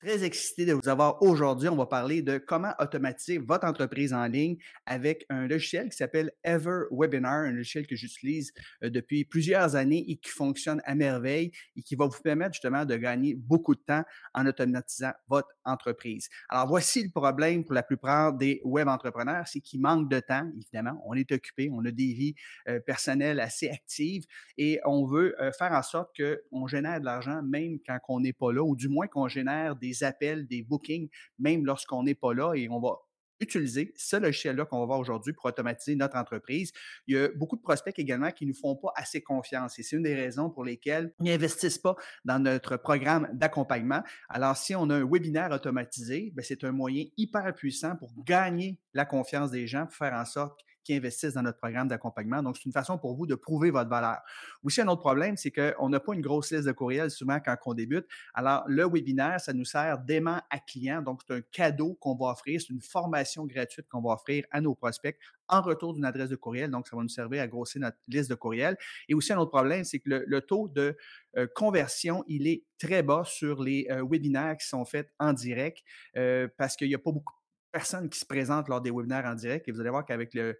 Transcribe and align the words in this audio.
Très 0.00 0.22
excité 0.22 0.64
de 0.64 0.74
vous 0.74 0.88
avoir 0.88 1.20
aujourd'hui. 1.22 1.68
On 1.68 1.74
va 1.74 1.86
parler 1.86 2.22
de 2.22 2.38
comment 2.38 2.72
automatiser 2.78 3.38
votre 3.38 3.66
entreprise 3.66 4.14
en 4.14 4.26
ligne 4.26 4.56
avec 4.86 5.26
un 5.28 5.48
logiciel 5.48 5.88
qui 5.88 5.96
s'appelle 5.96 6.30
Ever 6.44 6.82
Webinar, 6.92 7.40
un 7.40 7.50
logiciel 7.50 7.84
que 7.84 7.96
j'utilise 7.96 8.52
euh, 8.84 8.90
depuis 8.90 9.24
plusieurs 9.24 9.74
années 9.74 10.04
et 10.06 10.16
qui 10.16 10.30
fonctionne 10.30 10.80
à 10.84 10.94
merveille 10.94 11.50
et 11.74 11.82
qui 11.82 11.96
va 11.96 12.06
vous 12.06 12.22
permettre 12.22 12.52
justement 12.52 12.84
de 12.84 12.94
gagner 12.94 13.34
beaucoup 13.34 13.74
de 13.74 13.80
temps 13.80 14.04
en 14.34 14.46
automatisant 14.46 15.10
votre 15.26 15.48
entreprise. 15.64 16.28
Alors 16.48 16.68
voici 16.68 17.02
le 17.02 17.10
problème 17.10 17.64
pour 17.64 17.74
la 17.74 17.82
plupart 17.82 18.32
des 18.32 18.60
web 18.64 18.86
entrepreneurs, 18.86 19.48
c'est 19.48 19.58
qu'ils 19.58 19.80
manquent 19.80 20.08
de 20.08 20.20
temps, 20.20 20.48
évidemment. 20.56 21.02
On 21.06 21.14
est 21.14 21.32
occupé, 21.32 21.70
on 21.72 21.84
a 21.84 21.90
des 21.90 22.12
vies 22.12 22.34
euh, 22.68 22.78
personnelles 22.78 23.40
assez 23.40 23.68
actives 23.68 24.26
et 24.58 24.78
on 24.84 25.06
veut 25.06 25.34
euh, 25.42 25.50
faire 25.50 25.72
en 25.72 25.82
sorte 25.82 26.16
qu'on 26.16 26.68
génère 26.68 27.00
de 27.00 27.04
l'argent 27.04 27.42
même 27.42 27.78
quand 27.84 27.98
on 28.08 28.20
n'est 28.20 28.32
pas 28.32 28.52
là 28.52 28.62
ou 28.62 28.76
du 28.76 28.88
moins 28.88 29.08
qu'on 29.08 29.26
génère 29.26 29.74
des 29.74 29.87
des 29.88 30.04
appels, 30.04 30.46
des 30.46 30.62
bookings, 30.62 31.08
même 31.38 31.64
lorsqu'on 31.64 32.02
n'est 32.02 32.14
pas 32.14 32.34
là 32.34 32.54
et 32.54 32.68
on 32.68 32.80
va 32.80 32.98
utiliser 33.40 33.92
ce 33.96 34.16
logiciel-là 34.16 34.64
qu'on 34.64 34.80
va 34.80 34.86
voir 34.86 34.98
aujourd'hui 34.98 35.32
pour 35.32 35.44
automatiser 35.46 35.96
notre 35.96 36.16
entreprise. 36.16 36.72
Il 37.06 37.16
y 37.16 37.18
a 37.18 37.28
beaucoup 37.28 37.56
de 37.56 37.62
prospects 37.62 37.98
également 37.98 38.30
qui 38.30 38.44
ne 38.44 38.50
nous 38.50 38.56
font 38.56 38.76
pas 38.76 38.92
assez 38.96 39.22
confiance 39.22 39.78
et 39.78 39.82
c'est 39.82 39.96
une 39.96 40.02
des 40.02 40.14
raisons 40.14 40.50
pour 40.50 40.64
lesquelles 40.64 41.12
ils 41.20 41.26
n'investissent 41.26 41.78
pas 41.78 41.96
dans 42.24 42.38
notre 42.38 42.76
programme 42.76 43.28
d'accompagnement. 43.32 44.02
Alors, 44.28 44.56
si 44.56 44.74
on 44.74 44.90
a 44.90 44.96
un 44.96 45.08
webinaire 45.08 45.52
automatisé, 45.52 46.32
ben, 46.34 46.44
c'est 46.44 46.64
un 46.64 46.72
moyen 46.72 47.04
hyper 47.16 47.54
puissant 47.54 47.96
pour 47.96 48.12
gagner 48.24 48.80
la 48.92 49.04
confiance 49.04 49.50
des 49.50 49.66
gens, 49.66 49.86
pour 49.86 49.94
faire 49.94 50.14
en 50.14 50.24
sorte 50.24 50.60
qui 50.88 50.94
investissent 50.94 51.34
dans 51.34 51.42
notre 51.42 51.58
programme 51.58 51.86
d'accompagnement. 51.86 52.42
Donc, 52.42 52.56
c'est 52.56 52.64
une 52.64 52.72
façon 52.72 52.96
pour 52.96 53.14
vous 53.14 53.26
de 53.26 53.34
prouver 53.34 53.70
votre 53.70 53.90
valeur. 53.90 54.20
Aussi, 54.62 54.80
un 54.80 54.88
autre 54.88 55.02
problème, 55.02 55.36
c'est 55.36 55.50
qu'on 55.50 55.90
n'a 55.90 56.00
pas 56.00 56.14
une 56.14 56.22
grosse 56.22 56.50
liste 56.50 56.64
de 56.64 56.72
courriels 56.72 57.10
souvent 57.10 57.40
quand 57.44 57.56
on 57.66 57.74
débute. 57.74 58.06
Alors, 58.32 58.64
le 58.68 58.88
webinaire, 58.88 59.38
ça 59.38 59.52
nous 59.52 59.66
sert 59.66 59.98
d'aimant 59.98 60.40
à 60.48 60.58
client. 60.58 61.02
Donc, 61.02 61.20
c'est 61.26 61.34
un 61.34 61.42
cadeau 61.52 61.98
qu'on 62.00 62.16
va 62.16 62.30
offrir. 62.30 62.58
C'est 62.58 62.72
une 62.72 62.80
formation 62.80 63.44
gratuite 63.44 63.86
qu'on 63.90 64.00
va 64.00 64.14
offrir 64.14 64.46
à 64.50 64.62
nos 64.62 64.74
prospects 64.74 65.18
en 65.48 65.60
retour 65.60 65.92
d'une 65.92 66.06
adresse 66.06 66.30
de 66.30 66.36
courriel. 66.36 66.70
Donc, 66.70 66.88
ça 66.88 66.96
va 66.96 67.02
nous 67.02 67.08
servir 67.10 67.42
à 67.42 67.46
grossir 67.46 67.82
notre 67.82 67.98
liste 68.08 68.30
de 68.30 68.34
courriels. 68.34 68.78
Et 69.10 69.14
aussi, 69.14 69.34
un 69.34 69.38
autre 69.38 69.50
problème, 69.50 69.84
c'est 69.84 69.98
que 69.98 70.24
le, 70.26 70.40
taux 70.40 70.68
de 70.68 70.96
euh, 71.36 71.46
conversion, 71.54 72.24
il 72.28 72.46
est 72.46 72.64
très 72.78 73.02
bas 73.02 73.24
sur 73.26 73.62
les 73.62 73.86
euh, 73.90 74.02
webinaires 74.08 74.56
qui 74.56 74.66
sont 74.66 74.86
faits 74.86 75.10
en 75.18 75.34
direct 75.34 75.82
euh, 76.16 76.48
parce 76.56 76.76
qu'il 76.76 76.88
n'y 76.88 76.94
a 76.94 76.98
pas 76.98 77.12
beaucoup 77.12 77.34
de 77.34 77.78
personnes 77.78 78.08
qui 78.08 78.18
se 78.18 78.24
présentent 78.24 78.68
lors 78.68 78.80
des 78.80 78.90
webinaires 78.90 79.26
en 79.26 79.34
direct. 79.34 79.68
Et 79.68 79.72
vous 79.72 79.80
allez 79.80 79.90
voir 79.90 80.06
qu'avec 80.06 80.32
le 80.32 80.58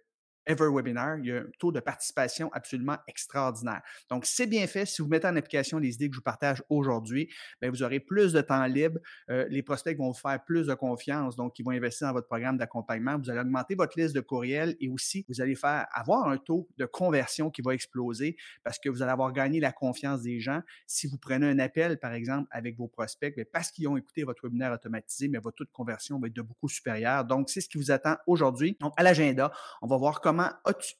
Ever 0.49 0.67
Webinar, 0.73 1.19
il 1.19 1.25
y 1.27 1.31
a 1.31 1.41
un 1.41 1.45
taux 1.59 1.71
de 1.71 1.79
participation 1.79 2.51
absolument 2.53 2.97
extraordinaire. 3.07 3.83
Donc, 4.09 4.25
c'est 4.25 4.47
bien 4.47 4.65
fait. 4.65 4.87
Si 4.87 5.03
vous 5.03 5.07
mettez 5.07 5.27
en 5.27 5.35
application 5.35 5.77
les 5.77 5.93
idées 5.93 6.09
que 6.09 6.15
je 6.15 6.19
vous 6.19 6.23
partage 6.23 6.63
aujourd'hui, 6.69 7.29
ben, 7.61 7.69
vous 7.69 7.83
aurez 7.83 7.99
plus 7.99 8.33
de 8.33 8.41
temps 8.41 8.65
libre. 8.65 8.99
Euh, 9.29 9.45
les 9.49 9.61
prospects 9.61 9.95
vont 9.95 10.07
vous 10.07 10.17
faire 10.17 10.43
plus 10.43 10.65
de 10.65 10.73
confiance, 10.73 11.35
donc 11.35 11.59
ils 11.59 11.63
vont 11.63 11.69
investir 11.69 12.07
dans 12.07 12.13
votre 12.13 12.25
programme 12.25 12.57
d'accompagnement. 12.57 13.19
Vous 13.19 13.29
allez 13.29 13.41
augmenter 13.41 13.75
votre 13.75 13.99
liste 13.99 14.15
de 14.15 14.21
courriels 14.21 14.75
et 14.79 14.89
aussi 14.89 15.23
vous 15.29 15.39
allez 15.39 15.53
faire 15.53 15.85
avoir 15.91 16.27
un 16.27 16.37
taux 16.37 16.67
de 16.77 16.85
conversion 16.87 17.51
qui 17.51 17.61
va 17.61 17.75
exploser 17.75 18.35
parce 18.63 18.79
que 18.79 18.89
vous 18.89 19.03
allez 19.03 19.11
avoir 19.11 19.31
gagné 19.33 19.59
la 19.59 19.71
confiance 19.71 20.23
des 20.23 20.39
gens. 20.39 20.61
Si 20.87 21.05
vous 21.05 21.19
prenez 21.19 21.47
un 21.47 21.59
appel, 21.59 21.99
par 21.99 22.13
exemple, 22.13 22.47
avec 22.49 22.75
vos 22.75 22.87
prospects, 22.87 23.35
bien, 23.35 23.45
parce 23.53 23.69
qu'ils 23.69 23.87
ont 23.87 23.97
écouté 23.97 24.23
votre 24.23 24.43
webinaire 24.43 24.71
automatisé, 24.71 25.27
mais 25.27 25.37
votre 25.37 25.57
taux 25.57 25.65
de 25.65 25.69
conversion 25.71 26.19
va 26.19 26.25
être 26.25 26.35
de 26.35 26.41
beaucoup 26.41 26.69
supérieur. 26.69 27.23
Donc, 27.23 27.51
c'est 27.51 27.61
ce 27.61 27.69
qui 27.69 27.77
vous 27.77 27.91
attend 27.91 28.15
aujourd'hui. 28.25 28.75
Donc, 28.79 28.93
à 28.97 29.03
l'agenda, 29.03 29.51
on 29.83 29.87
va 29.87 29.97
voir 29.97 30.21
comment 30.21 30.38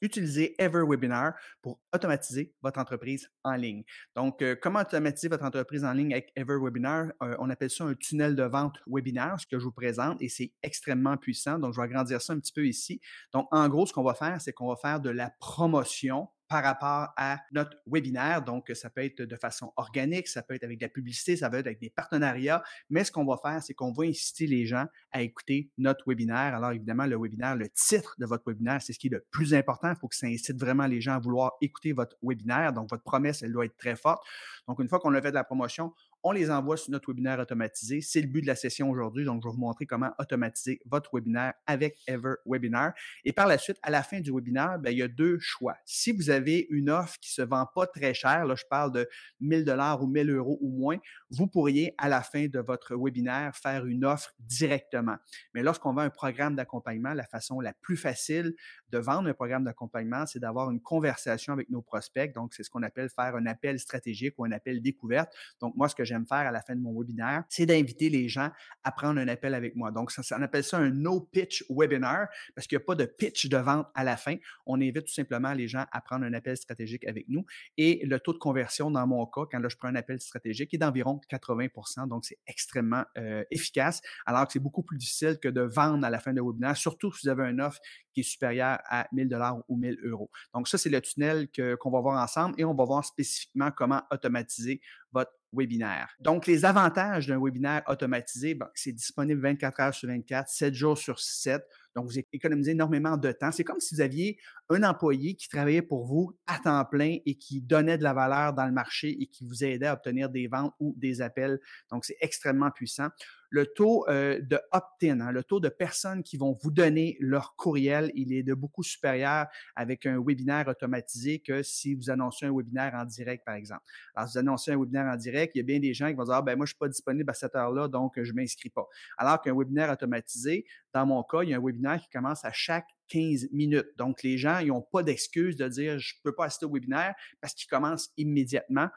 utiliser 0.00 0.54
Ever 0.58 0.82
Webinar 0.88 1.34
pour 1.62 1.80
automatiser 1.92 2.54
votre 2.62 2.80
entreprise 2.80 3.30
en 3.44 3.54
ligne? 3.54 3.84
Donc, 4.14 4.42
euh, 4.42 4.56
comment 4.60 4.80
automatiser 4.80 5.28
votre 5.28 5.44
entreprise 5.44 5.84
en 5.84 5.92
ligne 5.92 6.12
avec 6.12 6.32
Ever 6.36 6.58
Webinar? 6.62 7.06
Euh, 7.22 7.36
on 7.38 7.50
appelle 7.50 7.70
ça 7.70 7.84
un 7.84 7.94
tunnel 7.94 8.36
de 8.36 8.42
vente 8.42 8.78
webinaire, 8.86 9.36
ce 9.38 9.46
que 9.46 9.58
je 9.58 9.64
vous 9.64 9.72
présente, 9.72 10.20
et 10.22 10.28
c'est 10.28 10.52
extrêmement 10.62 11.16
puissant. 11.16 11.58
Donc, 11.58 11.74
je 11.74 11.80
vais 11.80 11.84
agrandir 11.84 12.20
ça 12.20 12.32
un 12.32 12.38
petit 12.40 12.52
peu 12.52 12.66
ici. 12.66 13.00
Donc, 13.32 13.48
en 13.50 13.68
gros, 13.68 13.86
ce 13.86 13.92
qu'on 13.92 14.02
va 14.02 14.14
faire, 14.14 14.40
c'est 14.40 14.52
qu'on 14.52 14.68
va 14.68 14.76
faire 14.76 15.00
de 15.00 15.10
la 15.10 15.30
promotion 15.40 16.28
par 16.50 16.64
rapport 16.64 17.10
à 17.16 17.38
notre 17.52 17.78
webinaire. 17.86 18.42
Donc, 18.42 18.72
ça 18.74 18.90
peut 18.90 19.04
être 19.04 19.22
de 19.22 19.36
façon 19.36 19.72
organique, 19.76 20.26
ça 20.26 20.42
peut 20.42 20.54
être 20.54 20.64
avec 20.64 20.80
de 20.80 20.84
la 20.84 20.88
publicité, 20.88 21.36
ça 21.36 21.48
peut 21.48 21.58
être 21.58 21.68
avec 21.68 21.78
des 21.78 21.90
partenariats. 21.90 22.60
Mais 22.90 23.04
ce 23.04 23.12
qu'on 23.12 23.24
va 23.24 23.36
faire, 23.36 23.62
c'est 23.62 23.72
qu'on 23.72 23.92
va 23.92 24.02
inciter 24.04 24.48
les 24.48 24.66
gens 24.66 24.86
à 25.12 25.22
écouter 25.22 25.70
notre 25.78 26.04
webinaire. 26.08 26.56
Alors, 26.56 26.72
évidemment, 26.72 27.06
le 27.06 27.16
webinaire, 27.16 27.54
le 27.54 27.68
titre 27.68 28.16
de 28.18 28.26
votre 28.26 28.42
webinaire, 28.48 28.82
c'est 28.82 28.92
ce 28.92 28.98
qui 28.98 29.06
est 29.06 29.10
le 29.10 29.24
plus 29.30 29.54
important. 29.54 29.90
Il 29.90 29.96
faut 29.96 30.08
que 30.08 30.16
ça 30.16 30.26
incite 30.26 30.58
vraiment 30.58 30.86
les 30.86 31.00
gens 31.00 31.14
à 31.14 31.20
vouloir 31.20 31.52
écouter 31.60 31.92
votre 31.92 32.16
webinaire. 32.20 32.72
Donc, 32.72 32.90
votre 32.90 33.04
promesse, 33.04 33.44
elle 33.44 33.52
doit 33.52 33.66
être 33.66 33.76
très 33.76 33.94
forte. 33.94 34.20
Donc, 34.66 34.80
une 34.80 34.88
fois 34.88 34.98
qu'on 34.98 35.14
a 35.14 35.22
fait 35.22 35.30
de 35.30 35.36
la 35.36 35.44
promotion, 35.44 35.94
on 36.22 36.32
les 36.32 36.50
envoie 36.50 36.76
sur 36.76 36.90
notre 36.90 37.10
webinaire 37.10 37.38
automatisé. 37.38 38.00
C'est 38.00 38.20
le 38.20 38.26
but 38.26 38.42
de 38.42 38.46
la 38.46 38.56
session 38.56 38.90
aujourd'hui. 38.90 39.24
Donc, 39.24 39.42
je 39.42 39.48
vais 39.48 39.54
vous 39.54 39.60
montrer 39.60 39.86
comment 39.86 40.10
automatiser 40.18 40.80
votre 40.86 41.10
webinaire 41.14 41.54
avec 41.66 41.98
Ever 42.06 42.34
Webinar. 42.46 42.92
Et 43.24 43.32
par 43.32 43.46
la 43.46 43.58
suite, 43.58 43.78
à 43.82 43.90
la 43.90 44.02
fin 44.02 44.20
du 44.20 44.32
webinaire, 44.32 44.78
ben, 44.78 44.90
il 44.90 44.98
y 44.98 45.02
a 45.02 45.08
deux 45.08 45.38
choix. 45.38 45.76
Si 45.84 46.12
vous 46.12 46.30
avez 46.30 46.66
une 46.70 46.90
offre 46.90 47.18
qui 47.20 47.32
se 47.32 47.42
vend 47.42 47.66
pas 47.74 47.86
très 47.86 48.14
cher, 48.14 48.44
là, 48.44 48.54
je 48.54 48.64
parle 48.68 48.92
de 48.92 49.08
1000 49.40 49.64
dollars 49.64 50.02
ou 50.02 50.06
1000 50.06 50.30
euros 50.30 50.58
ou 50.60 50.70
moins, 50.70 50.98
vous 51.30 51.46
pourriez, 51.46 51.94
à 51.98 52.08
la 52.08 52.22
fin 52.22 52.46
de 52.46 52.58
votre 52.58 52.94
webinaire, 52.96 53.56
faire 53.56 53.86
une 53.86 54.04
offre 54.04 54.32
directement. 54.40 55.16
Mais 55.54 55.62
lorsqu'on 55.62 55.92
vend 55.92 56.02
un 56.02 56.10
programme 56.10 56.56
d'accompagnement, 56.56 57.14
la 57.14 57.26
façon 57.26 57.60
la 57.60 57.72
plus 57.72 57.96
facile 57.96 58.54
de 58.90 58.98
vendre 58.98 59.28
un 59.28 59.34
programme 59.34 59.64
d'accompagnement, 59.64 60.26
c'est 60.26 60.38
d'avoir 60.38 60.70
une 60.70 60.80
conversation 60.80 61.52
avec 61.52 61.70
nos 61.70 61.82
prospects. 61.82 62.32
Donc, 62.34 62.54
c'est 62.54 62.62
ce 62.62 62.70
qu'on 62.70 62.82
appelle 62.82 63.08
faire 63.08 63.34
un 63.36 63.46
appel 63.46 63.78
stratégique 63.78 64.34
ou 64.38 64.44
un 64.44 64.52
appel 64.52 64.80
découverte. 64.82 65.32
Donc, 65.60 65.74
moi, 65.76 65.88
ce 65.88 65.94
que 65.94 66.04
j'aime 66.04 66.26
faire 66.26 66.38
à 66.38 66.50
la 66.50 66.62
fin 66.62 66.74
de 66.74 66.80
mon 66.80 66.98
webinaire, 66.98 67.44
c'est 67.48 67.66
d'inviter 67.66 68.08
les 68.08 68.28
gens 68.28 68.50
à 68.84 68.92
prendre 68.92 69.20
un 69.20 69.28
appel 69.28 69.54
avec 69.54 69.76
moi. 69.76 69.90
Donc, 69.90 70.12
on 70.18 70.42
appelle 70.42 70.64
ça 70.64 70.78
un 70.78 70.90
no-pitch 70.90 71.64
webinar 71.70 72.28
parce 72.54 72.66
qu'il 72.66 72.78
n'y 72.78 72.82
a 72.82 72.86
pas 72.86 72.94
de 72.94 73.04
pitch 73.04 73.48
de 73.48 73.56
vente 73.56 73.86
à 73.94 74.04
la 74.04 74.16
fin. 74.16 74.36
On 74.66 74.76
invite 74.76 75.04
tout 75.04 75.12
simplement 75.12 75.52
les 75.52 75.68
gens 75.68 75.84
à 75.92 76.00
prendre 76.00 76.24
un 76.24 76.32
appel 76.32 76.56
stratégique 76.56 77.06
avec 77.06 77.28
nous. 77.28 77.44
Et 77.76 78.04
le 78.06 78.18
taux 78.20 78.32
de 78.32 78.38
conversion, 78.38 78.90
dans 78.90 79.06
mon 79.06 79.26
cas, 79.26 79.42
quand 79.50 79.60
je 79.68 79.76
prends 79.76 79.88
un 79.88 79.96
appel 79.96 80.20
stratégique, 80.20 80.74
est 80.74 80.78
d'environ 80.78 81.20
80% 81.30 82.08
Donc, 82.08 82.24
c'est 82.24 82.38
extrêmement 82.46 83.04
euh, 83.18 83.44
efficace, 83.50 84.00
alors 84.26 84.46
que 84.46 84.52
c'est 84.52 84.60
beaucoup 84.60 84.82
plus 84.82 84.98
difficile 84.98 85.38
que 85.40 85.48
de 85.48 85.60
vendre 85.60 86.04
à 86.04 86.10
la 86.10 86.18
fin 86.18 86.32
de 86.32 86.40
webinaire, 86.40 86.76
surtout 86.76 87.12
si 87.12 87.26
vous 87.26 87.28
avez 87.30 87.50
une 87.50 87.60
offre 87.60 87.80
qui 88.12 88.20
est 88.20 88.24
supérieure 88.24 88.78
à 88.84 89.06
1000 89.12 89.28
dollars 89.28 89.58
ou 89.68 89.76
1000 89.76 89.98
euros. 90.04 90.30
Donc, 90.54 90.68
ça, 90.68 90.78
c'est 90.78 90.90
le 90.90 91.00
tunnel 91.00 91.48
qu'on 91.78 91.90
va 91.90 92.00
voir 92.00 92.22
ensemble 92.22 92.54
et 92.58 92.64
on 92.64 92.74
va 92.74 92.84
voir 92.84 93.04
spécifiquement 93.04 93.70
comment 93.70 94.02
automatiser 94.10 94.80
votre 95.12 95.32
webinaire. 95.52 96.08
Donc, 96.20 96.46
les 96.46 96.64
avantages 96.64 97.26
d'un 97.26 97.42
webinaire 97.42 97.82
automatisé, 97.88 98.56
c'est 98.74 98.92
disponible 98.92 99.40
24 99.40 99.80
heures 99.80 99.94
sur 99.94 100.08
24, 100.08 100.48
7 100.48 100.74
jours 100.74 100.96
sur 100.96 101.18
7. 101.18 101.62
Donc, 101.96 102.06
vous 102.06 102.18
économisez 102.32 102.70
énormément 102.70 103.16
de 103.16 103.32
temps. 103.32 103.50
C'est 103.50 103.64
comme 103.64 103.80
si 103.80 103.96
vous 103.96 104.00
aviez 104.00 104.38
un 104.68 104.84
employé 104.84 105.34
qui 105.34 105.48
travaillait 105.48 105.82
pour 105.82 106.06
vous 106.06 106.38
à 106.46 106.58
temps 106.60 106.84
plein 106.84 107.16
et 107.26 107.34
qui 107.34 107.60
donnait 107.60 107.98
de 107.98 108.04
la 108.04 108.12
valeur 108.12 108.52
dans 108.52 108.66
le 108.66 108.72
marché 108.72 109.20
et 109.20 109.26
qui 109.26 109.44
vous 109.44 109.64
aidait 109.64 109.86
à 109.86 109.94
obtenir 109.94 110.30
des 110.30 110.46
ventes 110.46 110.72
ou 110.78 110.94
des 110.96 111.20
appels. 111.20 111.58
Donc, 111.90 112.04
c'est 112.04 112.16
extrêmement 112.20 112.70
puissant. 112.70 113.08
Le 113.50 113.66
taux 113.66 114.08
euh, 114.08 114.40
de 114.40 114.58
opt-in, 114.72 115.20
hein, 115.20 115.32
le 115.32 115.44
taux 115.44 115.60
de 115.60 115.68
personnes 115.68 116.22
qui 116.22 116.36
vont 116.36 116.56
vous 116.62 116.70
donner 116.70 117.16
leur 117.20 117.54
courriel, 117.56 118.10
il 118.14 118.32
est 118.32 118.42
de 118.42 118.54
beaucoup 118.54 118.82
supérieur 118.82 119.46
avec 119.76 120.06
un 120.06 120.18
webinaire 120.18 120.68
automatisé 120.68 121.40
que 121.40 121.62
si 121.62 121.94
vous 121.94 122.10
annoncez 122.10 122.46
un 122.46 122.56
webinaire 122.56 122.94
en 122.94 123.04
direct, 123.04 123.44
par 123.44 123.56
exemple. 123.56 123.82
Alors, 124.14 124.28
si 124.28 124.34
vous 124.34 124.38
annoncez 124.38 124.72
un 124.72 124.78
webinaire 124.78 125.06
en 125.06 125.16
direct, 125.16 125.54
il 125.54 125.58
y 125.58 125.60
a 125.60 125.64
bien 125.64 125.80
des 125.80 125.92
gens 125.92 126.08
qui 126.08 126.14
vont 126.14 126.24
dire, 126.24 126.34
ah, 126.34 126.42
ben, 126.42 126.56
moi, 126.56 126.64
je 126.64 126.70
suis 126.70 126.78
pas 126.78 126.88
disponible 126.88 127.30
à 127.30 127.34
cette 127.34 127.54
heure-là, 127.54 127.88
donc 127.88 128.22
je 128.22 128.32
m'inscris 128.32 128.70
pas. 128.70 128.86
Alors 129.18 129.40
qu'un 129.40 129.56
webinaire 129.56 129.90
automatisé, 129.90 130.64
dans 130.94 131.06
mon 131.06 131.22
cas, 131.22 131.42
il 131.42 131.50
y 131.50 131.54
a 131.54 131.58
un 131.58 131.62
webinaire 131.62 132.00
qui 132.00 132.08
commence 132.08 132.44
à 132.44 132.52
chaque 132.52 132.86
15 133.10 133.48
minutes. 133.52 133.88
Donc, 133.98 134.22
les 134.22 134.38
gens, 134.38 134.58
ils 134.58 134.68
n'ont 134.68 134.80
pas 134.80 135.02
d'excuse 135.02 135.56
de 135.56 135.68
dire 135.68 135.98
je 135.98 136.14
peux 136.22 136.32
pas 136.32 136.46
assister 136.46 136.66
au 136.66 136.72
webinaire 136.72 137.14
parce 137.40 137.54
qu'il 137.54 137.68
commence 137.68 138.10
immédiatement. 138.16 138.88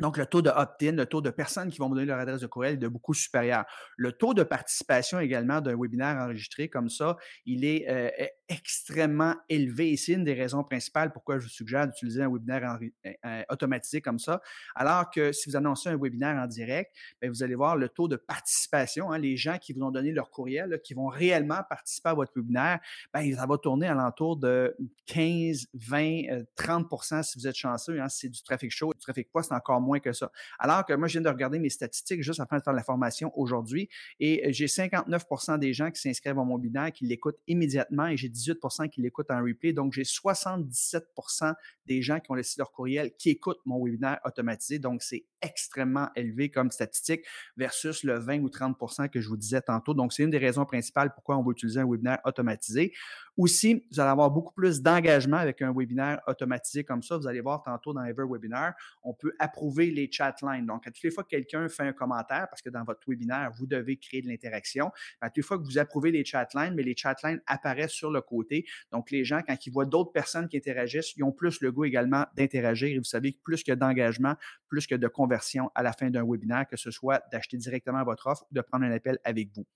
Donc, 0.00 0.16
le 0.16 0.26
taux 0.26 0.42
de 0.42 0.50
opt-in, 0.50 0.92
le 0.92 1.06
taux 1.06 1.20
de 1.20 1.30
personnes 1.30 1.70
qui 1.70 1.78
vont 1.78 1.88
me 1.88 1.94
donner 1.94 2.06
leur 2.06 2.18
adresse 2.18 2.40
de 2.40 2.46
courriel 2.46 2.74
est 2.74 2.78
de 2.78 2.88
beaucoup 2.88 3.14
supérieur. 3.14 3.64
Le 3.96 4.12
taux 4.12 4.34
de 4.34 4.42
participation 4.42 5.18
également 5.18 5.60
d'un 5.60 5.76
webinaire 5.76 6.16
enregistré 6.16 6.68
comme 6.68 6.88
ça, 6.88 7.16
il 7.46 7.64
est 7.64 7.88
euh, 7.88 8.26
extrêmement 8.48 9.34
élevé. 9.48 9.92
Et 9.92 9.96
c'est 9.96 10.12
une 10.12 10.24
des 10.24 10.34
raisons 10.34 10.64
principales 10.64 11.12
pourquoi 11.12 11.38
je 11.38 11.44
vous 11.44 11.50
suggère 11.50 11.86
d'utiliser 11.86 12.22
un 12.22 12.32
webinaire 12.32 12.78
euh, 12.80 13.12
euh, 13.24 13.42
automatisé 13.50 14.00
comme 14.00 14.18
ça. 14.18 14.40
Alors 14.74 15.10
que 15.10 15.32
si 15.32 15.50
vous 15.50 15.56
annoncez 15.56 15.90
un 15.90 15.96
webinaire 15.96 16.36
en 16.36 16.46
direct, 16.46 16.94
bien, 17.20 17.30
vous 17.30 17.42
allez 17.42 17.54
voir 17.54 17.76
le 17.76 17.88
taux 17.88 18.08
de 18.08 18.16
participation. 18.16 19.12
Hein, 19.12 19.18
les 19.18 19.36
gens 19.36 19.58
qui 19.58 19.72
vous 19.72 19.82
ont 19.82 19.90
donné 19.90 20.12
leur 20.12 20.30
courriel, 20.30 20.80
qui 20.82 20.94
vont 20.94 21.08
réellement 21.08 21.60
participer 21.68 22.08
à 22.10 22.14
votre 22.14 22.32
webinaire, 22.34 22.80
bien, 23.14 23.36
ça 23.36 23.46
va 23.46 23.58
tourner 23.58 23.86
à 23.86 23.94
l'entour 23.94 24.36
de 24.36 24.76
15, 25.06 25.68
20, 25.74 26.44
30% 26.56 27.22
si 27.22 27.38
vous 27.38 27.46
êtes 27.46 27.56
chanceux. 27.56 28.00
Hein, 28.00 28.08
c'est 28.08 28.28
du 28.28 28.42
trafic 28.42 28.70
chaud, 28.70 28.92
du 28.94 29.00
trafic 29.00 29.30
pas, 29.30 29.42
c'est 29.42 29.54
encore 29.54 29.80
moins 29.80 30.00
que 30.00 30.12
ça. 30.12 30.32
Alors 30.58 30.86
que 30.86 30.94
moi, 30.94 31.08
je 31.08 31.12
viens 31.12 31.22
de 31.22 31.28
regarder 31.28 31.58
mes 31.58 31.70
statistiques 31.70 32.22
juste 32.22 32.40
afin 32.40 32.58
de 32.58 32.62
faire 32.62 32.72
la 32.72 32.82
formation 32.82 33.30
aujourd'hui 33.38 33.88
et 34.20 34.52
j'ai 34.52 34.66
59% 34.66 35.58
des 35.58 35.72
gens 35.72 35.90
qui 35.90 36.00
s'inscrivent 36.00 36.38
à 36.38 36.44
mon 36.44 36.56
webinaire 36.56 36.92
qui 36.92 37.06
l'écoutent 37.06 37.38
immédiatement 37.46 38.06
et 38.06 38.16
j'ai 38.16 38.28
18% 38.38 38.88
qui 38.88 39.02
l'écoutent 39.02 39.30
en 39.30 39.42
replay. 39.42 39.72
Donc, 39.72 39.92
j'ai 39.92 40.02
77% 40.02 41.54
des 41.86 42.02
gens 42.02 42.20
qui 42.20 42.30
ont 42.30 42.34
laissé 42.34 42.54
leur 42.58 42.72
courriel 42.72 43.14
qui 43.16 43.30
écoutent 43.30 43.60
mon 43.64 43.84
webinaire 43.84 44.20
automatisé. 44.24 44.78
Donc, 44.78 45.02
c'est 45.02 45.24
extrêmement 45.42 46.08
élevé 46.16 46.50
comme 46.50 46.70
statistique 46.70 47.24
versus 47.56 48.02
le 48.04 48.18
20 48.18 48.40
ou 48.40 48.48
30% 48.48 49.08
que 49.08 49.20
je 49.20 49.28
vous 49.28 49.36
disais 49.36 49.60
tantôt. 49.60 49.94
Donc, 49.94 50.12
c'est 50.12 50.22
une 50.22 50.30
des 50.30 50.38
raisons 50.38 50.64
principales 50.64 51.12
pourquoi 51.14 51.36
on 51.36 51.42
va 51.42 51.52
utiliser 51.52 51.80
un 51.80 51.88
webinaire 51.88 52.18
automatisé. 52.24 52.92
Aussi, 53.36 53.84
vous 53.92 54.00
allez 54.00 54.10
avoir 54.10 54.32
beaucoup 54.32 54.52
plus 54.52 54.82
d'engagement 54.82 55.36
avec 55.36 55.62
un 55.62 55.72
webinaire 55.72 56.20
automatisé 56.26 56.82
comme 56.82 57.04
ça. 57.04 57.16
Vous 57.16 57.28
allez 57.28 57.40
voir 57.40 57.62
tantôt 57.62 57.92
dans 57.92 58.02
EverWebinar, 58.02 58.74
on 59.04 59.14
peut 59.14 59.32
approuver 59.38 59.92
les 59.92 60.10
chat 60.10 60.34
lines. 60.42 60.66
Donc, 60.66 60.88
à 60.88 60.90
toutes 60.90 61.04
les 61.04 61.12
fois 61.12 61.22
que 61.22 61.28
quelqu'un 61.28 61.68
fait 61.68 61.84
un 61.84 61.92
commentaire, 61.92 62.48
parce 62.50 62.62
que 62.62 62.68
dans 62.68 62.82
votre 62.82 63.00
webinaire, 63.06 63.52
vous 63.56 63.66
devez 63.66 63.96
créer 63.96 64.22
de 64.22 64.28
l'interaction, 64.28 64.90
à 65.20 65.28
toutes 65.28 65.36
les 65.36 65.42
fois 65.42 65.58
que 65.58 65.62
vous 65.62 65.78
approuvez 65.78 66.10
les 66.10 66.24
chat 66.24 66.48
lines, 66.54 66.74
mais 66.74 66.82
les 66.82 66.96
chat 66.96 67.14
lines 67.22 67.40
apparaissent 67.46 67.92
sur 67.92 68.10
le 68.10 68.20
côté. 68.20 68.66
Donc, 68.90 69.12
les 69.12 69.24
gens, 69.24 69.40
quand 69.46 69.66
ils 69.66 69.70
voient 69.70 69.86
d'autres 69.86 70.10
personnes 70.10 70.48
qui 70.48 70.56
interagissent, 70.56 71.14
ils 71.16 71.22
ont 71.22 71.30
plus 71.30 71.60
le 71.60 71.70
goût 71.70 71.84
également 71.84 72.24
d'interagir. 72.36 72.88
Et 72.88 72.98
vous 72.98 73.04
savez 73.04 73.34
que 73.34 73.38
plus 73.44 73.62
que 73.62 73.72
d'engagement, 73.72 74.34
plus 74.68 74.88
que 74.88 74.96
de 74.96 75.06
à 75.74 75.82
la 75.82 75.92
fin 75.92 76.10
d'un 76.10 76.24
webinaire, 76.24 76.66
que 76.68 76.76
ce 76.76 76.90
soit 76.90 77.22
d'acheter 77.32 77.56
directement 77.56 78.02
votre 78.04 78.26
offre 78.26 78.44
ou 78.50 78.54
de 78.54 78.60
prendre 78.60 78.84
un 78.84 78.92
appel 78.92 79.18
avec 79.24 79.48
vous. 79.54 79.66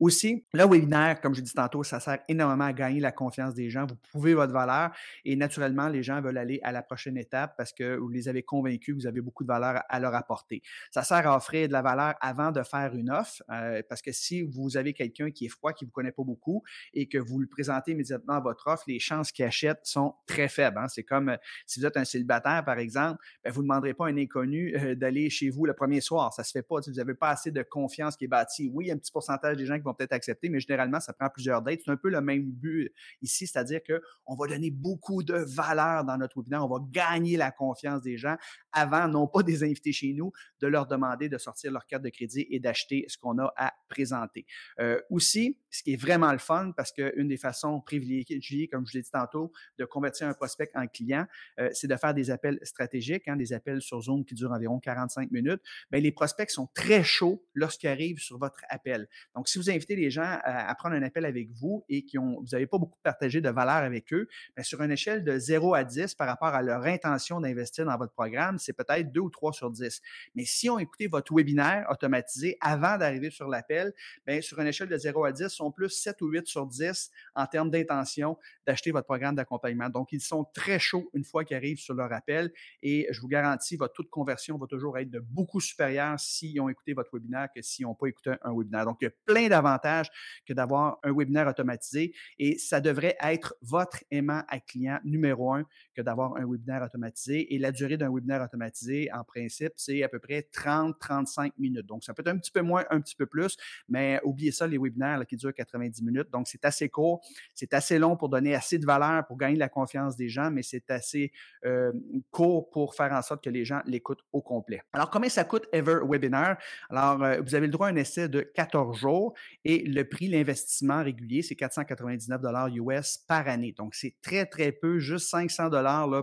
Aussi, 0.00 0.46
le 0.52 0.64
webinaire, 0.64 1.20
comme 1.20 1.34
je 1.34 1.40
dit 1.40 1.52
tantôt, 1.52 1.82
ça 1.82 1.98
sert 1.98 2.20
énormément 2.28 2.64
à 2.64 2.72
gagner 2.72 3.00
la 3.00 3.10
confiance 3.10 3.54
des 3.54 3.68
gens. 3.68 3.84
Vous 3.86 3.96
prouvez 3.96 4.34
votre 4.34 4.52
valeur 4.52 4.90
et 5.24 5.34
naturellement, 5.34 5.88
les 5.88 6.04
gens 6.04 6.20
veulent 6.20 6.38
aller 6.38 6.60
à 6.62 6.70
la 6.70 6.82
prochaine 6.82 7.16
étape 7.16 7.54
parce 7.56 7.72
que 7.72 7.96
vous 7.96 8.08
les 8.08 8.28
avez 8.28 8.42
convaincus 8.42 8.94
que 8.94 9.00
vous 9.00 9.06
avez 9.06 9.20
beaucoup 9.20 9.42
de 9.42 9.48
valeur 9.48 9.82
à 9.88 10.00
leur 10.00 10.14
apporter. 10.14 10.62
Ça 10.92 11.02
sert 11.02 11.26
à 11.26 11.36
offrir 11.36 11.66
de 11.66 11.72
la 11.72 11.82
valeur 11.82 12.14
avant 12.20 12.52
de 12.52 12.62
faire 12.62 12.94
une 12.94 13.10
offre 13.10 13.42
euh, 13.50 13.82
parce 13.88 14.00
que 14.00 14.12
si 14.12 14.42
vous 14.42 14.76
avez 14.76 14.92
quelqu'un 14.92 15.30
qui 15.30 15.46
est 15.46 15.48
froid, 15.48 15.72
qui 15.72 15.84
ne 15.84 15.88
vous 15.88 15.92
connaît 15.92 16.12
pas 16.12 16.22
beaucoup 16.22 16.62
et 16.94 17.08
que 17.08 17.18
vous 17.18 17.40
lui 17.40 17.48
présentez 17.48 17.92
immédiatement 17.92 18.40
votre 18.40 18.68
offre, 18.68 18.84
les 18.86 19.00
chances 19.00 19.32
qu'il 19.32 19.44
achète 19.44 19.80
sont 19.82 20.14
très 20.26 20.48
faibles. 20.48 20.78
Hein. 20.78 20.88
C'est 20.88 21.02
comme 21.02 21.30
euh, 21.30 21.36
si 21.66 21.80
vous 21.80 21.86
êtes 21.86 21.96
un 21.96 22.04
célibataire, 22.04 22.64
par 22.64 22.78
exemple, 22.78 23.20
ben, 23.42 23.52
vous 23.52 23.62
ne 23.62 23.68
demanderez 23.68 23.94
pas 23.94 24.06
à 24.06 24.10
un 24.10 24.16
inconnu 24.16 24.76
euh, 24.76 24.94
d'aller 24.94 25.28
chez 25.28 25.50
vous 25.50 25.66
le 25.66 25.74
premier 25.74 26.00
soir. 26.00 26.32
Ça 26.32 26.42
ne 26.42 26.46
se 26.46 26.52
fait 26.52 26.62
pas. 26.62 26.76
vous 26.86 26.92
n'avez 26.92 27.14
pas 27.14 27.30
assez 27.30 27.50
de 27.50 27.62
confiance 27.62 28.16
qui 28.16 28.24
est 28.24 28.28
bâtie. 28.28 28.70
Oui, 28.72 28.86
il 28.86 28.88
y 28.88 28.90
a 28.90 28.94
un 28.94 28.98
petit 28.98 29.12
pourcentage 29.12 29.56
des 29.56 29.66
gens 29.66 29.76
qui 29.76 29.87
peut-être 29.94 30.12
accepter, 30.12 30.48
mais 30.48 30.60
généralement, 30.60 31.00
ça 31.00 31.12
prend 31.12 31.28
plusieurs 31.28 31.62
dates. 31.62 31.80
C'est 31.84 31.90
un 31.90 31.96
peu 31.96 32.10
le 32.10 32.20
même 32.20 32.50
but 32.50 32.92
ici, 33.22 33.46
c'est-à-dire 33.46 33.80
qu'on 33.82 34.36
va 34.36 34.46
donner 34.46 34.70
beaucoup 34.70 35.22
de 35.22 35.34
valeur 35.34 36.04
dans 36.04 36.16
notre 36.16 36.38
webinaire. 36.38 36.64
On 36.64 36.68
va 36.68 36.84
gagner 36.90 37.36
la 37.36 37.50
confiance 37.50 38.02
des 38.02 38.16
gens 38.16 38.36
avant, 38.72 39.08
non 39.08 39.26
pas 39.26 39.42
des 39.42 39.64
invités 39.64 39.92
chez 39.92 40.12
nous, 40.12 40.32
de 40.60 40.66
leur 40.66 40.86
demander 40.86 41.28
de 41.28 41.38
sortir 41.38 41.72
leur 41.72 41.86
carte 41.86 42.02
de 42.02 42.10
crédit 42.10 42.46
et 42.50 42.60
d'acheter 42.60 43.04
ce 43.08 43.16
qu'on 43.18 43.38
a 43.38 43.52
à 43.56 43.72
présenter. 43.88 44.46
Euh, 44.80 45.00
aussi, 45.10 45.58
ce 45.70 45.82
qui 45.82 45.92
est 45.92 45.96
vraiment 45.96 46.32
le 46.32 46.38
fun, 46.38 46.72
parce 46.76 46.92
qu'une 46.92 47.28
des 47.28 47.36
façons 47.36 47.80
privilégiées, 47.80 48.68
comme 48.68 48.86
je 48.86 48.94
l'ai 48.94 49.02
dit 49.02 49.10
tantôt, 49.10 49.52
de 49.78 49.84
convertir 49.84 50.26
un 50.28 50.34
prospect 50.34 50.70
en 50.74 50.86
client, 50.86 51.26
euh, 51.58 51.68
c'est 51.72 51.86
de 51.86 51.96
faire 51.96 52.14
des 52.14 52.30
appels 52.30 52.58
stratégiques, 52.62 53.28
hein, 53.28 53.36
des 53.36 53.52
appels 53.52 53.82
sur 53.82 54.00
Zoom 54.00 54.24
qui 54.24 54.34
durent 54.34 54.52
environ 54.52 54.78
45 54.78 55.30
minutes. 55.30 55.60
Bien, 55.90 56.00
les 56.00 56.12
prospects 56.12 56.50
sont 56.50 56.68
très 56.74 57.02
chauds 57.02 57.44
lorsqu'ils 57.54 57.88
arrivent 57.88 58.18
sur 58.18 58.38
votre 58.38 58.60
appel. 58.68 59.08
Donc, 59.34 59.48
si 59.48 59.58
vous 59.58 59.70
invitez 59.70 59.96
les 59.96 60.10
gens 60.10 60.38
à, 60.42 60.74
prendre 60.74 60.94
un 60.94 61.02
appel 61.02 61.24
avec 61.24 61.50
vous 61.50 61.84
et 61.88 62.04
qui 62.04 62.18
ont, 62.18 62.40
vous 62.40 62.48
n'avez 62.52 62.66
pas 62.66 62.78
beaucoup 62.78 62.98
partagé 63.02 63.40
de 63.40 63.50
valeur 63.50 63.76
avec 63.76 64.12
eux, 64.12 64.28
bien, 64.56 64.64
sur 64.64 64.80
une 64.82 64.90
échelle 64.90 65.24
de 65.24 65.38
0 65.38 65.74
à 65.74 65.84
10 65.84 66.14
par 66.14 66.28
rapport 66.28 66.48
à 66.48 66.62
leur 66.62 66.84
intention 66.84 67.40
d'investir 67.40 67.84
dans 67.84 67.96
votre 67.96 68.12
programme, 68.12 68.58
c'est 68.58 68.72
peut-être 68.72 69.12
2 69.12 69.20
ou 69.20 69.30
3 69.30 69.52
sur 69.52 69.70
10. 69.70 70.00
Mais 70.34 70.44
si 70.44 70.70
on 70.70 70.78
écoutait 70.78 71.08
votre 71.08 71.34
webinaire 71.34 71.86
automatisé 71.90 72.56
avant 72.60 72.96
d'arriver 72.96 73.30
sur 73.30 73.48
l'appel, 73.48 73.92
bien, 74.26 74.40
sur 74.40 74.58
une 74.60 74.66
échelle 74.68 74.88
de 74.88 74.96
0 74.96 75.24
à 75.24 75.32
10, 75.32 75.57
sont 75.58 75.70
plus 75.70 75.90
7 75.90 76.20
ou 76.22 76.28
8 76.28 76.46
sur 76.46 76.66
10 76.66 77.10
en 77.34 77.46
termes 77.46 77.70
d'intention 77.70 78.38
d'acheter 78.66 78.90
votre 78.90 79.06
programme 79.06 79.34
d'accompagnement. 79.34 79.88
Donc, 79.88 80.12
ils 80.12 80.20
sont 80.20 80.44
très 80.54 80.78
chauds 80.78 81.10
une 81.14 81.24
fois 81.24 81.44
qu'ils 81.44 81.56
arrivent 81.56 81.78
sur 81.78 81.94
leur 81.94 82.12
appel 82.12 82.50
et 82.82 83.06
je 83.10 83.20
vous 83.20 83.28
garantis, 83.28 83.76
votre 83.76 83.94
taux 83.94 84.02
de 84.02 84.08
conversion 84.08 84.56
va 84.58 84.66
toujours 84.66 84.98
être 84.98 85.10
de 85.10 85.20
beaucoup 85.20 85.60
supérieur 85.60 86.18
s'ils 86.18 86.60
ont 86.60 86.68
écouté 86.68 86.94
votre 86.94 87.10
webinaire 87.12 87.48
que 87.54 87.62
s'ils 87.62 87.84
n'ont 87.86 87.94
pas 87.94 88.06
écouté 88.06 88.32
un 88.42 88.54
webinaire. 88.54 88.84
Donc, 88.84 88.98
il 89.00 89.04
y 89.04 89.08
a 89.08 89.12
plein 89.26 89.48
d'avantages 89.48 90.10
que 90.46 90.52
d'avoir 90.52 90.98
un 91.02 91.12
webinaire 91.12 91.48
automatisé 91.48 92.14
et 92.38 92.58
ça 92.58 92.80
devrait 92.80 93.16
être 93.20 93.54
votre 93.62 94.04
aimant 94.10 94.42
à 94.48 94.60
client 94.60 94.98
numéro 95.04 95.52
un 95.52 95.64
d'avoir 96.02 96.36
un 96.36 96.46
webinaire 96.46 96.82
automatisé. 96.82 97.54
Et 97.54 97.58
la 97.58 97.72
durée 97.72 97.96
d'un 97.96 98.12
webinaire 98.12 98.42
automatisé, 98.42 99.10
en 99.12 99.24
principe, 99.24 99.72
c'est 99.76 100.02
à 100.02 100.08
peu 100.08 100.18
près 100.18 100.48
30-35 100.52 101.52
minutes. 101.58 101.86
Donc, 101.86 102.04
ça 102.04 102.14
peut 102.14 102.22
être 102.22 102.28
un 102.28 102.38
petit 102.38 102.50
peu 102.50 102.62
moins, 102.62 102.84
un 102.90 103.00
petit 103.00 103.16
peu 103.16 103.26
plus, 103.26 103.56
mais 103.88 104.20
oubliez 104.24 104.52
ça, 104.52 104.66
les 104.66 104.78
webinaires 104.78 105.26
qui 105.26 105.36
durent 105.36 105.54
90 105.54 106.02
minutes. 106.02 106.30
Donc, 106.30 106.48
c'est 106.48 106.64
assez 106.64 106.88
court, 106.88 107.20
c'est 107.54 107.74
assez 107.74 107.98
long 107.98 108.16
pour 108.16 108.28
donner 108.28 108.54
assez 108.54 108.78
de 108.78 108.86
valeur 108.86 109.26
pour 109.26 109.36
gagner 109.36 109.56
la 109.56 109.68
confiance 109.68 110.16
des 110.16 110.28
gens, 110.28 110.50
mais 110.50 110.62
c'est 110.62 110.90
assez 110.90 111.32
euh, 111.64 111.92
court 112.30 112.70
pour 112.70 112.94
faire 112.94 113.12
en 113.12 113.22
sorte 113.22 113.42
que 113.42 113.50
les 113.50 113.64
gens 113.64 113.80
l'écoutent 113.86 114.24
au 114.32 114.42
complet. 114.42 114.82
Alors, 114.92 115.10
combien 115.10 115.28
ça 115.28 115.44
coûte 115.44 115.66
Ever 115.72 116.00
Webinar? 116.08 116.58
Alors, 116.90 117.22
euh, 117.22 117.40
vous 117.40 117.54
avez 117.54 117.66
le 117.66 117.72
droit 117.72 117.88
à 117.88 117.90
un 117.90 117.96
essai 117.96 118.28
de 118.28 118.40
14 118.40 118.96
jours 118.96 119.34
et 119.64 119.84
le 119.84 120.04
prix, 120.04 120.28
l'investissement 120.28 121.02
régulier, 121.02 121.42
c'est 121.42 121.54
499 121.54 122.40
US 122.76 123.18
par 123.18 123.48
année. 123.48 123.74
Donc, 123.76 123.94
c'est 123.94 124.16
très, 124.22 124.46
très 124.46 124.72
peu, 124.72 124.98
juste 124.98 125.28
500 125.28 125.68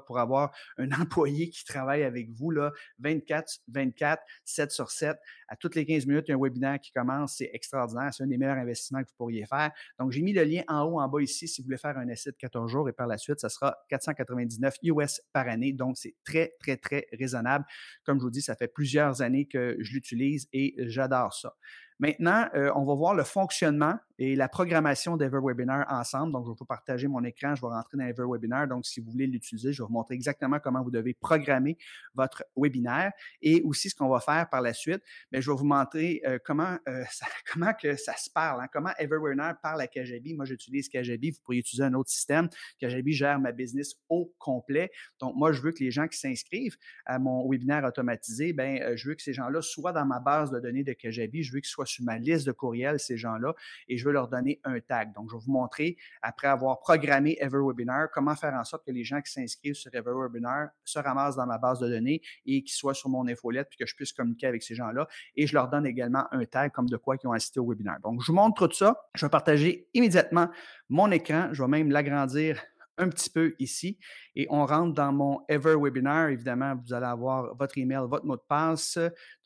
pour 0.05 0.19
avoir 0.19 0.55
un 0.77 0.91
employé 0.91 1.49
qui 1.49 1.63
travaille 1.65 2.03
avec 2.03 2.29
vous 2.31 2.51
là, 2.51 2.71
24, 2.99 3.59
24, 3.67 4.23
7 4.43 4.71
sur 4.71 4.91
7. 4.91 5.17
À 5.47 5.55
toutes 5.55 5.75
les 5.75 5.85
15 5.85 6.05
minutes, 6.05 6.25
il 6.27 6.31
y 6.31 6.33
a 6.33 6.37
un 6.37 6.41
webinaire 6.41 6.79
qui 6.79 6.91
commence. 6.91 7.37
C'est 7.37 7.49
extraordinaire. 7.53 8.13
C'est 8.13 8.23
un 8.23 8.27
des 8.27 8.37
meilleurs 8.37 8.57
investissements 8.57 9.01
que 9.03 9.09
vous 9.09 9.15
pourriez 9.17 9.45
faire. 9.45 9.71
Donc, 9.99 10.11
j'ai 10.11 10.21
mis 10.21 10.33
le 10.33 10.43
lien 10.43 10.63
en 10.67 10.83
haut, 10.83 10.99
en 10.99 11.07
bas 11.07 11.21
ici 11.21 11.47
si 11.47 11.61
vous 11.61 11.65
voulez 11.65 11.77
faire 11.77 11.97
un 11.97 12.07
essai 12.07 12.31
de 12.31 12.37
14 12.37 12.71
jours 12.71 12.89
et 12.89 12.93
par 12.93 13.07
la 13.07 13.17
suite, 13.17 13.39
ça 13.39 13.49
sera 13.49 13.77
499 13.89 14.75
US 14.83 15.21
par 15.33 15.47
année. 15.47 15.73
Donc, 15.73 15.97
c'est 15.97 16.15
très, 16.23 16.55
très, 16.59 16.77
très 16.77 17.07
raisonnable. 17.13 17.65
Comme 18.05 18.19
je 18.19 18.23
vous 18.23 18.31
dis, 18.31 18.41
ça 18.41 18.55
fait 18.55 18.67
plusieurs 18.67 19.21
années 19.21 19.45
que 19.45 19.77
je 19.79 19.93
l'utilise 19.93 20.47
et 20.53 20.75
j'adore 20.77 21.33
ça. 21.33 21.55
Maintenant, 21.99 22.49
euh, 22.55 22.71
on 22.75 22.83
va 22.83 22.93
voir 22.93 23.15
le 23.15 23.23
fonctionnement 23.23 23.97
et 24.17 24.35
la 24.35 24.47
programmation 24.47 25.17
d'EverWebinar 25.17 25.85
ensemble. 25.89 26.31
Donc, 26.33 26.45
je 26.45 26.51
vais 26.51 26.55
vous 26.57 26.65
partager 26.65 27.07
mon 27.07 27.23
écran, 27.23 27.55
je 27.55 27.61
vais 27.61 27.67
rentrer 27.67 27.97
dans 27.97 28.05
EverWebinar. 28.05 28.67
Donc, 28.67 28.85
si 28.85 28.99
vous 28.99 29.11
voulez 29.11 29.27
l'utiliser, 29.27 29.73
je 29.73 29.81
vais 29.81 29.87
vous 29.87 29.93
montrer 29.93 30.15
exactement 30.15 30.59
comment 30.59 30.83
vous 30.83 30.91
devez 30.91 31.13
programmer 31.13 31.77
votre 32.13 32.43
webinaire 32.55 33.11
et 33.41 33.61
aussi 33.63 33.89
ce 33.89 33.95
qu'on 33.95 34.09
va 34.09 34.19
faire 34.19 34.49
par 34.49 34.61
la 34.61 34.73
suite. 34.73 35.01
Mais 35.31 35.41
je 35.41 35.49
vais 35.49 35.57
vous 35.57 35.65
montrer 35.65 36.21
euh, 36.25 36.37
comment, 36.43 36.77
euh, 36.87 37.03
ça, 37.11 37.27
comment 37.51 37.73
que 37.73 37.95
ça 37.95 38.15
se 38.15 38.29
parle, 38.29 38.61
hein, 38.61 38.67
comment 38.71 38.91
EverWebinar 38.97 39.59
parle 39.61 39.81
à 39.81 39.87
Kajabi. 39.87 40.33
Moi, 40.33 40.45
j'utilise 40.45 40.89
Kajabi. 40.89 41.31
Vous 41.31 41.41
pourriez 41.43 41.59
utiliser 41.59 41.83
un 41.83 41.93
autre 41.93 42.09
système. 42.09 42.49
Kajabi 42.79 43.13
gère 43.13 43.39
ma 43.39 43.51
business 43.51 43.95
au 44.09 44.33
complet. 44.37 44.91
Donc, 45.19 45.35
moi, 45.35 45.51
je 45.51 45.61
veux 45.61 45.71
que 45.71 45.83
les 45.83 45.91
gens 45.91 46.07
qui 46.07 46.17
s'inscrivent 46.17 46.77
à 47.05 47.19
mon 47.19 47.49
webinaire 47.49 47.85
automatisé, 47.85 48.51
ben, 48.53 48.95
je 48.97 49.09
veux 49.09 49.15
que 49.15 49.21
ces 49.21 49.33
gens-là 49.33 49.61
soient 49.61 49.93
dans 49.93 50.05
ma 50.05 50.19
base 50.19 50.51
de 50.51 50.59
données 50.59 50.83
de 50.83 50.93
Kajabi. 50.93 51.43
Je 51.43 51.53
veux 51.53 51.59
qu'ils 51.59 51.69
soient 51.69 51.84
sur 51.85 52.03
ma 52.03 52.17
liste 52.17 52.45
de 52.45 52.51
courriels, 52.51 52.99
ces 52.99 53.17
gens-là, 53.17 53.53
et 53.87 53.97
je 53.97 54.05
veux 54.05 54.11
leur 54.11 54.27
donner 54.27 54.59
un 54.63 54.79
tag. 54.79 55.13
Donc, 55.13 55.29
je 55.29 55.35
vais 55.35 55.41
vous 55.45 55.51
montrer, 55.51 55.97
après 56.21 56.47
avoir 56.47 56.79
programmé 56.79 57.37
EverWebinar, 57.39 58.09
comment 58.11 58.35
faire 58.35 58.53
en 58.53 58.63
sorte 58.63 58.85
que 58.85 58.91
les 58.91 59.03
gens 59.03 59.21
qui 59.21 59.31
s'inscrivent 59.31 59.75
sur 59.75 59.93
EverWebinar 59.93 60.69
se 60.83 60.99
ramassent 60.99 61.35
dans 61.35 61.45
ma 61.45 61.57
base 61.57 61.79
de 61.79 61.87
données 61.87 62.21
et 62.45 62.63
qu'ils 62.63 62.75
soient 62.75 62.93
sur 62.93 63.09
mon 63.09 63.27
infolette, 63.27 63.67
puis 63.69 63.77
que 63.77 63.85
je 63.85 63.95
puisse 63.95 64.13
communiquer 64.13 64.47
avec 64.47 64.63
ces 64.63 64.75
gens-là. 64.75 65.07
Et 65.35 65.47
je 65.47 65.53
leur 65.53 65.69
donne 65.69 65.85
également 65.85 66.25
un 66.31 66.45
tag 66.45 66.71
comme 66.71 66.89
de 66.89 66.97
quoi 66.97 67.15
ils 67.21 67.27
ont 67.27 67.31
assisté 67.31 67.59
au 67.59 67.67
webinaire. 67.67 67.99
Donc, 68.03 68.21
je 68.21 68.31
vous 68.31 68.37
montre 68.37 68.67
tout 68.67 68.75
ça. 68.75 68.95
Je 69.15 69.25
vais 69.25 69.29
partager 69.29 69.87
immédiatement 69.93 70.49
mon 70.89 71.11
écran. 71.11 71.49
Je 71.51 71.61
vais 71.63 71.69
même 71.69 71.91
l'agrandir 71.91 72.61
un 72.97 73.09
petit 73.09 73.29
peu 73.29 73.55
ici 73.59 73.97
et 74.35 74.47
on 74.49 74.65
rentre 74.65 74.93
dans 74.93 75.11
mon 75.11 75.41
Ever 75.49 75.75
Webinar. 75.77 76.29
Évidemment, 76.29 76.75
vous 76.75 76.93
allez 76.93 77.05
avoir 77.05 77.55
votre 77.55 77.77
email, 77.77 77.99
votre 78.07 78.25
mot 78.25 78.35
de 78.35 78.41
passe. 78.47 78.97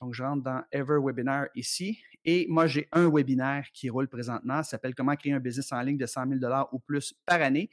Donc, 0.02 0.14
je 0.14 0.24
rentre 0.24 0.44
dans 0.44 0.62
Ever 0.72 1.00
Webinar 1.04 1.48
ici 1.56 2.00
et 2.26 2.46
moi, 2.50 2.68
j'ai 2.68 2.88
un 2.92 3.10
webinaire 3.10 3.68
qui 3.74 3.90
roule 3.90 4.08
présentement. 4.08 4.62
Ça 4.64 4.72
s'appelle 4.72 4.94
Comment 4.94 5.16
créer 5.16 5.34
un 5.34 5.40
business 5.40 5.72
en 5.72 5.82
ligne 5.82 5.98
de 5.98 6.06
100 6.06 6.28
000 6.40 6.54
ou 6.72 6.80
plus 6.80 7.14
par 7.26 7.42
année. 7.42 7.70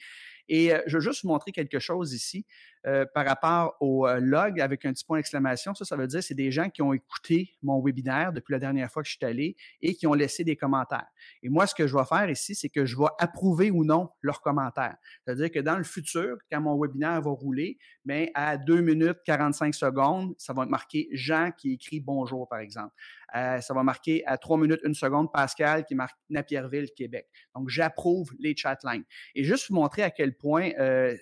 Et 0.48 0.72
euh, 0.72 0.80
je 0.86 0.96
veux 0.98 1.02
juste 1.02 1.22
vous 1.22 1.28
montrer 1.28 1.52
quelque 1.52 1.78
chose 1.78 2.14
ici. 2.14 2.46
Euh, 2.86 3.04
par 3.04 3.26
rapport 3.26 3.76
au 3.80 4.06
euh, 4.06 4.20
log 4.20 4.60
avec 4.60 4.84
un 4.84 4.92
petit 4.92 5.04
point 5.04 5.18
d'exclamation. 5.18 5.74
Ça, 5.74 5.84
ça 5.84 5.96
veut 5.96 6.06
dire 6.06 6.20
que 6.20 6.24
c'est 6.24 6.34
des 6.34 6.52
gens 6.52 6.70
qui 6.70 6.82
ont 6.82 6.92
écouté 6.92 7.56
mon 7.60 7.82
webinaire 7.82 8.32
depuis 8.32 8.52
la 8.52 8.60
dernière 8.60 8.88
fois 8.92 9.02
que 9.02 9.08
je 9.08 9.16
suis 9.16 9.26
allé 9.26 9.56
et 9.80 9.96
qui 9.96 10.06
ont 10.06 10.14
laissé 10.14 10.44
des 10.44 10.54
commentaires. 10.54 11.08
Et 11.42 11.48
moi, 11.48 11.66
ce 11.66 11.74
que 11.74 11.88
je 11.88 11.96
vais 11.96 12.04
faire 12.04 12.30
ici, 12.30 12.54
c'est 12.54 12.68
que 12.68 12.86
je 12.86 12.96
vais 12.96 13.08
approuver 13.18 13.72
ou 13.72 13.84
non 13.84 14.10
leurs 14.22 14.40
commentaires. 14.40 14.96
C'est-à-dire 15.24 15.50
que 15.50 15.58
dans 15.58 15.78
le 15.78 15.82
futur, 15.82 16.36
quand 16.48 16.60
mon 16.60 16.80
webinaire 16.80 17.20
va 17.22 17.32
rouler, 17.32 17.76
bien, 18.04 18.26
à 18.34 18.56
2 18.56 18.80
minutes 18.82 19.18
45 19.24 19.74
secondes, 19.74 20.36
ça 20.38 20.52
va 20.52 20.64
marquer 20.64 21.08
Jean 21.10 21.50
qui 21.50 21.72
écrit 21.72 21.98
bonjour, 21.98 22.46
par 22.48 22.60
exemple. 22.60 22.94
Euh, 23.34 23.60
ça 23.60 23.74
va 23.74 23.82
marquer 23.82 24.24
à 24.26 24.38
3 24.38 24.58
minutes 24.58 24.80
1 24.84 24.94
seconde 24.94 25.32
Pascal 25.32 25.84
qui 25.84 25.96
marque 25.96 26.16
Napierville, 26.30 26.90
Québec. 26.96 27.26
Donc, 27.56 27.68
j'approuve 27.68 28.30
les 28.38 28.56
chatlines. 28.56 29.02
Et 29.34 29.42
juste 29.42 29.68
vous 29.68 29.74
montrer 29.74 30.04
à 30.04 30.10
quel 30.10 30.36
point 30.36 30.70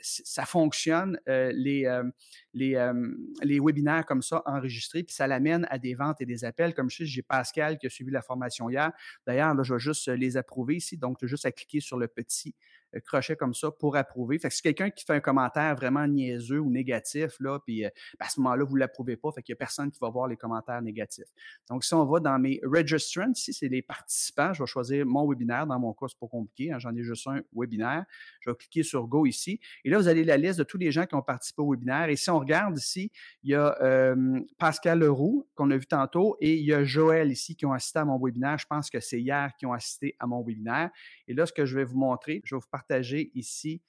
ça 0.02 0.44
fonctionne 0.44 1.18
les, 1.54 1.86
euh, 1.86 3.14
les 3.42 3.60
webinaires 3.60 4.06
comme 4.06 4.22
ça 4.22 4.42
enregistrés, 4.46 5.02
puis 5.02 5.14
ça 5.14 5.26
l'amène 5.26 5.66
à 5.70 5.78
des 5.78 5.94
ventes 5.94 6.20
et 6.20 6.26
des 6.26 6.44
appels. 6.44 6.74
Comme 6.74 6.90
je 6.90 6.98
sais, 6.98 7.06
j'ai 7.06 7.22
Pascal 7.22 7.78
qui 7.78 7.86
a 7.86 7.90
suivi 7.90 8.10
la 8.10 8.22
formation 8.22 8.68
hier. 8.70 8.90
D'ailleurs, 9.26 9.54
là, 9.54 9.62
je 9.62 9.74
vais 9.74 9.80
juste 9.80 10.08
les 10.08 10.36
approuver 10.36 10.76
ici. 10.76 10.96
Donc, 10.96 11.24
juste 11.24 11.46
à 11.46 11.52
cliquer 11.52 11.80
sur 11.80 11.98
le 11.98 12.08
petit 12.08 12.54
crochet 13.00 13.36
comme 13.36 13.54
ça 13.54 13.70
pour 13.70 13.96
approuver. 13.96 14.38
Fait 14.38 14.48
que 14.48 14.54
c'est 14.54 14.62
quelqu'un 14.62 14.90
qui 14.90 15.04
fait 15.04 15.14
un 15.14 15.20
commentaire 15.20 15.74
vraiment 15.74 16.06
niaiseux 16.06 16.60
ou 16.60 16.70
négatif, 16.70 17.36
là, 17.40 17.58
puis 17.64 17.82
ben, 17.82 17.90
à 18.18 18.28
ce 18.28 18.40
moment-là, 18.40 18.64
vous 18.64 18.74
ne 18.74 18.80
l'approuvez 18.80 19.16
pas, 19.16 19.30
fait 19.32 19.42
qu'il 19.42 19.52
n'y 19.52 19.56
a 19.56 19.58
personne 19.58 19.90
qui 19.90 19.98
va 20.00 20.08
voir 20.08 20.28
les 20.28 20.36
commentaires 20.36 20.80
négatifs. 20.82 21.28
Donc, 21.68 21.84
si 21.84 21.94
on 21.94 22.04
va 22.04 22.20
dans 22.20 22.38
mes 22.38 22.60
registrants, 22.62 23.30
ici, 23.30 23.52
c'est 23.52 23.68
les 23.68 23.82
participants, 23.82 24.52
je 24.52 24.62
vais 24.62 24.66
choisir 24.66 25.04
mon 25.06 25.28
webinaire. 25.28 25.66
Dans 25.66 25.78
mon 25.78 25.92
cas, 25.92 26.06
c'est 26.08 26.18
pas 26.18 26.28
compliqué, 26.28 26.72
hein, 26.72 26.78
j'en 26.78 26.94
ai 26.94 27.02
juste 27.02 27.26
un 27.26 27.40
webinaire. 27.54 28.04
Je 28.40 28.50
vais 28.50 28.56
cliquer 28.56 28.82
sur 28.82 29.06
Go 29.06 29.26
ici. 29.26 29.60
Et 29.84 29.90
là, 29.90 29.98
vous 29.98 30.08
avez 30.08 30.24
la 30.24 30.36
liste 30.36 30.58
de 30.58 30.64
tous 30.64 30.78
les 30.78 30.92
gens 30.92 31.06
qui 31.06 31.14
ont 31.14 31.22
participé 31.22 31.62
au 31.62 31.70
webinaire. 31.70 32.08
Et 32.08 32.16
si 32.16 32.30
on 32.30 32.38
regarde 32.38 32.78
ici, 32.78 33.10
il 33.42 33.50
y 33.50 33.54
a 33.54 34.14
Pascal 34.58 35.00
Leroux, 35.00 35.48
qu'on 35.54 35.70
a 35.70 35.76
vu 35.76 35.86
tantôt, 35.86 36.36
et 36.40 36.54
il 36.54 36.64
y 36.64 36.72
a 36.72 36.84
Joël 36.84 37.32
ici 37.32 37.56
qui 37.56 37.66
ont 37.66 37.72
assisté 37.72 37.98
à 37.98 38.04
mon 38.04 38.18
webinaire. 38.18 38.58
Je 38.58 38.66
pense 38.66 38.90
que 38.90 39.00
c'est 39.00 39.20
hier 39.20 39.52
qui 39.58 39.66
ont 39.66 39.72
assisté 39.72 40.14
à 40.18 40.26
mon 40.26 40.42
webinaire. 40.42 40.90
Et 41.26 41.34
là, 41.34 41.46
ce 41.46 41.52
que 41.52 41.64
je 41.64 41.76
vais 41.76 41.84
vous 41.84 41.98
montrer, 41.98 42.40
je 42.44 42.54
vais 42.54 42.60
vous 42.60 42.68
partager 42.70 42.83
ici 43.34 43.82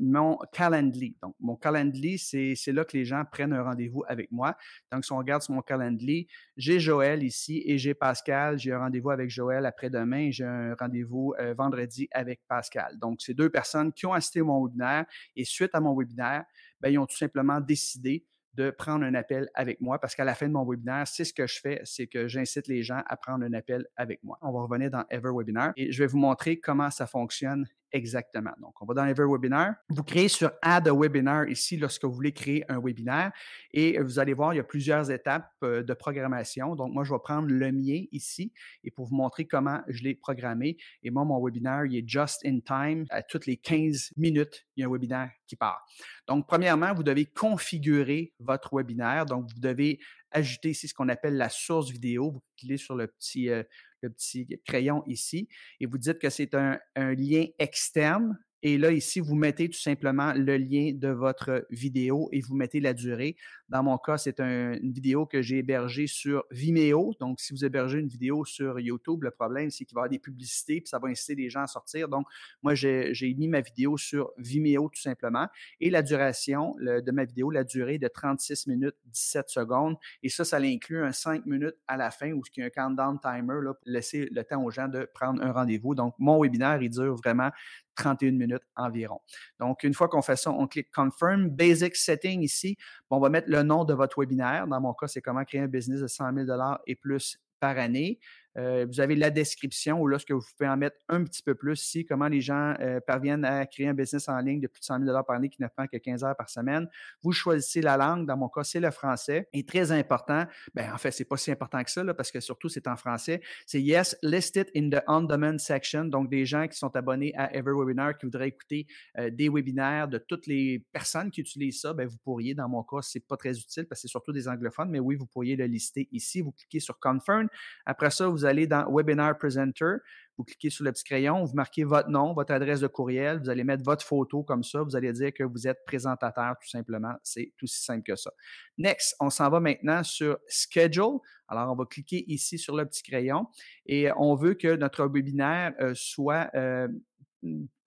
mon 0.00 0.38
Calendly. 0.52 1.16
Donc, 1.22 1.34
mon 1.40 1.56
Calendly, 1.56 2.18
c'est 2.18 2.72
là 2.72 2.84
que 2.84 2.96
les 2.96 3.04
gens 3.04 3.22
prennent 3.30 3.52
un 3.52 3.62
rendez-vous 3.62 4.02
avec 4.08 4.30
moi. 4.32 4.56
Donc, 4.90 5.04
si 5.04 5.12
on 5.12 5.18
regarde 5.18 5.42
sur 5.42 5.54
mon 5.54 5.62
Calendly, 5.62 6.26
j'ai 6.56 6.80
Joël 6.80 7.22
ici 7.22 7.62
et 7.66 7.76
j'ai 7.76 7.94
Pascal. 7.94 8.58
J'ai 8.58 8.72
un 8.72 8.78
rendez-vous 8.78 9.10
avec 9.10 9.28
Joël 9.30 9.66
après-demain. 9.66 10.30
J'ai 10.30 10.44
un 10.44 10.74
rendez-vous 10.74 11.34
vendredi 11.56 12.08
avec 12.12 12.40
Pascal. 12.48 12.98
Donc, 12.98 13.20
c'est 13.20 13.34
deux 13.34 13.50
personnes 13.50 13.92
qui 13.92 14.06
ont 14.06 14.12
assisté 14.12 14.40
à 14.40 14.44
mon 14.44 14.64
webinaire 14.64 15.04
et 15.34 15.44
suite 15.44 15.74
à 15.74 15.80
mon 15.80 15.94
webinaire, 15.94 16.44
ben, 16.80 16.90
ils 16.90 16.98
ont 16.98 17.06
tout 17.06 17.16
simplement 17.16 17.60
décidé 17.60 18.24
de 18.54 18.70
prendre 18.70 19.04
un 19.04 19.14
appel 19.14 19.50
avec 19.52 19.82
moi 19.82 19.98
parce 19.98 20.14
qu'à 20.14 20.24
la 20.24 20.34
fin 20.34 20.48
de 20.48 20.52
mon 20.52 20.64
webinaire, 20.64 21.06
c'est 21.06 21.24
ce 21.24 21.34
que 21.34 21.46
je 21.46 21.60
fais, 21.60 21.80
c'est 21.84 22.06
que 22.06 22.26
j'incite 22.26 22.68
les 22.68 22.82
gens 22.82 23.02
à 23.06 23.16
prendre 23.18 23.44
un 23.44 23.52
appel 23.52 23.86
avec 23.96 24.24
moi. 24.24 24.38
On 24.40 24.50
va 24.50 24.62
revenir 24.62 24.90
dans 24.90 25.04
Ever 25.10 25.30
Webinar 25.36 25.72
et 25.76 25.92
je 25.92 26.02
vais 26.02 26.06
vous 26.06 26.16
montrer 26.16 26.58
comment 26.58 26.90
ça 26.90 27.06
fonctionne 27.06 27.66
exactement. 27.96 28.52
Donc, 28.60 28.80
on 28.80 28.86
va 28.86 28.94
dans 28.94 29.06
Ever 29.06 29.24
Webinar. 29.28 29.74
Vous 29.88 30.02
créez 30.02 30.28
sur 30.28 30.50
Add 30.62 30.88
a 30.88 30.94
Webinar 30.94 31.48
ici 31.48 31.76
lorsque 31.76 32.04
vous 32.04 32.12
voulez 32.12 32.32
créer 32.32 32.64
un 32.70 32.80
webinaire 32.80 33.32
et 33.72 33.98
vous 34.00 34.18
allez 34.18 34.34
voir, 34.34 34.54
il 34.54 34.58
y 34.58 34.60
a 34.60 34.64
plusieurs 34.64 35.10
étapes 35.10 35.50
euh, 35.64 35.82
de 35.82 35.94
programmation. 35.94 36.76
Donc, 36.76 36.92
moi, 36.92 37.04
je 37.04 37.12
vais 37.12 37.18
prendre 37.22 37.48
le 37.48 37.72
mien 37.72 38.04
ici 38.12 38.52
et 38.84 38.90
pour 38.90 39.06
vous 39.06 39.16
montrer 39.16 39.46
comment 39.46 39.80
je 39.88 40.02
l'ai 40.02 40.14
programmé. 40.14 40.76
Et 41.02 41.10
moi, 41.10 41.24
mon 41.24 41.42
webinaire, 41.42 41.84
il 41.86 41.96
est 41.96 42.08
just 42.08 42.44
in 42.44 42.60
time. 42.60 43.06
À 43.10 43.22
toutes 43.22 43.46
les 43.46 43.56
15 43.56 44.12
minutes, 44.16 44.66
il 44.76 44.82
y 44.82 44.84
a 44.84 44.88
un 44.88 44.90
webinaire 44.90 45.30
qui 45.46 45.56
part. 45.56 45.84
Donc, 46.26 46.46
premièrement, 46.46 46.92
vous 46.94 47.02
devez 47.02 47.26
configurer 47.26 48.32
votre 48.38 48.74
webinaire. 48.76 49.26
Donc, 49.26 49.48
vous 49.52 49.60
devez 49.60 49.98
ajouter 50.36 50.70
ici 50.70 50.88
ce 50.88 50.94
qu'on 50.94 51.08
appelle 51.08 51.36
la 51.36 51.48
source 51.48 51.90
vidéo. 51.90 52.30
Vous 52.30 52.42
cliquez 52.56 52.76
sur 52.76 52.94
le 52.94 53.06
petit, 53.06 53.50
euh, 53.50 53.62
le 54.02 54.10
petit 54.10 54.46
crayon 54.66 55.02
ici 55.06 55.48
et 55.80 55.86
vous 55.86 55.98
dites 55.98 56.18
que 56.18 56.30
c'est 56.30 56.54
un, 56.54 56.78
un 56.94 57.14
lien 57.14 57.46
externe 57.58 58.38
et 58.62 58.78
là, 58.78 58.90
ici, 58.90 59.20
vous 59.20 59.36
mettez 59.36 59.68
tout 59.68 59.78
simplement 59.78 60.32
le 60.32 60.56
lien 60.56 60.90
de 60.92 61.08
votre 61.08 61.66
vidéo 61.70 62.28
et 62.32 62.40
vous 62.40 62.56
mettez 62.56 62.80
la 62.80 62.94
durée. 62.94 63.36
Dans 63.68 63.82
mon 63.82 63.98
cas, 63.98 64.16
c'est 64.16 64.38
une 64.40 64.92
vidéo 64.92 65.26
que 65.26 65.42
j'ai 65.42 65.58
hébergée 65.58 66.06
sur 66.06 66.44
Vimeo. 66.52 67.14
Donc, 67.18 67.40
si 67.40 67.52
vous 67.52 67.64
hébergez 67.64 67.98
une 67.98 68.06
vidéo 68.08 68.44
sur 68.44 68.78
YouTube, 68.78 69.24
le 69.24 69.32
problème, 69.32 69.70
c'est 69.70 69.84
qu'il 69.84 69.94
va 69.94 70.00
y 70.00 70.02
avoir 70.02 70.10
des 70.10 70.18
publicités 70.20 70.80
puis 70.80 70.88
ça 70.88 70.98
va 71.00 71.08
inciter 71.08 71.34
les 71.34 71.50
gens 71.50 71.62
à 71.62 71.66
sortir. 71.66 72.08
Donc, 72.08 72.26
moi, 72.62 72.74
j'ai 72.74 73.34
mis 73.36 73.48
ma 73.48 73.60
vidéo 73.60 73.96
sur 73.96 74.30
Vimeo 74.38 74.88
tout 74.88 75.00
simplement. 75.00 75.48
Et 75.80 75.90
la 75.90 76.02
duration 76.02 76.76
de 76.80 77.10
ma 77.10 77.24
vidéo, 77.24 77.50
la 77.50 77.64
durée 77.64 77.98
de 77.98 78.06
36 78.06 78.68
minutes 78.68 78.96
17 79.06 79.48
secondes. 79.48 79.96
Et 80.22 80.28
ça, 80.28 80.44
ça 80.44 80.58
inclut 80.58 81.02
un 81.02 81.12
5 81.12 81.44
minutes 81.46 81.76
à 81.88 81.96
la 81.96 82.10
fin 82.10 82.32
où 82.32 82.42
il 82.56 82.60
y 82.60 82.62
a 82.62 82.66
un 82.66 82.70
countdown 82.70 83.18
timer 83.20 83.60
là, 83.62 83.74
pour 83.74 83.82
laisser 83.84 84.28
le 84.30 84.44
temps 84.44 84.62
aux 84.62 84.70
gens 84.70 84.88
de 84.88 85.08
prendre 85.12 85.42
un 85.42 85.50
rendez-vous. 85.52 85.94
Donc, 85.94 86.14
mon 86.18 86.40
webinaire, 86.40 86.80
il 86.82 86.90
dure 86.90 87.16
vraiment 87.16 87.50
31 87.96 88.32
minutes 88.32 88.62
environ. 88.76 89.20
Donc, 89.58 89.82
une 89.82 89.94
fois 89.94 90.08
qu'on 90.08 90.20
fait 90.22 90.36
ça, 90.36 90.50
on 90.50 90.66
clique 90.66 90.92
Confirm. 90.92 91.48
Basic 91.48 91.96
Setting 91.96 92.42
ici, 92.42 92.76
on 93.10 93.18
va 93.18 93.30
mettre 93.30 93.48
le 93.48 93.55
nom 93.62 93.84
de 93.84 93.94
votre 93.94 94.20
webinaire. 94.20 94.66
Dans 94.66 94.80
mon 94.80 94.92
cas, 94.94 95.08
c'est 95.08 95.20
comment 95.20 95.44
créer 95.44 95.60
un 95.60 95.68
business 95.68 96.00
de 96.00 96.06
100 96.06 96.34
000 96.46 96.60
et 96.86 96.94
plus 96.94 97.38
par 97.60 97.78
année. 97.78 98.18
Euh, 98.56 98.86
vous 98.88 99.00
avez 99.00 99.14
la 99.16 99.30
description 99.30 100.00
où 100.00 100.06
là, 100.06 100.18
ce 100.18 100.26
que 100.26 100.32
vous 100.32 100.44
pouvez 100.56 100.68
en 100.68 100.76
mettre 100.76 100.96
un 101.08 101.22
petit 101.24 101.42
peu 101.42 101.54
plus 101.54 101.82
ici, 101.82 102.06
comment 102.06 102.28
les 102.28 102.40
gens 102.40 102.74
euh, 102.80 103.00
parviennent 103.06 103.44
à 103.44 103.66
créer 103.66 103.88
un 103.88 103.94
business 103.94 104.28
en 104.28 104.38
ligne 104.38 104.60
de 104.60 104.66
plus 104.66 104.80
de 104.80 104.84
100 104.84 105.04
000 105.04 105.24
par 105.24 105.36
année 105.36 105.48
qui 105.48 105.62
ne 105.62 105.68
prend 105.68 105.86
que 105.86 105.96
15 105.96 106.24
heures 106.24 106.36
par 106.36 106.48
semaine. 106.48 106.88
Vous 107.22 107.32
choisissez 107.32 107.82
la 107.82 107.96
langue. 107.96 108.26
Dans 108.26 108.36
mon 108.36 108.48
cas, 108.48 108.64
c'est 108.64 108.80
le 108.80 108.90
français. 108.90 109.48
Et 109.52 109.64
très 109.64 109.92
important, 109.92 110.46
ben, 110.74 110.92
en 110.92 110.98
fait, 110.98 111.10
c'est 111.10 111.24
pas 111.24 111.36
si 111.36 111.50
important 111.50 111.82
que 111.82 111.90
ça, 111.90 112.02
parce 112.14 112.30
que 112.30 112.40
surtout, 112.40 112.68
c'est 112.68 112.86
en 112.88 112.96
français. 112.96 113.40
C'est 113.66 113.80
Yes, 113.80 114.16
list 114.22 114.56
it 114.56 114.70
in 114.74 114.90
the 114.90 115.02
on-demand 115.06 115.58
section. 115.58 116.06
Donc, 116.06 116.30
des 116.30 116.46
gens 116.46 116.66
qui 116.66 116.78
sont 116.78 116.94
abonnés 116.96 117.32
à 117.36 117.54
EverWebinar, 117.54 118.16
qui 118.16 118.26
voudraient 118.26 118.48
écouter 118.48 118.86
euh, 119.18 119.30
des 119.30 119.48
webinaires 119.48 120.08
de 120.08 120.18
toutes 120.18 120.46
les 120.46 120.84
personnes 120.92 121.30
qui 121.30 121.40
utilisent 121.40 121.80
ça, 121.80 121.92
ben, 121.92 122.06
vous 122.06 122.18
pourriez, 122.18 122.54
dans 122.54 122.68
mon 122.68 122.82
cas, 122.82 123.02
c'est 123.02 123.26
pas 123.26 123.36
très 123.36 123.56
utile 123.58 123.86
parce 123.86 124.00
que 124.00 124.08
c'est 124.08 124.10
surtout 124.10 124.32
des 124.32 124.48
anglophones, 124.48 124.90
mais 124.90 125.00
oui, 125.00 125.16
vous 125.16 125.26
pourriez 125.26 125.56
le 125.56 125.66
lister 125.66 126.08
ici. 126.12 126.40
Vous 126.40 126.52
cliquez 126.52 126.80
sur 126.80 126.98
Confirm. 126.98 127.48
Après 127.84 128.10
ça, 128.10 128.28
vous 128.28 128.45
allez 128.46 128.66
dans 128.66 128.90
Webinar 128.90 129.36
Presenter, 129.38 129.96
vous 130.38 130.44
cliquez 130.44 130.70
sur 130.70 130.84
le 130.84 130.92
petit 130.92 131.04
crayon, 131.04 131.44
vous 131.44 131.54
marquez 131.54 131.84
votre 131.84 132.10
nom, 132.10 132.34
votre 132.34 132.52
adresse 132.52 132.80
de 132.80 132.86
courriel, 132.86 133.40
vous 133.40 133.48
allez 133.48 133.64
mettre 133.64 133.84
votre 133.84 134.04
photo 134.04 134.42
comme 134.42 134.62
ça, 134.62 134.82
vous 134.82 134.94
allez 134.94 135.12
dire 135.12 135.32
que 135.32 135.44
vous 135.44 135.66
êtes 135.66 135.78
présentateur 135.86 136.56
tout 136.60 136.68
simplement. 136.68 137.14
C'est 137.22 137.52
tout 137.56 137.64
aussi 137.64 137.82
simple 137.82 138.02
que 138.02 138.16
ça. 138.16 138.30
Next, 138.76 139.16
on 139.20 139.30
s'en 139.30 139.48
va 139.48 139.60
maintenant 139.60 140.02
sur 140.02 140.38
Schedule. 140.46 141.18
Alors, 141.48 141.72
on 141.72 141.76
va 141.76 141.84
cliquer 141.86 142.24
ici 142.30 142.58
sur 142.58 142.76
le 142.76 142.84
petit 142.84 143.02
crayon 143.02 143.46
et 143.86 144.10
on 144.16 144.34
veut 144.34 144.54
que 144.54 144.76
notre 144.76 145.06
webinaire 145.06 145.72
euh, 145.80 145.92
soit 145.94 146.50
euh, 146.54 146.88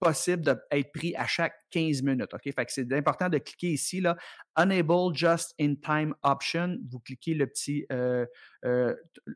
possible 0.00 0.42
d'être 0.42 0.92
pris 0.92 1.14
à 1.14 1.26
chaque 1.26 1.54
15 1.70 2.02
minutes. 2.02 2.32
OK? 2.34 2.52
C'est 2.68 2.92
important 2.92 3.28
de 3.28 3.38
cliquer 3.38 3.68
ici, 3.68 4.00
là, 4.00 4.16
Enable 4.56 5.14
Just 5.14 5.54
in 5.60 5.74
Time 5.76 6.14
Option. 6.22 6.78
Vous 6.90 6.98
cliquez 6.98 7.34
le 7.34 7.46
petit 7.46 7.86
euh, 7.92 8.26
euh, 8.64 8.94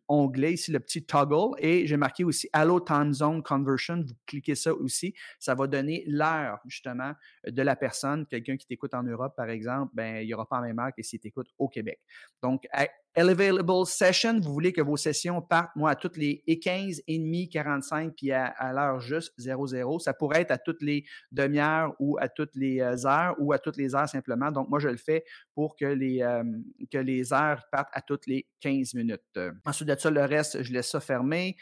onglet 0.08 0.54
ici, 0.54 0.72
le 0.72 0.80
petit 0.80 1.04
toggle, 1.04 1.54
et 1.58 1.86
j'ai 1.86 1.96
marqué 1.96 2.24
aussi 2.24 2.48
Allo 2.52 2.80
Time 2.80 3.12
Zone 3.12 3.42
Conversion. 3.42 4.02
Vous 4.06 4.14
cliquez 4.26 4.54
ça 4.54 4.74
aussi. 4.74 5.14
Ça 5.38 5.54
va 5.54 5.66
donner 5.66 6.04
l'heure, 6.06 6.58
justement, 6.66 7.12
de 7.46 7.62
la 7.62 7.76
personne. 7.76 8.26
Quelqu'un 8.26 8.56
qui 8.56 8.66
t'écoute 8.66 8.94
en 8.94 9.02
Europe, 9.02 9.34
par 9.36 9.50
exemple, 9.50 9.92
ben, 9.94 10.16
il 10.22 10.26
n'y 10.26 10.34
aura 10.34 10.46
pas 10.46 10.60
la 10.60 10.66
même 10.66 10.78
heure 10.78 10.92
que 10.96 11.02
s'il 11.02 11.20
t'écoute 11.20 11.48
au 11.58 11.68
Québec. 11.68 12.00
Donc, 12.42 12.66
Available 13.16 13.86
Session, 13.86 14.40
vous 14.40 14.52
voulez 14.52 14.72
que 14.72 14.80
vos 14.80 14.96
sessions 14.96 15.40
partent, 15.40 15.76
moi, 15.76 15.90
à 15.90 15.94
toutes 15.94 16.16
les 16.16 16.42
15, 16.46 17.02
et 17.06 17.18
demi, 17.18 17.48
45, 17.48 18.14
puis 18.16 18.32
à, 18.32 18.46
à 18.46 18.72
l'heure 18.72 19.00
juste 19.00 19.32
00. 19.38 20.00
Ça 20.00 20.12
pourrait 20.14 20.40
être 20.40 20.50
à 20.54 20.58
toutes 20.58 20.82
les 20.82 21.04
demi-heures 21.32 21.94
ou 21.98 22.16
à 22.18 22.28
toutes 22.28 22.54
les 22.56 22.80
euh, 22.80 23.06
heures 23.06 23.34
ou 23.38 23.52
à 23.52 23.58
toutes 23.58 23.76
les 23.76 23.94
heures 23.94 24.08
simplement. 24.08 24.50
Donc, 24.50 24.68
moi, 24.68 24.78
je 24.78 24.88
le 24.88 24.96
fais 24.96 25.24
pour 25.54 25.76
que 25.76 25.84
les, 25.84 26.22
euh, 26.22 27.24
heures 27.32 27.62
partent 27.70 27.92
à 27.92 28.00
toutes 28.00 28.26
les 28.26 28.46
15 28.60 28.94
minutes. 28.94 29.38
Ensuite 29.64 29.88
de 29.88 29.96
ça, 29.98 30.10
le 30.10 30.24
reste, 30.24 30.62
je 30.62 30.72
laisse 30.72 30.90
ça 30.90 31.00
fermé. 31.00 31.56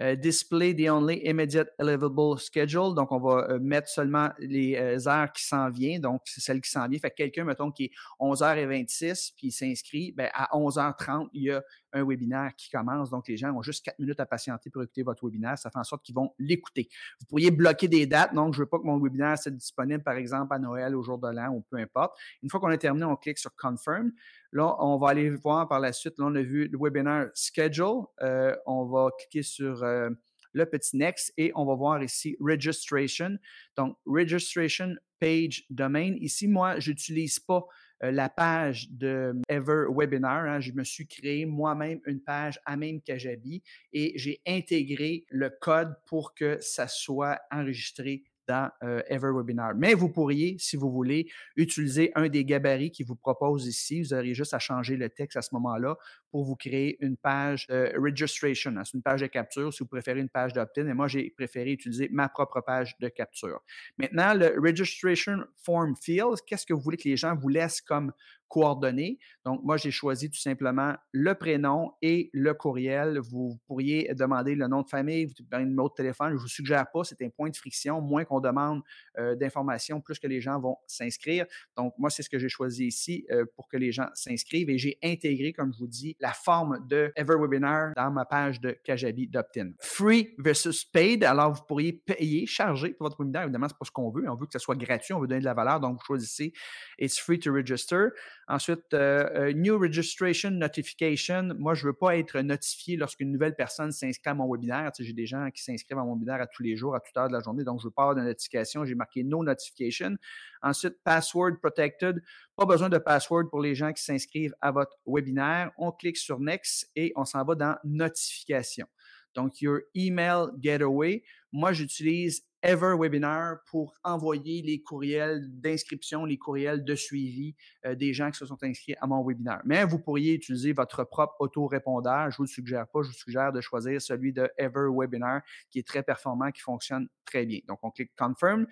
Euh, 0.00 0.14
display 0.14 0.72
the 0.74 0.88
only 0.88 1.20
immediate 1.24 1.70
available 1.76 2.38
schedule. 2.38 2.94
Donc, 2.94 3.10
on 3.10 3.18
va 3.18 3.48
euh, 3.50 3.58
mettre 3.58 3.88
seulement 3.88 4.30
les 4.38 4.76
euh, 4.76 5.08
heures 5.08 5.32
qui 5.32 5.44
s'en 5.44 5.70
viennent. 5.70 6.00
Donc, 6.00 6.22
c'est 6.24 6.40
celle 6.40 6.60
qui 6.60 6.70
s'en 6.70 6.86
vient. 6.86 7.00
Fait 7.00 7.10
que 7.10 7.16
quelqu'un, 7.16 7.42
mettons, 7.42 7.72
qui 7.72 7.86
est 7.86 7.90
11h26 8.20 9.32
puis 9.36 9.48
il 9.48 9.52
s'inscrit, 9.52 10.12
ben, 10.12 10.30
à 10.34 10.56
11h30, 10.56 11.30
il 11.32 11.42
y 11.42 11.50
a 11.50 11.64
un 11.92 12.04
webinaire 12.04 12.52
qui 12.56 12.70
commence. 12.70 13.10
Donc, 13.10 13.26
les 13.26 13.36
gens 13.36 13.52
ont 13.52 13.62
juste 13.62 13.84
4 13.84 13.98
minutes 13.98 14.20
à 14.20 14.26
patienter 14.26 14.70
pour 14.70 14.84
écouter 14.84 15.02
votre 15.02 15.24
webinaire. 15.24 15.58
Ça 15.58 15.68
fait 15.68 15.78
en 15.78 15.84
sorte 15.84 16.04
qu'ils 16.04 16.14
vont 16.14 16.32
l'écouter. 16.38 16.88
Vous 17.18 17.26
pourriez 17.26 17.50
bloquer 17.50 17.88
des 17.88 18.06
dates. 18.06 18.32
Donc, 18.34 18.54
je 18.54 18.60
veux 18.60 18.66
pas 18.66 18.78
que 18.78 18.84
mon 18.84 19.00
webinaire 19.00 19.36
soit 19.36 19.50
disponible, 19.50 20.04
par 20.04 20.14
exemple, 20.14 20.54
à 20.54 20.60
Noël, 20.60 20.94
au 20.94 21.02
jour 21.02 21.18
de 21.18 21.28
l'an 21.28 21.48
ou 21.48 21.64
peu 21.68 21.76
importe. 21.76 22.16
Une 22.44 22.50
fois 22.50 22.60
qu'on 22.60 22.68
a 22.68 22.78
terminé, 22.78 23.04
on 23.04 23.16
clique 23.16 23.38
sur 23.38 23.54
Confirm. 23.56 24.12
Là, 24.52 24.76
on 24.80 24.96
va 24.96 25.08
aller 25.08 25.30
voir 25.30 25.68
par 25.68 25.80
la 25.80 25.92
suite. 25.92 26.18
Là, 26.18 26.26
on 26.26 26.34
a 26.34 26.42
vu 26.42 26.68
le 26.68 26.78
webinaire 26.78 27.30
schedule. 27.34 28.04
Euh, 28.22 28.56
on 28.66 28.86
va 28.86 29.10
cliquer 29.18 29.42
sur 29.42 29.82
euh, 29.82 30.10
le 30.52 30.66
petit 30.66 30.96
next 30.96 31.32
et 31.36 31.52
on 31.54 31.66
va 31.66 31.74
voir 31.74 32.02
ici 32.02 32.36
registration. 32.40 33.38
Donc, 33.76 33.96
registration 34.06 34.94
page 35.20 35.64
domain. 35.70 36.14
Ici, 36.20 36.48
moi, 36.48 36.78
je 36.80 36.90
n'utilise 36.90 37.38
pas 37.38 37.66
euh, 38.02 38.10
la 38.10 38.28
page 38.28 38.90
de 38.90 39.34
Ever 39.48 39.86
Webinar. 39.90 40.46
Hein. 40.46 40.60
je 40.60 40.72
me 40.72 40.84
suis 40.84 41.06
créé 41.06 41.44
moi-même 41.46 42.00
une 42.06 42.20
page 42.20 42.60
à 42.64 42.76
même 42.76 43.00
Kajabi 43.02 43.62
et 43.92 44.12
j'ai 44.16 44.40
intégré 44.46 45.24
le 45.28 45.50
code 45.50 45.94
pour 46.06 46.34
que 46.34 46.58
ça 46.60 46.86
soit 46.86 47.40
enregistré 47.50 48.22
dans 48.48 48.70
euh, 48.82 49.02
EverWebinar. 49.08 49.74
Mais 49.76 49.94
vous 49.94 50.08
pourriez, 50.08 50.56
si 50.58 50.76
vous 50.76 50.90
voulez, 50.90 51.28
utiliser 51.56 52.10
un 52.14 52.28
des 52.28 52.44
gabarits 52.44 52.90
qui 52.90 53.04
vous 53.04 53.14
propose 53.14 53.66
ici. 53.66 54.02
Vous 54.02 54.14
aurez 54.14 54.34
juste 54.34 54.54
à 54.54 54.58
changer 54.58 54.96
le 54.96 55.10
texte 55.10 55.36
à 55.36 55.42
ce 55.42 55.50
moment-là 55.52 55.96
pour 56.30 56.44
vous 56.44 56.56
créer 56.56 56.96
une 57.04 57.16
page 57.16 57.66
euh, 57.70 57.92
registration. 57.96 58.74
Hein. 58.76 58.82
C'est 58.84 58.94
une 58.94 59.02
page 59.02 59.20
de 59.20 59.26
capture 59.26 59.72
si 59.72 59.80
vous 59.80 59.88
préférez 59.88 60.20
une 60.20 60.28
page 60.28 60.54
d'opt-in. 60.54 60.88
Et 60.88 60.94
moi, 60.94 61.08
j'ai 61.08 61.30
préféré 61.30 61.72
utiliser 61.72 62.08
ma 62.10 62.28
propre 62.28 62.60
page 62.60 62.96
de 62.98 63.08
capture. 63.08 63.60
Maintenant, 63.98 64.34
le 64.34 64.58
registration 64.58 65.44
form 65.62 65.94
field, 65.96 66.36
qu'est-ce 66.46 66.66
que 66.66 66.72
vous 66.72 66.80
voulez 66.80 66.96
que 66.96 67.08
les 67.08 67.16
gens 67.16 67.36
vous 67.36 67.48
laissent 67.48 67.82
comme 67.82 68.12
coordonnées. 68.48 69.18
Donc, 69.44 69.62
moi, 69.64 69.76
j'ai 69.76 69.90
choisi 69.90 70.30
tout 70.30 70.38
simplement 70.38 70.94
le 71.12 71.34
prénom 71.34 71.92
et 72.02 72.30
le 72.32 72.54
courriel. 72.54 73.18
Vous 73.18 73.58
pourriez 73.66 74.12
demander 74.14 74.54
le 74.54 74.66
nom 74.66 74.82
de 74.82 74.88
famille, 74.88 75.26
vous 75.26 75.32
un 75.52 75.64
numéro 75.64 75.88
de 75.88 75.94
téléphone. 75.94 76.30
Je 76.30 76.34
ne 76.34 76.40
vous 76.40 76.48
suggère 76.48 76.90
pas, 76.90 77.04
c'est 77.04 77.20
un 77.22 77.28
point 77.30 77.50
de 77.50 77.56
friction. 77.56 78.00
Moins 78.00 78.24
qu'on 78.24 78.40
demande 78.40 78.82
euh, 79.18 79.34
d'informations, 79.34 80.00
plus 80.00 80.18
que 80.18 80.26
les 80.26 80.40
gens 80.40 80.58
vont 80.60 80.76
s'inscrire. 80.86 81.46
Donc, 81.76 81.94
moi, 81.98 82.10
c'est 82.10 82.22
ce 82.22 82.30
que 82.30 82.38
j'ai 82.38 82.48
choisi 82.48 82.86
ici 82.86 83.26
euh, 83.30 83.44
pour 83.56 83.68
que 83.68 83.76
les 83.76 83.92
gens 83.92 84.08
s'inscrivent 84.14 84.70
et 84.70 84.78
j'ai 84.78 84.98
intégré, 85.02 85.52
comme 85.52 85.72
je 85.72 85.78
vous 85.78 85.86
dis, 85.86 86.16
la 86.20 86.32
forme 86.32 86.86
de 86.88 87.12
EverWebinar 87.16 87.92
dans 87.96 88.10
ma 88.10 88.24
page 88.24 88.60
de 88.60 88.72
Kajabi 88.84 89.28
d'Optin. 89.28 89.72
Free 89.80 90.34
versus 90.38 90.84
paid. 90.84 91.24
Alors, 91.24 91.52
vous 91.52 91.62
pourriez 91.66 91.92
payer, 91.92 92.46
charger 92.46 92.90
pour 92.90 93.06
votre 93.06 93.18
webinaire. 93.18 93.42
Évidemment, 93.42 93.68
ce 93.68 93.74
n'est 93.74 93.78
pas 93.78 93.86
ce 93.86 93.90
qu'on 93.90 94.10
veut. 94.10 94.28
On 94.28 94.34
veut 94.34 94.46
que 94.46 94.52
ce 94.52 94.58
soit 94.58 94.76
gratuit. 94.76 95.14
On 95.14 95.20
veut 95.20 95.28
donner 95.28 95.40
de 95.40 95.44
la 95.44 95.54
valeur. 95.54 95.80
Donc, 95.80 95.98
vous 95.98 96.04
choisissez 96.04 96.52
It's 96.98 97.18
free 97.18 97.38
to 97.40 97.52
register. 97.52 98.10
Ensuite, 98.50 98.94
euh, 98.94 99.28
euh, 99.34 99.52
New 99.52 99.78
Registration 99.78 100.50
Notification. 100.50 101.50
Moi, 101.58 101.74
je 101.74 101.84
ne 101.84 101.90
veux 101.90 101.96
pas 101.96 102.16
être 102.16 102.40
notifié 102.40 102.96
lorsqu'une 102.96 103.30
nouvelle 103.30 103.54
personne 103.54 103.92
s'inscrit 103.92 104.30
à 104.30 104.34
mon 104.34 104.50
webinaire. 104.50 104.90
J'ai 104.98 105.12
des 105.12 105.26
gens 105.26 105.50
qui 105.50 105.62
s'inscrivent 105.62 105.98
à 105.98 106.04
mon 106.04 106.14
webinaire 106.14 106.40
à 106.40 106.46
tous 106.46 106.62
les 106.62 106.74
jours, 106.74 106.96
à 106.96 107.00
toute 107.00 107.14
heure 107.18 107.28
de 107.28 107.34
la 107.34 107.40
journée. 107.40 107.62
Donc, 107.62 107.80
je 107.80 107.84
veux 107.84 107.90
pas 107.90 108.04
avoir 108.04 108.16
de 108.16 108.22
notification. 108.22 108.86
J'ai 108.86 108.94
marqué 108.94 109.22
No 109.22 109.44
Notification. 109.44 110.16
Ensuite, 110.62 110.94
Password 111.04 111.60
Protected. 111.60 112.22
Pas 112.56 112.64
besoin 112.64 112.88
de 112.88 112.96
password 112.96 113.50
pour 113.50 113.60
les 113.60 113.74
gens 113.74 113.92
qui 113.92 114.02
s'inscrivent 114.02 114.54
à 114.62 114.70
votre 114.70 114.96
webinaire. 115.06 115.70
On 115.76 115.92
clique 115.92 116.16
sur 116.16 116.40
Next 116.40 116.90
et 116.96 117.12
on 117.16 117.26
s'en 117.26 117.44
va 117.44 117.54
dans 117.54 117.76
Notification. 117.84 118.86
Donc, 119.34 119.60
Your 119.60 119.80
Email 119.94 120.46
Getaway. 120.58 121.22
Moi, 121.52 121.72
j'utilise 121.72 122.44
EverWebinar 122.62 123.58
pour 123.70 123.94
envoyer 124.02 124.62
les 124.62 124.82
courriels 124.82 125.46
d'inscription, 125.60 126.24
les 126.24 126.36
courriels 126.36 126.84
de 126.84 126.94
suivi 126.94 127.54
euh, 127.86 127.94
des 127.94 128.12
gens 128.12 128.30
qui 128.30 128.38
se 128.38 128.46
sont 128.46 128.62
inscrits 128.62 128.96
à 129.00 129.06
mon 129.06 129.24
webinaire. 129.24 129.60
Mais 129.64 129.84
vous 129.84 129.98
pourriez 129.98 130.34
utiliser 130.34 130.72
votre 130.72 131.04
propre 131.04 131.36
auto-répondeur. 131.38 132.30
Je 132.30 132.36
vous 132.36 132.42
le 132.42 132.48
suggère 132.48 132.86
pas. 132.88 133.02
Je 133.02 133.08
vous 133.08 133.14
suggère 133.14 133.52
de 133.52 133.60
choisir 133.60 134.02
celui 134.02 134.32
de 134.32 134.50
EverWebinar 134.58 135.42
qui 135.70 135.78
est 135.78 135.86
très 135.86 136.02
performant, 136.02 136.50
qui 136.50 136.60
fonctionne 136.60 137.08
très 137.24 137.46
bien. 137.46 137.60
Donc, 137.68 137.78
on 137.82 137.90
clique 137.90 138.12
Confirm. 138.16 138.66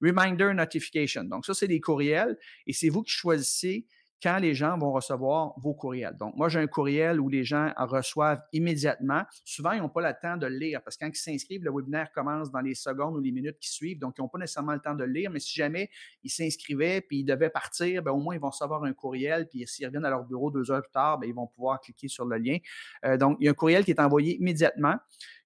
Reminder 0.00 0.52
Notification. 0.54 1.24
Donc, 1.24 1.44
ça, 1.44 1.54
c'est 1.54 1.68
des 1.68 1.80
courriels 1.80 2.36
et 2.66 2.72
c'est 2.72 2.88
vous 2.88 3.02
qui 3.02 3.12
choisissez 3.12 3.86
quand 4.22 4.38
les 4.38 4.54
gens 4.54 4.78
vont 4.78 4.92
recevoir 4.92 5.54
vos 5.58 5.74
courriels. 5.74 6.16
Donc, 6.16 6.36
moi, 6.36 6.48
j'ai 6.48 6.60
un 6.60 6.66
courriel 6.66 7.20
où 7.20 7.28
les 7.28 7.42
gens 7.42 7.72
reçoivent 7.76 8.40
immédiatement. 8.52 9.22
Souvent, 9.44 9.72
ils 9.72 9.80
n'ont 9.80 9.88
pas 9.88 10.00
le 10.00 10.14
temps 10.20 10.36
de 10.36 10.46
le 10.46 10.56
lire 10.56 10.80
parce 10.82 10.96
que 10.96 11.04
quand 11.04 11.10
ils 11.10 11.16
s'inscrivent, 11.16 11.64
le 11.64 11.72
webinaire 11.72 12.12
commence 12.12 12.52
dans 12.52 12.60
les 12.60 12.74
secondes 12.74 13.16
ou 13.16 13.20
les 13.20 13.32
minutes 13.32 13.58
qui 13.58 13.70
suivent. 13.70 13.98
Donc, 13.98 14.14
ils 14.18 14.20
n'ont 14.20 14.28
pas 14.28 14.38
nécessairement 14.38 14.74
le 14.74 14.80
temps 14.80 14.94
de 14.94 15.04
le 15.04 15.12
lire. 15.12 15.30
Mais 15.30 15.40
si 15.40 15.54
jamais 15.54 15.90
ils 16.22 16.30
s'inscrivaient 16.30 17.00
puis 17.00 17.20
ils 17.20 17.24
devaient 17.24 17.50
partir, 17.50 18.02
bien, 18.02 18.12
au 18.12 18.20
moins, 18.20 18.34
ils 18.34 18.40
vont 18.40 18.50
recevoir 18.50 18.84
un 18.84 18.92
courriel. 18.92 19.48
Puis 19.48 19.66
s'ils 19.66 19.86
reviennent 19.86 20.04
à 20.04 20.10
leur 20.10 20.24
bureau 20.24 20.50
deux 20.50 20.70
heures 20.70 20.82
plus 20.82 20.92
tard, 20.92 21.18
bien, 21.18 21.28
ils 21.28 21.34
vont 21.34 21.48
pouvoir 21.48 21.80
cliquer 21.80 22.06
sur 22.06 22.24
le 22.24 22.38
lien. 22.38 22.58
Euh, 23.04 23.16
donc, 23.16 23.38
il 23.40 23.46
y 23.46 23.48
a 23.48 23.50
un 23.50 23.54
courriel 23.54 23.84
qui 23.84 23.90
est 23.90 24.00
envoyé 24.00 24.36
immédiatement. 24.36 24.96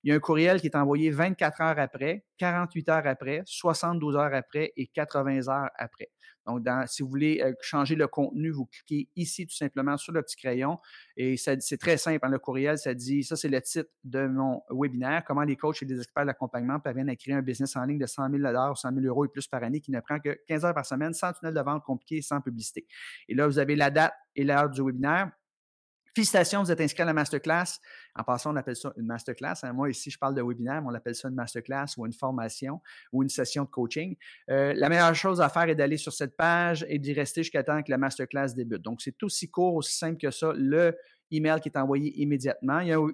Il 0.04 0.10
y 0.10 0.12
a 0.12 0.16
un 0.16 0.20
courriel 0.20 0.60
qui 0.60 0.66
est 0.66 0.76
envoyé 0.76 1.10
24 1.10 1.60
heures 1.62 1.78
après, 1.78 2.24
48 2.38 2.88
heures 2.90 3.06
après, 3.06 3.42
72 3.46 4.16
heures 4.16 4.34
après 4.34 4.72
et 4.76 4.86
80 4.86 5.48
heures 5.48 5.70
après. 5.76 6.10
Donc, 6.46 6.66
si 6.86 7.02
vous 7.02 7.08
voulez 7.08 7.40
euh, 7.42 7.52
changer 7.60 7.94
le 7.94 8.06
contenu, 8.06 8.50
vous 8.50 8.66
cliquez 8.66 9.08
ici 9.16 9.46
tout 9.46 9.54
simplement 9.54 9.96
sur 9.96 10.12
le 10.12 10.22
petit 10.22 10.36
crayon 10.36 10.78
et 11.16 11.36
c'est 11.36 11.78
très 11.78 11.96
simple. 11.96 12.24
Hein, 12.24 12.30
le 12.30 12.38
courriel, 12.38 12.78
ça 12.78 12.94
dit, 12.94 13.24
ça 13.24 13.36
c'est 13.36 13.48
le 13.48 13.60
titre 13.60 13.90
de 14.04 14.26
mon 14.26 14.62
webinaire, 14.70 15.24
comment 15.26 15.42
les 15.42 15.56
coachs 15.56 15.82
et 15.82 15.86
les 15.86 15.98
experts 15.98 16.26
d'accompagnement 16.26 16.78
parviennent 16.80 17.08
à 17.08 17.16
créer 17.16 17.34
un 17.34 17.42
business 17.42 17.76
en 17.76 17.84
ligne 17.84 17.98
de 17.98 18.06
100 18.06 18.30
000 18.30 18.42
ou 18.42 18.74
100 18.74 18.94
000 18.94 19.06
euros 19.06 19.24
et 19.24 19.28
plus 19.28 19.46
par 19.46 19.62
année 19.62 19.80
qui 19.80 19.90
ne 19.90 20.00
prend 20.00 20.18
que 20.18 20.38
15 20.46 20.64
heures 20.64 20.74
par 20.74 20.86
semaine, 20.86 21.12
sans 21.12 21.32
tunnel 21.32 21.54
de 21.54 21.60
vente 21.60 21.82
compliqué, 21.82 22.22
sans 22.22 22.40
publicité. 22.40 22.86
Et 23.28 23.34
là, 23.34 23.46
vous 23.46 23.58
avez 23.58 23.76
la 23.76 23.90
date 23.90 24.14
et 24.34 24.44
l'heure 24.44 24.70
du 24.70 24.82
webinaire. 24.82 25.30
Félicitations, 26.16 26.62
vous 26.62 26.72
êtes 26.72 26.80
inscrit 26.80 27.02
à 27.02 27.04
la 27.04 27.12
masterclass. 27.12 27.78
En 28.14 28.24
passant, 28.24 28.50
on 28.50 28.56
appelle 28.56 28.74
ça 28.74 28.90
une 28.96 29.04
masterclass. 29.04 29.56
Hein. 29.62 29.74
Moi, 29.74 29.90
ici, 29.90 30.10
je 30.10 30.18
parle 30.18 30.34
de 30.34 30.40
webinaire, 30.40 30.80
mais 30.80 30.88
on 30.90 30.94
appelle 30.94 31.14
ça 31.14 31.28
une 31.28 31.34
masterclass 31.34 31.88
ou 31.98 32.06
une 32.06 32.14
formation 32.14 32.80
ou 33.12 33.22
une 33.22 33.28
session 33.28 33.64
de 33.64 33.68
coaching. 33.68 34.16
Euh, 34.48 34.72
la 34.74 34.88
meilleure 34.88 35.14
chose 35.14 35.42
à 35.42 35.50
faire 35.50 35.68
est 35.68 35.74
d'aller 35.74 35.98
sur 35.98 36.14
cette 36.14 36.34
page 36.34 36.86
et 36.88 36.98
d'y 36.98 37.12
rester 37.12 37.42
jusqu'à 37.42 37.62
temps 37.62 37.82
que 37.82 37.90
la 37.90 37.98
masterclass 37.98 38.54
débute. 38.56 38.80
Donc, 38.80 39.02
c'est 39.02 39.22
aussi 39.24 39.50
court, 39.50 39.74
aussi 39.74 39.94
simple 39.94 40.16
que 40.16 40.30
ça. 40.30 40.54
Le 40.56 40.96
email 41.30 41.60
qui 41.60 41.68
est 41.68 41.76
envoyé 41.76 42.18
immédiatement. 42.20 42.80
Il 42.80 42.88
y 42.88 42.92
a 42.92 42.98
un 42.98 43.08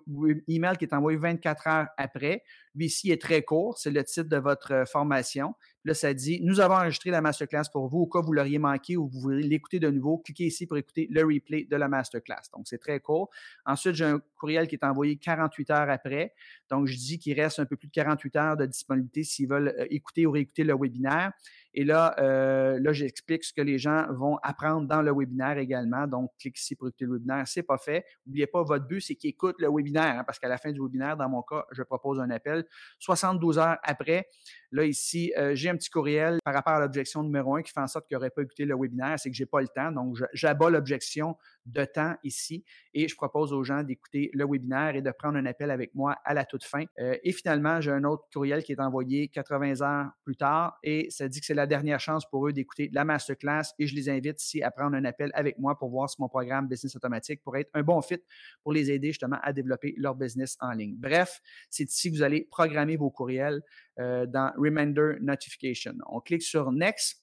email 0.48 0.76
qui 0.76 0.84
est 0.84 0.94
envoyé 0.94 1.18
24 1.18 1.66
heures 1.66 1.86
après. 1.96 2.44
Lui 2.74 2.86
ici 2.86 3.10
est 3.10 3.20
très 3.20 3.42
court, 3.42 3.78
c'est 3.78 3.90
le 3.90 4.02
titre 4.04 4.28
de 4.28 4.36
votre 4.36 4.72
euh, 4.72 4.84
formation. 4.84 5.54
Là, 5.84 5.94
ça 5.94 6.14
dit 6.14 6.40
Nous 6.42 6.60
avons 6.60 6.74
enregistré 6.74 7.10
la 7.10 7.20
masterclass 7.20 7.64
pour 7.72 7.88
vous. 7.88 8.00
Au 8.02 8.06
cas 8.06 8.20
où 8.20 8.22
vous 8.22 8.32
l'auriez 8.32 8.58
manqué 8.58 8.96
ou 8.96 9.08
vous 9.08 9.20
voulez 9.20 9.42
l'écouter 9.42 9.80
de 9.80 9.90
nouveau, 9.90 10.18
cliquez 10.18 10.44
ici 10.44 10.66
pour 10.66 10.76
écouter 10.76 11.08
le 11.10 11.22
replay 11.22 11.64
de 11.64 11.76
la 11.76 11.88
masterclass. 11.88 12.42
Donc, 12.54 12.68
c'est 12.68 12.78
très 12.78 13.00
court. 13.00 13.30
Ensuite, 13.66 13.94
j'ai 13.94 14.04
un 14.04 14.20
courriel 14.36 14.68
qui 14.68 14.76
est 14.76 14.84
envoyé 14.84 15.16
48 15.16 15.70
heures 15.70 15.90
après. 15.90 16.34
Donc, 16.70 16.86
je 16.86 16.96
dis 16.96 17.18
qu'il 17.18 17.38
reste 17.38 17.58
un 17.58 17.66
peu 17.66 17.76
plus 17.76 17.88
de 17.88 17.92
48 17.92 18.36
heures 18.36 18.56
de 18.56 18.66
disponibilité 18.66 19.24
s'ils 19.24 19.48
veulent 19.48 19.74
euh, 19.76 19.86
écouter 19.90 20.24
ou 20.26 20.30
réécouter 20.30 20.62
le 20.62 20.74
webinaire. 20.74 21.32
Et 21.74 21.84
là, 21.84 22.14
euh, 22.18 22.78
là, 22.80 22.92
j'explique 22.92 23.44
ce 23.44 23.52
que 23.52 23.62
les 23.62 23.78
gens 23.78 24.06
vont 24.12 24.36
apprendre 24.42 24.86
dans 24.86 25.02
le 25.02 25.12
webinaire 25.12 25.58
également. 25.58 26.06
Donc, 26.06 26.30
clique 26.38 26.58
ici 26.60 26.76
pour 26.76 26.88
écouter 26.88 27.06
le 27.06 27.14
webinaire. 27.14 27.48
C'est 27.48 27.62
pas 27.62 27.78
fait. 27.78 28.04
N'oubliez 28.26 28.46
pas, 28.46 28.62
votre 28.62 28.86
but, 28.86 29.00
c'est 29.00 29.14
qu'ils 29.16 29.30
écoutent 29.30 29.60
le 29.60 29.68
webinaire, 29.68 30.18
hein, 30.18 30.24
parce 30.24 30.38
qu'à 30.38 30.48
la 30.48 30.58
fin 30.58 30.70
du 30.70 30.80
webinaire, 30.80 31.16
dans 31.16 31.28
mon 31.28 31.42
cas, 31.42 31.64
je 31.72 31.82
propose 31.82 32.20
un 32.20 32.30
appel. 32.30 32.61
72 32.98 33.58
heures 33.58 33.78
après, 33.82 34.28
là, 34.72 34.84
ici, 34.84 35.32
euh, 35.36 35.54
j'ai 35.54 35.68
un 35.68 35.76
petit 35.76 35.90
courriel 35.90 36.38
par 36.44 36.54
rapport 36.54 36.72
à 36.72 36.80
l'objection 36.80 37.22
numéro 37.22 37.54
un 37.54 37.62
qui 37.62 37.72
fait 37.72 37.80
en 37.80 37.86
sorte 37.86 38.08
qu'il 38.08 38.16
n'aurait 38.16 38.30
pas 38.30 38.42
écouté 38.42 38.64
le 38.64 38.74
webinaire, 38.74 39.18
c'est 39.18 39.30
que 39.30 39.36
j'ai 39.36 39.46
pas 39.46 39.60
le 39.60 39.68
temps. 39.68 39.92
Donc, 39.92 40.16
j'abats 40.32 40.70
l'objection 40.70 41.36
de 41.66 41.84
temps 41.84 42.16
ici 42.24 42.64
et 42.94 43.06
je 43.06 43.14
propose 43.14 43.52
aux 43.52 43.62
gens 43.62 43.82
d'écouter 43.82 44.30
le 44.32 44.44
webinaire 44.44 44.96
et 44.96 45.02
de 45.02 45.10
prendre 45.10 45.36
un 45.36 45.46
appel 45.46 45.70
avec 45.70 45.94
moi 45.94 46.16
à 46.24 46.34
la 46.34 46.44
toute 46.44 46.64
fin. 46.64 46.84
Euh, 46.98 47.16
et 47.22 47.32
finalement, 47.32 47.80
j'ai 47.80 47.92
un 47.92 48.04
autre 48.04 48.24
courriel 48.32 48.62
qui 48.62 48.72
est 48.72 48.80
envoyé 48.80 49.28
80 49.28 49.82
heures 49.82 50.10
plus 50.24 50.36
tard 50.36 50.78
et 50.82 51.08
ça 51.10 51.28
dit 51.28 51.40
que 51.40 51.46
c'est 51.46 51.54
la 51.54 51.66
dernière 51.66 52.00
chance 52.00 52.28
pour 52.28 52.48
eux 52.48 52.52
d'écouter 52.52 52.90
la 52.92 53.04
masterclass 53.04 53.74
et 53.78 53.86
je 53.86 53.94
les 53.94 54.08
invite 54.08 54.42
ici 54.42 54.62
à 54.62 54.70
prendre 54.70 54.96
un 54.96 55.04
appel 55.04 55.30
avec 55.34 55.58
moi 55.58 55.78
pour 55.78 55.90
voir 55.90 56.08
si 56.10 56.16
mon 56.18 56.28
programme 56.28 56.66
Business 56.66 56.96
Automatique 56.96 57.42
pourrait 57.42 57.60
être 57.60 57.70
un 57.74 57.82
bon 57.82 58.00
fit 58.00 58.22
pour 58.62 58.72
les 58.72 58.90
aider 58.90 59.08
justement 59.08 59.38
à 59.42 59.52
développer 59.52 59.94
leur 59.98 60.14
business 60.14 60.56
en 60.60 60.72
ligne. 60.72 60.96
Bref, 60.98 61.40
c'est 61.70 61.84
ici 61.84 62.10
que 62.10 62.16
vous 62.16 62.22
allez 62.22 62.48
programmer 62.50 62.96
vos 62.96 63.10
courriels 63.10 63.62
euh, 63.98 64.26
dans 64.26 64.52
Reminder 64.56 65.16
Notification. 65.20 65.94
On 66.06 66.20
clique 66.20 66.42
sur 66.42 66.72
Next 66.72 67.22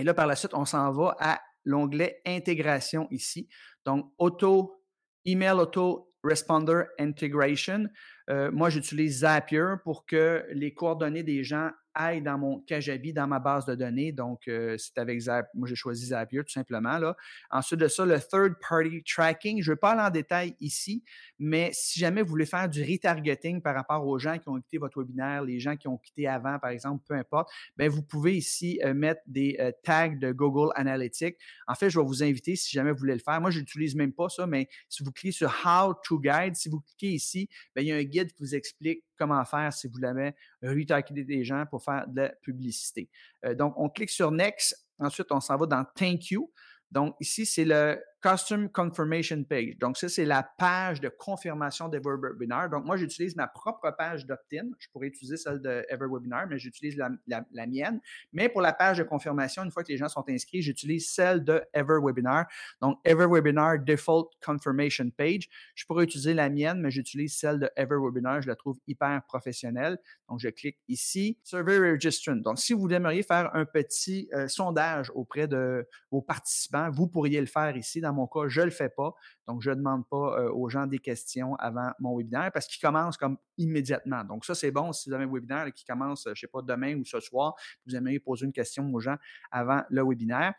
et 0.00 0.04
là, 0.04 0.14
par 0.14 0.26
la 0.26 0.34
suite, 0.34 0.54
on 0.54 0.64
s'en 0.64 0.90
va 0.92 1.14
à 1.20 1.40
l'onglet 1.64 2.22
intégration 2.24 3.06
ici. 3.10 3.48
Donc, 3.84 4.12
auto, 4.16 4.82
email 5.26 5.52
auto 5.52 6.14
responder 6.22 6.84
integration. 6.98 7.84
Euh, 8.30 8.50
moi, 8.50 8.70
j'utilise 8.70 9.20
Zapier 9.20 9.74
pour 9.84 10.06
que 10.06 10.46
les 10.52 10.72
coordonnées 10.72 11.22
des 11.22 11.44
gens 11.44 11.70
aille 11.94 12.22
dans 12.22 12.38
mon 12.38 12.60
Kajabi, 12.60 13.12
dans 13.12 13.26
ma 13.26 13.38
base 13.38 13.66
de 13.66 13.74
données. 13.74 14.12
Donc, 14.12 14.48
euh, 14.48 14.76
c'est 14.78 14.98
avec 14.98 15.20
Zapier. 15.20 15.50
Moi, 15.54 15.68
j'ai 15.68 15.74
choisi 15.74 16.06
Zapier 16.06 16.40
tout 16.40 16.52
simplement. 16.52 16.98
Là. 16.98 17.16
Ensuite 17.50 17.80
de 17.80 17.88
ça, 17.88 18.04
le 18.04 18.18
third 18.18 18.54
party 18.68 19.02
tracking. 19.04 19.62
Je 19.62 19.70
ne 19.70 19.74
vais 19.74 19.78
pas 19.78 19.92
aller 19.92 20.02
en 20.02 20.10
détail 20.10 20.56
ici, 20.60 21.02
mais 21.38 21.70
si 21.72 21.98
jamais 21.98 22.22
vous 22.22 22.28
voulez 22.28 22.46
faire 22.46 22.68
du 22.68 22.82
retargeting 22.82 23.60
par 23.60 23.74
rapport 23.74 24.06
aux 24.06 24.18
gens 24.18 24.38
qui 24.38 24.48
ont 24.48 24.60
quitté 24.60 24.78
votre 24.78 25.00
webinaire, 25.00 25.42
les 25.42 25.60
gens 25.60 25.76
qui 25.76 25.88
ont 25.88 25.98
quitté 25.98 26.26
avant, 26.26 26.58
par 26.58 26.70
exemple, 26.70 27.04
peu 27.06 27.14
importe, 27.14 27.50
bien, 27.76 27.88
vous 27.88 28.02
pouvez 28.02 28.36
ici 28.36 28.80
euh, 28.84 28.94
mettre 28.94 29.22
des 29.26 29.56
euh, 29.60 29.72
tags 29.82 30.08
de 30.08 30.32
Google 30.32 30.72
Analytics. 30.74 31.36
En 31.66 31.74
fait, 31.74 31.90
je 31.90 31.98
vais 31.98 32.04
vous 32.04 32.22
inviter 32.22 32.56
si 32.56 32.70
jamais 32.70 32.92
vous 32.92 32.98
voulez 32.98 33.14
le 33.14 33.20
faire. 33.20 33.40
Moi, 33.40 33.50
je 33.50 33.60
n'utilise 33.60 33.94
même 33.94 34.12
pas 34.12 34.28
ça, 34.28 34.46
mais 34.46 34.68
si 34.88 35.02
vous 35.02 35.12
cliquez 35.12 35.32
sur 35.32 35.52
How 35.64 35.94
to 36.04 36.18
Guide, 36.20 36.54
si 36.54 36.68
vous 36.68 36.80
cliquez 36.80 37.14
ici, 37.14 37.48
bien, 37.74 37.84
il 37.84 37.88
y 37.88 37.92
a 37.92 37.96
un 37.96 38.02
guide 38.02 38.32
qui 38.32 38.42
vous 38.42 38.54
explique 38.54 39.04
comment 39.18 39.44
faire 39.44 39.72
si 39.72 39.86
vous 39.86 39.94
voulez 39.94 40.32
retargeter 40.62 41.24
des 41.24 41.44
gens 41.44 41.64
pour 41.66 41.82
faire 41.82 42.06
de 42.08 42.22
la 42.22 42.28
publicité. 42.42 43.08
Euh, 43.44 43.54
donc, 43.54 43.74
on 43.76 43.88
clique 43.88 44.10
sur 44.10 44.30
Next. 44.30 44.86
Ensuite, 44.98 45.32
on 45.32 45.40
s'en 45.40 45.56
va 45.56 45.66
dans 45.66 45.84
Thank 45.94 46.30
You. 46.30 46.52
Donc, 46.90 47.14
ici, 47.20 47.46
c'est 47.46 47.64
le 47.64 48.02
Custom 48.22 48.68
Confirmation 48.68 49.44
Page. 49.44 49.78
Donc, 49.78 49.96
ça, 49.96 50.08
c'est 50.08 50.26
la 50.26 50.42
page 50.42 51.00
de 51.00 51.08
confirmation 51.08 51.88
d'EverWebinar. 51.88 52.68
Donc, 52.68 52.84
moi, 52.84 52.96
j'utilise 52.96 53.34
ma 53.34 53.46
propre 53.46 53.90
page 53.96 54.26
d'opt-in. 54.26 54.68
Je 54.78 54.88
pourrais 54.92 55.06
utiliser 55.06 55.38
celle 55.38 55.60
d'EverWebinar, 55.60 56.46
mais 56.46 56.58
j'utilise 56.58 56.96
la, 56.98 57.66
mienne. 57.66 58.00
Mais 58.32 58.48
pour 58.48 58.60
la 58.60 58.72
page 58.72 58.98
de 58.98 59.04
confirmation, 59.04 59.64
une 59.64 59.70
fois 59.70 59.82
que 59.82 59.92
les 59.92 59.96
gens 59.96 60.08
sont 60.08 60.24
inscrits, 60.28 60.60
j'utilise 60.60 61.10
celle 61.10 61.44
de 61.44 61.62
EverWebinar. 61.72 62.46
Donc, 62.82 62.98
EverWebinar 63.04 63.78
Default 63.78 64.30
Confirmation 64.44 65.08
Page. 65.16 65.48
Je 65.74 65.86
pourrais 65.86 66.04
utiliser 66.04 66.34
la 66.34 66.50
mienne, 66.50 66.80
mais 66.80 66.90
j'utilise 66.90 67.38
celle 67.38 67.58
de 67.58 67.70
EverWebinar. 67.76 68.42
Je 68.42 68.48
la 68.48 68.56
trouve 68.56 68.78
hyper 68.86 69.22
professionnelle. 69.26 69.98
Donc, 70.28 70.40
je 70.40 70.48
clique 70.48 70.78
ici. 70.88 71.38
Survey 71.42 71.78
Registrant. 71.78 72.36
Donc, 72.36 72.58
si 72.58 72.74
vous 72.74 72.88
aimeriez 72.88 73.22
faire 73.22 73.50
un 73.54 73.64
petit 73.64 74.28
euh, 74.34 74.46
sondage 74.46 75.10
auprès 75.14 75.48
de 75.48 75.86
vos 76.10 76.20
participants, 76.20 76.90
vous 76.90 77.08
pourriez 77.08 77.40
le 77.40 77.46
faire 77.46 77.76
ici 77.76 78.00
dans 78.10 78.16
mon 78.16 78.26
cas, 78.26 78.48
je 78.48 78.60
ne 78.60 78.66
le 78.66 78.70
fais 78.70 78.88
pas. 78.88 79.14
Donc, 79.46 79.62
je 79.62 79.70
ne 79.70 79.76
demande 79.76 80.06
pas 80.08 80.50
aux 80.52 80.68
gens 80.68 80.86
des 80.86 80.98
questions 80.98 81.54
avant 81.56 81.90
mon 81.98 82.16
webinaire 82.16 82.50
parce 82.52 82.66
qu'il 82.66 82.80
commence 82.80 83.16
comme 83.16 83.36
immédiatement. 83.58 84.24
Donc, 84.24 84.44
ça, 84.44 84.54
c'est 84.54 84.70
bon 84.70 84.92
si 84.92 85.08
vous 85.08 85.14
avez 85.14 85.24
un 85.24 85.32
webinaire 85.32 85.72
qui 85.72 85.84
commence, 85.84 86.24
je 86.24 86.30
ne 86.30 86.34
sais 86.34 86.46
pas, 86.46 86.62
demain 86.62 86.96
ou 86.96 87.04
ce 87.04 87.20
soir, 87.20 87.54
vous 87.86 87.96
aimeriez 87.96 88.20
poser 88.20 88.46
une 88.46 88.52
question 88.52 88.92
aux 88.92 89.00
gens 89.00 89.16
avant 89.50 89.82
le 89.90 90.02
webinaire. 90.02 90.54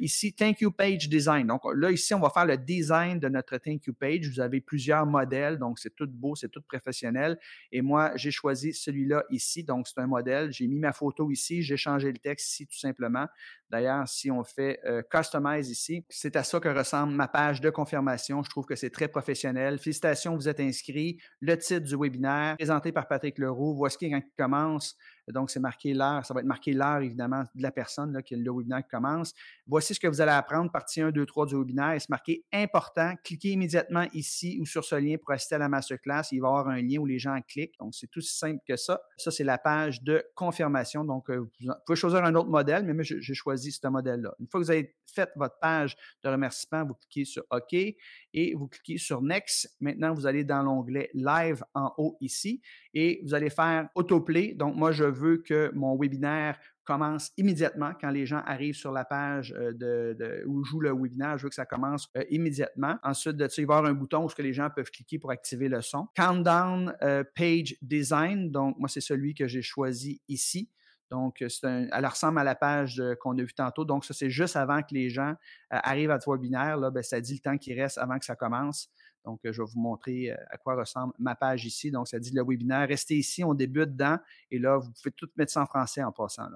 ici, 0.00 0.34
Thank 0.34 0.60
You 0.60 0.70
Page 0.70 1.08
Design. 1.08 1.46
Donc, 1.46 1.62
là, 1.74 1.90
ici, 1.90 2.14
on 2.14 2.20
va 2.20 2.30
faire 2.30 2.46
le 2.46 2.56
design 2.56 3.18
de 3.18 3.28
notre 3.28 3.58
Thank 3.58 3.86
You 3.86 3.94
Page. 3.94 4.28
Vous 4.28 4.40
avez 4.40 4.60
plusieurs 4.60 5.06
modèles, 5.06 5.58
donc 5.58 5.78
c'est 5.78 5.94
tout 5.94 6.08
beau, 6.08 6.34
c'est 6.34 6.48
tout 6.48 6.62
professionnel. 6.62 7.38
Et 7.72 7.82
moi, 7.82 8.12
j'ai 8.16 8.30
choisi 8.30 8.72
celui-là 8.72 9.24
ici. 9.30 9.64
Donc, 9.64 9.88
c'est 9.88 10.00
un 10.00 10.06
modèle. 10.06 10.52
J'ai 10.52 10.66
mis 10.66 10.78
ma 10.78 10.92
photo 10.92 11.30
ici, 11.30 11.62
j'ai 11.62 11.76
changé 11.76 12.10
le 12.12 12.18
texte 12.18 12.52
ici 12.52 12.66
tout 12.66 12.78
simplement. 12.78 13.26
D'ailleurs, 13.70 14.08
si 14.08 14.30
on 14.30 14.42
fait 14.42 14.80
euh, 14.84 15.02
Customize 15.08 15.70
ici, 15.70 16.04
c'est 16.08 16.34
à 16.34 16.42
ça 16.42 16.58
que 16.58 16.68
ressemble 16.68 17.14
ma 17.14 17.28
page 17.28 17.60
de 17.60 17.70
confirmation. 17.70 18.42
Je 18.42 18.50
trouve 18.50 18.66
que 18.66 18.74
c'est 18.74 18.90
très 18.90 19.06
professionnel. 19.06 19.78
Félicitations, 19.78 20.34
vous 20.34 20.48
êtes 20.48 20.58
inscrit. 20.58 21.18
Le 21.40 21.56
titre 21.56 21.86
du 21.86 21.96
webinaire, 21.96 22.56
présenté 22.56 22.90
par 22.90 23.06
Patrick 23.06 23.38
Leroux. 23.38 23.76
Voici 23.76 23.96
quand 24.10 24.16
il 24.16 24.22
commence. 24.36 24.96
Donc, 25.28 25.50
c'est 25.50 25.60
marqué 25.60 25.94
l'heure. 25.94 26.24
Ça 26.26 26.34
va 26.34 26.40
être 26.40 26.46
marqué 26.46 26.72
l'heure, 26.72 27.00
évidemment, 27.00 27.44
de 27.54 27.62
la 27.62 27.70
personne 27.70 28.12
là, 28.12 28.22
qui 28.22 28.34
le 28.34 28.50
webinaire 28.50 28.82
commence. 28.90 29.32
Voici 29.66 29.94
ce 29.94 30.00
que 30.00 30.08
vous 30.08 30.20
allez 30.20 30.32
apprendre, 30.32 30.72
partie 30.72 31.00
1, 31.00 31.12
2, 31.12 31.24
3 31.24 31.46
du 31.46 31.56
webinaire. 31.56 31.94
C'est 32.00 32.10
marqué 32.10 32.44
important. 32.52 33.14
Cliquez 33.22 33.50
immédiatement 33.50 34.06
ici 34.12 34.58
ou 34.60 34.66
sur 34.66 34.84
ce 34.84 34.96
lien 34.96 35.16
pour 35.22 35.32
assister 35.32 35.54
à 35.54 35.58
la 35.58 35.68
masterclass. 35.68 36.22
Il 36.32 36.40
va 36.40 36.48
y 36.48 36.50
avoir 36.50 36.68
un 36.68 36.82
lien 36.82 36.98
où 36.98 37.06
les 37.06 37.18
gens 37.18 37.38
cliquent. 37.46 37.74
Donc, 37.78 37.94
c'est 37.94 38.08
tout 38.08 38.20
simple 38.20 38.58
que 38.66 38.76
ça. 38.76 39.00
Ça, 39.16 39.30
c'est 39.30 39.44
la 39.44 39.58
page 39.58 40.02
de 40.02 40.24
confirmation. 40.34 41.04
Donc, 41.04 41.30
euh, 41.30 41.48
vous 41.60 41.72
pouvez 41.86 41.96
choisir 41.96 42.24
un 42.24 42.34
autre 42.34 42.48
modèle, 42.48 42.84
mais 42.84 42.94
moi, 42.94 43.04
j'ai 43.04 43.34
choisi 43.34 43.59
ce 43.60 43.86
modèle-là. 43.88 44.34
Une 44.40 44.46
fois 44.46 44.60
que 44.60 44.64
vous 44.64 44.70
avez 44.70 44.94
fait 45.06 45.30
votre 45.36 45.58
page 45.60 45.96
de 46.22 46.28
remerciement, 46.28 46.84
vous 46.84 46.94
cliquez 46.94 47.24
sur 47.24 47.44
OK 47.50 47.74
et 47.74 48.54
vous 48.54 48.68
cliquez 48.68 48.98
sur 48.98 49.22
Next. 49.22 49.76
Maintenant, 49.80 50.14
vous 50.14 50.26
allez 50.26 50.44
dans 50.44 50.62
l'onglet 50.62 51.10
Live 51.14 51.62
en 51.74 51.92
haut 51.98 52.16
ici 52.20 52.62
et 52.94 53.20
vous 53.24 53.34
allez 53.34 53.50
faire 53.50 53.88
Autoplay. 53.94 54.54
Donc, 54.54 54.76
moi, 54.76 54.92
je 54.92 55.04
veux 55.04 55.38
que 55.38 55.70
mon 55.74 55.98
webinaire 55.98 56.58
commence 56.84 57.30
immédiatement 57.36 57.92
quand 58.00 58.10
les 58.10 58.26
gens 58.26 58.42
arrivent 58.46 58.74
sur 58.74 58.90
la 58.90 59.04
page 59.04 59.54
euh, 59.56 59.72
de, 59.72 60.42
où 60.46 60.64
joue 60.64 60.80
le 60.80 60.92
webinaire. 60.92 61.38
Je 61.38 61.44
veux 61.44 61.48
que 61.48 61.54
ça 61.54 61.66
commence 61.66 62.08
euh, 62.16 62.24
immédiatement. 62.30 62.98
Ensuite 63.04 63.36
de 63.36 63.48
il 63.58 63.66
va 63.66 63.74
y 63.74 63.76
avoir 63.76 63.90
un 63.90 63.94
bouton 63.94 64.26
où 64.26 64.42
les 64.42 64.52
gens 64.52 64.68
peuvent 64.74 64.90
cliquer 64.90 65.18
pour 65.18 65.30
activer 65.30 65.68
le 65.68 65.82
son. 65.82 66.08
Countdown 66.16 66.92
euh, 67.02 67.22
Page 67.36 67.76
Design. 67.80 68.50
Donc, 68.50 68.76
moi, 68.78 68.88
c'est 68.88 69.00
celui 69.00 69.34
que 69.34 69.46
j'ai 69.46 69.62
choisi 69.62 70.20
ici. 70.26 70.68
Donc, 71.10 71.42
un, 71.64 71.88
elle 71.92 72.06
ressemble 72.06 72.38
à 72.38 72.44
la 72.44 72.54
page 72.54 73.02
qu'on 73.20 73.36
a 73.38 73.42
vue 73.42 73.52
tantôt. 73.52 73.84
Donc, 73.84 74.04
ça, 74.04 74.14
c'est 74.14 74.30
juste 74.30 74.56
avant 74.56 74.80
que 74.82 74.94
les 74.94 75.10
gens 75.10 75.34
arrivent 75.70 76.10
à 76.10 76.14
votre 76.14 76.30
webinaire. 76.30 76.76
Là, 76.76 76.90
ben, 76.90 77.02
ça 77.02 77.20
dit 77.20 77.34
le 77.34 77.40
temps 77.40 77.58
qui 77.58 77.74
reste 77.74 77.98
avant 77.98 78.18
que 78.18 78.24
ça 78.24 78.36
commence. 78.36 78.88
Donc, 79.24 79.40
je 79.44 79.50
vais 79.50 79.68
vous 79.68 79.80
montrer 79.80 80.30
à 80.30 80.56
quoi 80.56 80.76
ressemble 80.76 81.12
ma 81.18 81.34
page 81.34 81.66
ici. 81.66 81.90
Donc, 81.90 82.08
ça 82.08 82.18
dit 82.18 82.32
le 82.32 82.42
webinaire. 82.42 82.88
Restez 82.88 83.16
ici, 83.16 83.44
on 83.44 83.54
débute 83.54 83.90
dedans. 83.90 84.18
Et 84.50 84.58
là, 84.58 84.78
vous 84.78 84.90
pouvez 84.92 85.12
tout 85.12 85.28
mettre 85.36 85.52
ça 85.52 85.62
en 85.62 85.66
français 85.66 86.02
en 86.02 86.12
passant. 86.12 86.48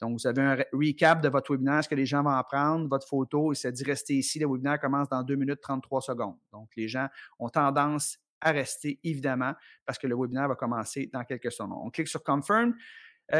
Donc, 0.00 0.20
vous 0.20 0.26
avez 0.26 0.42
un 0.42 0.56
recap 0.72 1.20
de 1.20 1.28
votre 1.28 1.52
webinaire, 1.52 1.82
ce 1.82 1.88
que 1.88 1.94
les 1.94 2.06
gens 2.06 2.22
vont 2.22 2.30
apprendre, 2.30 2.88
votre 2.88 3.08
photo, 3.08 3.52
et 3.52 3.54
ça 3.54 3.70
dit 3.70 3.82
restez 3.82 4.14
ici. 4.14 4.38
Le 4.38 4.46
webinaire 4.46 4.78
commence 4.78 5.08
dans 5.08 5.22
2 5.22 5.34
minutes 5.34 5.60
33 5.60 6.00
secondes. 6.02 6.36
Donc, 6.52 6.68
les 6.76 6.86
gens 6.86 7.08
ont 7.38 7.48
tendance 7.48 8.18
à 8.40 8.52
rester, 8.52 8.98
évidemment, 9.04 9.54
parce 9.86 9.98
que 9.98 10.06
le 10.06 10.16
webinaire 10.16 10.48
va 10.48 10.54
commencer 10.54 11.08
dans 11.12 11.24
quelques 11.24 11.50
secondes. 11.50 11.80
On 11.82 11.90
clique 11.90 12.08
sur 12.08 12.22
Confirm. 12.22 12.74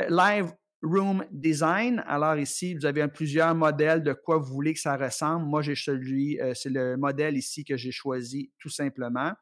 live 0.08 0.52
Room 0.82 1.24
Design. 1.30 2.02
Alors 2.06 2.36
ici, 2.36 2.74
vous 2.74 2.84
avez 2.84 3.06
plusieurs 3.08 3.54
modèles 3.54 4.02
de 4.02 4.12
quoi 4.12 4.38
vous 4.38 4.52
voulez 4.52 4.74
que 4.74 4.80
ça 4.80 4.96
ressemble. 4.96 5.46
Moi, 5.46 5.62
j'ai 5.62 5.76
celui, 5.76 6.40
euh, 6.40 6.54
c'est 6.54 6.70
le 6.70 6.96
modèle 6.96 7.36
ici 7.36 7.64
que 7.64 7.76
j'ai 7.76 7.92
choisi 7.92 8.50
tout 8.58 8.68
simplement. 8.68 9.32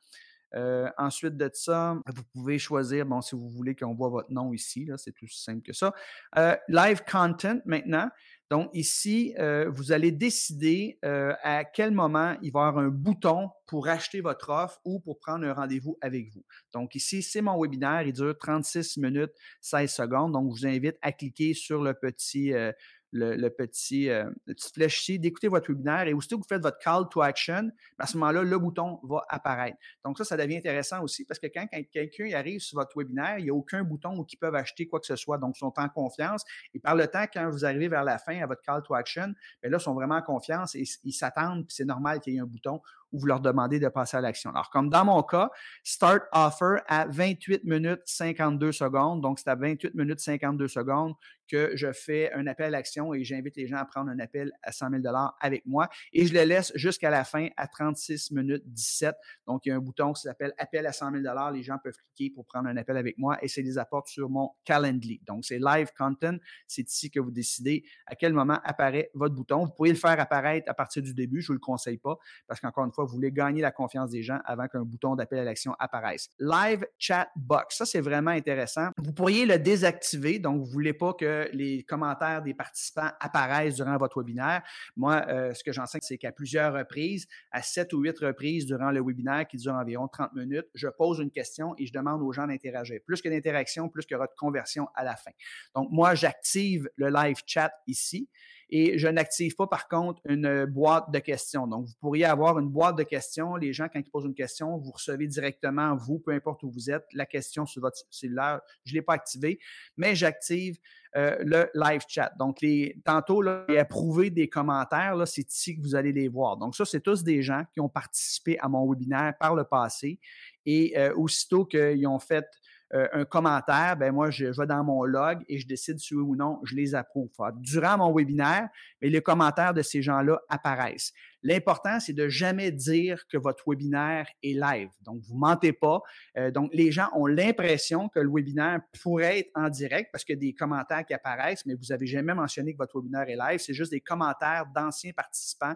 Euh, 0.55 0.88
ensuite 0.98 1.37
de 1.37 1.48
ça, 1.53 1.96
vous 2.07 2.22
pouvez 2.33 2.59
choisir, 2.59 3.07
bon, 3.07 3.20
si 3.20 3.37
vous 3.37 3.48
voulez 3.48 3.74
qu'on 3.74 3.94
voit 3.94 4.09
votre 4.09 4.33
nom 4.33 4.53
ici, 4.53 4.85
là, 4.85 4.98
c'est 4.98 5.12
tout 5.12 5.29
simple 5.29 5.62
que 5.62 5.72
ça. 5.72 5.94
Euh, 6.37 6.57
live 6.68 7.03
Content 7.11 7.61
maintenant. 7.64 8.09
Donc 8.51 8.69
ici, 8.75 9.33
euh, 9.39 9.71
vous 9.71 9.93
allez 9.93 10.11
décider 10.11 10.99
euh, 11.05 11.33
à 11.43 11.65
quel 11.65 11.93
moment 11.93 12.37
il 12.43 12.51
va 12.51 12.65
y 12.65 12.69
avoir 12.69 12.79
un 12.79 12.89
bouton 12.89 13.49
pour 13.69 13.87
acheter 13.87 14.21
votre 14.21 14.51
offre 14.51 14.81
ou 14.85 14.99
pour 14.99 15.21
prendre 15.21 15.47
un 15.47 15.55
rendez-vous 15.55 15.97
avec 16.01 16.33
vous. 16.33 16.45
Donc 16.73 16.97
ici, 16.97 17.23
c'est 17.23 17.43
mon 17.43 17.61
webinaire, 17.63 18.03
il 18.03 18.13
dure 18.13 18.37
36 18.37 18.97
minutes 18.97 19.31
16 19.61 19.93
secondes. 19.93 20.33
Donc, 20.33 20.57
je 20.57 20.63
vous 20.63 20.67
invite 20.67 20.97
à 21.01 21.13
cliquer 21.13 21.55
sur 21.55 21.81
le 21.81 21.95
petit, 21.95 22.53
euh, 22.53 22.73
le, 23.12 23.49
petit, 23.49 24.09
euh, 24.09 24.31
flèche 24.73 25.03
ici, 25.03 25.18
d'écouter 25.18 25.49
votre 25.49 25.70
webinaire 25.70 26.07
et 26.07 26.12
aussitôt 26.12 26.38
que 26.38 26.42
vous 26.42 26.49
faites 26.49 26.62
votre 26.62 26.79
call 26.79 27.09
to 27.11 27.23
action, 27.23 27.70
à 27.99 28.07
ce 28.07 28.16
moment-là, 28.18 28.42
le 28.42 28.59
bouton 28.59 29.01
va 29.03 29.25
apparaître. 29.29 29.77
Donc 30.05 30.18
ça, 30.18 30.25
ça 30.25 30.37
devient 30.37 30.57
intéressant 30.57 31.03
aussi 31.03 31.25
parce 31.25 31.40
que 31.40 31.46
quand, 31.46 31.66
quelqu'un 31.92 32.33
arrive 32.35 32.61
sur 32.61 32.79
votre 32.79 32.96
webinaire, 32.96 33.38
il 33.38 33.44
n'y 33.44 33.51
a 33.51 33.55
aucun 33.55 33.83
bouton 33.83 34.18
où 34.18 34.27
ils 34.31 34.37
peuvent 34.37 34.55
acheter 34.55 34.87
quoi 34.87 35.01
que 35.01 35.07
ce 35.07 35.16
soit. 35.16 35.38
Donc, 35.38 35.57
ils 35.57 35.61
sont 35.61 35.73
en 35.77 35.88
confiance. 35.88 36.44
Et 36.75 36.81
par 36.81 36.94
le 36.94 37.07
temps, 37.07 37.25
quand 37.33 37.51
vous 37.51 37.64
arrivez 37.64 37.88
vers 37.88 38.05
la 38.05 38.18
fin 38.18 38.40
à 38.40 38.46
votre 38.46 38.62
call 38.62 38.83
to 38.83 38.94
action, 38.94 39.35
bien 39.62 39.70
là, 39.70 39.79
ils 39.79 39.81
sont 39.81 39.94
vraiment 39.94 40.16
en 40.16 40.23
confiance 40.23 40.75
et 40.75 40.85
ils 41.05 41.12
s'attendent, 41.12 41.66
puis 41.66 41.75
c'est 41.75 41.85
normal 41.85 42.20
qu'il 42.20 42.35
y 42.35 42.37
ait 42.37 42.40
un 42.40 42.46
bouton 42.46 42.81
où 43.12 43.20
vous 43.20 43.27
leur 43.27 43.40
demandez 43.40 43.79
de 43.79 43.88
passer 43.88 44.16
à 44.16 44.20
l'action. 44.20 44.51
Alors, 44.51 44.70
comme 44.70 44.90
dans 44.90 45.05
mon 45.05 45.23
cas, 45.23 45.51
Start 45.83 46.23
Offer 46.33 46.77
à 46.87 47.07
28 47.07 47.64
minutes 47.64 48.03
52 48.05 48.73
secondes. 48.73 49.20
Donc, 49.20 49.38
c'est 49.38 49.51
à 49.51 49.57
28 49.57 49.94
minutes 49.94 50.20
52 50.20 50.68
secondes 50.68 51.14
que 51.51 51.73
je 51.75 51.92
fais 51.92 52.33
un 52.33 52.46
appel 52.46 52.66
à 52.66 52.70
l'action 52.70 53.12
et 53.12 53.25
j'invite 53.25 53.57
les 53.57 53.66
gens 53.66 53.79
à 53.79 53.85
prendre 53.85 54.11
un 54.11 54.18
appel 54.20 54.53
à 54.62 54.70
100 54.70 54.90
000 55.03 55.16
avec 55.40 55.66
moi. 55.66 55.88
Et 56.12 56.27
je 56.27 56.33
les 56.33 56.46
laisse 56.46 56.73
jusqu'à 56.77 57.11
la 57.11 57.25
fin 57.25 57.49
à 57.57 57.66
36 57.66 58.31
minutes 58.31 58.62
17. 58.66 59.16
Donc, 59.46 59.66
il 59.66 59.70
y 59.70 59.73
a 59.73 59.77
un 59.77 59.81
bouton 59.81 60.12
qui 60.12 60.23
s'appelle 60.23 60.55
Appel 60.59 60.87
à 60.87 60.92
100 60.92 61.12
000 61.23 61.53
Les 61.53 61.62
gens 61.62 61.79
peuvent 61.83 61.96
cliquer 62.14 62.33
pour 62.33 62.46
prendre 62.46 62.68
un 62.68 62.77
appel 62.77 62.96
avec 62.96 63.18
moi 63.18 63.37
et 63.42 63.49
c'est 63.49 63.62
les 63.62 63.79
apporte 63.79 64.09
sur 64.09 64.31
mon 64.31 64.51
Calendly. 64.64 65.20
Donc, 65.27 65.44
c'est 65.44 65.59
Live 65.59 65.88
Content. 65.99 66.37
C'est 66.68 66.88
ici 66.88 67.11
que 67.11 67.18
vous 67.18 67.33
décidez 67.33 67.85
à 68.07 68.14
quel 68.14 68.33
moment 68.33 68.61
apparaît 68.62 69.11
votre 69.14 69.35
bouton. 69.35 69.64
Vous 69.64 69.73
pouvez 69.73 69.90
le 69.90 69.96
faire 69.96 70.18
apparaître 70.20 70.70
à 70.70 70.75
partir 70.75 71.03
du 71.03 71.14
début. 71.14 71.40
Je 71.40 71.46
ne 71.46 71.49
vous 71.49 71.55
le 71.55 71.59
conseille 71.59 71.99
pas 71.99 72.16
parce 72.46 72.61
qu'encore 72.61 72.85
une 72.85 72.92
fois, 72.92 73.00
vous 73.05 73.15
voulez 73.15 73.33
gagner 73.33 73.63
la 73.63 73.71
confiance 73.71 74.11
des 74.11 74.23
gens 74.23 74.39
avant 74.45 74.69
qu'un 74.69 74.83
bouton 74.83 75.17
d'appel 75.17 75.41
à 75.41 75.45
l'action 75.45 75.75
apparaisse. 75.79 76.29
Live 76.39 76.87
Chat 76.99 77.29
Box. 77.37 77.77
Ça, 77.79 77.87
c'est 77.87 78.01
vraiment 78.01 78.31
intéressant. 78.31 78.89
Vous 78.99 79.13
pourriez 79.13 79.47
le 79.47 79.59
désactiver. 79.59 80.39
Donc, 80.39 80.61
vous 80.61 80.67
ne 80.67 80.73
voulez 80.73 80.93
pas 80.93 81.15
que 81.15 81.49
les 81.53 81.83
commentaires 81.85 82.43
des 82.43 82.55
participants 82.55 83.11
apparaissent 83.21 83.77
durant 83.77 83.97
votre 83.97 84.21
webinaire. 84.21 84.63
Moi, 84.97 85.25
euh, 85.29 85.55
ce 85.55 85.65
que 85.65 85.73
j'enseigne, 85.73 86.01
c'est 86.03 86.19
qu'à 86.19 86.33
plusieurs 86.33 86.75
reprises, 86.75 87.27
à 87.51 87.63
sept 87.63 87.93
ou 87.93 88.01
huit 88.01 88.19
reprises 88.19 88.67
durant 88.67 88.91
le 88.91 89.03
webinaire 89.03 89.47
qui 89.47 89.57
dure 89.57 89.75
environ 89.75 90.09
30 90.09 90.35
minutes, 90.35 90.67
je 90.75 90.89
pose 90.89 91.19
une 91.19 91.31
question 91.31 91.75
et 91.79 91.87
je 91.87 91.93
demande 91.93 92.23
aux 92.23 92.33
gens 92.33 92.47
d'interagir. 92.47 93.01
Plus 93.07 93.21
que 93.23 93.29
d'interaction, 93.29 93.89
plus 93.89 94.05
aura 94.13 94.27
de 94.27 94.33
conversion 94.37 94.89
à 94.95 95.05
la 95.05 95.17
fin. 95.17 95.31
Donc, 95.75 95.89
moi, 95.91 96.15
j'active 96.15 96.89
le 96.97 97.09
live 97.09 97.37
chat 97.47 97.73
ici. 97.87 98.29
Et 98.72 98.98
je 98.98 99.09
n'active 99.09 99.56
pas, 99.56 99.66
par 99.66 99.88
contre, 99.88 100.22
une 100.28 100.64
boîte 100.64 101.11
de 101.11 101.18
questions. 101.18 101.66
Donc, 101.66 101.87
vous 101.87 101.94
pourriez 102.00 102.24
avoir 102.24 102.59
une 102.59 102.68
boîte 102.68 102.96
de 102.96 103.02
questions. 103.02 103.56
Les 103.56 103.72
gens, 103.72 103.88
quand 103.92 103.98
ils 103.98 104.11
posent 104.11 104.26
une 104.26 104.35
question, 104.35 104.78
vous 104.78 104.92
recevez 104.92 105.26
directement, 105.26 105.96
vous, 105.96 106.20
peu 106.20 106.33
importe 106.33 106.62
où 106.62 106.70
vous 106.70 106.90
êtes, 106.90 107.04
la 107.12 107.26
question 107.26 107.66
sur 107.66 107.83
votre 107.83 107.98
cellulaire. 108.11 108.61
Je 108.85 108.92
ne 108.92 108.98
l'ai 108.98 109.02
pas 109.02 109.14
activé, 109.14 109.59
mais 109.96 110.14
j'active 110.14 110.78
euh, 111.16 111.37
le 111.40 111.68
live 111.74 112.02
chat. 112.06 112.33
Donc, 112.38 112.61
les, 112.61 113.00
tantôt, 113.04 113.42
là, 113.42 113.64
j'ai 113.68 113.78
approuvé 113.78 114.30
des 114.30 114.48
commentaires, 114.48 115.16
c'est 115.26 115.50
ici 115.50 115.76
que 115.76 115.83
vous 115.83 115.96
allez 115.96 116.12
les 116.12 116.28
voir. 116.28 116.56
Donc, 116.56 116.76
ça, 116.76 116.85
c'est 116.85 117.00
tous 117.00 117.24
des 117.24 117.42
gens 117.42 117.64
qui 117.72 117.80
ont 117.80 117.88
participé 117.88 118.56
à 118.61 118.68
mon 118.68 118.88
webinaire 118.88 119.35
par 119.40 119.56
le 119.56 119.64
passé. 119.64 120.20
Et 120.64 120.96
euh, 120.96 121.12
aussitôt 121.16 121.64
qu'ils 121.64 122.06
ont 122.06 122.20
fait 122.20 122.46
euh, 122.94 123.07
un 123.12 123.24
commentaire, 123.24 123.96
ben 123.96 124.12
moi, 124.12 124.31
je, 124.31 124.46
vais 124.46 124.66
dans 124.66 124.83
mon 124.83 125.05
log 125.05 125.44
et 125.48 125.59
je 125.59 125.66
décide 125.66 125.98
si 125.98 126.14
oui 126.14 126.22
ou 126.22 126.37
non 126.37 126.61
je 126.64 126.74
les 126.74 126.94
approuve. 126.94 127.31
Durant 127.57 127.98
mon 127.98 128.12
webinaire, 128.14 128.68
mais 129.00 129.09
les 129.09 129.20
commentaires 129.20 129.74
de 129.74 129.83
ces 129.83 130.03
gens-là 130.03 130.40
apparaissent. 130.48 131.12
L'important, 131.42 132.00
c'est 132.00 132.12
de 132.12 132.29
jamais 132.29 132.70
dire 132.70 133.26
que 133.29 133.38
votre 133.38 133.64
webinaire 133.66 134.29
est 134.42 134.53
live. 134.53 134.90
Donc, 135.03 135.22
vous 135.22 135.37
mentez 135.37 135.72
pas. 135.72 136.03
Euh, 136.37 136.50
donc, 136.50 136.70
les 136.74 136.92
gens 136.92 137.09
ont 137.14 137.26
l'impression 137.26 138.09
que 138.11 138.20
le 138.20 138.31
webinaire 138.31 138.81
pourrait 139.03 139.40
être 139.40 139.50
en 139.55 139.70
direct 139.70 140.11
parce 140.12 140.24
qu'il 140.24 140.35
y 140.35 140.38
a 140.38 140.40
des 140.40 140.53
commentaires 140.53 141.05
qui 141.07 141.14
apparaissent, 141.14 141.64
mais 141.64 141.74
vous 141.74 141.87
n'avez 141.90 142.07
jamais 142.07 142.35
mentionné 142.35 142.72
que 142.72 142.79
votre 142.79 142.98
webinaire 142.98 143.29
est 143.29 143.37
live. 143.37 143.59
C'est 143.59 143.72
juste 143.72 143.92
des 143.92 144.00
commentaires 144.00 144.66
d'anciens 144.74 145.12
participants 145.12 145.74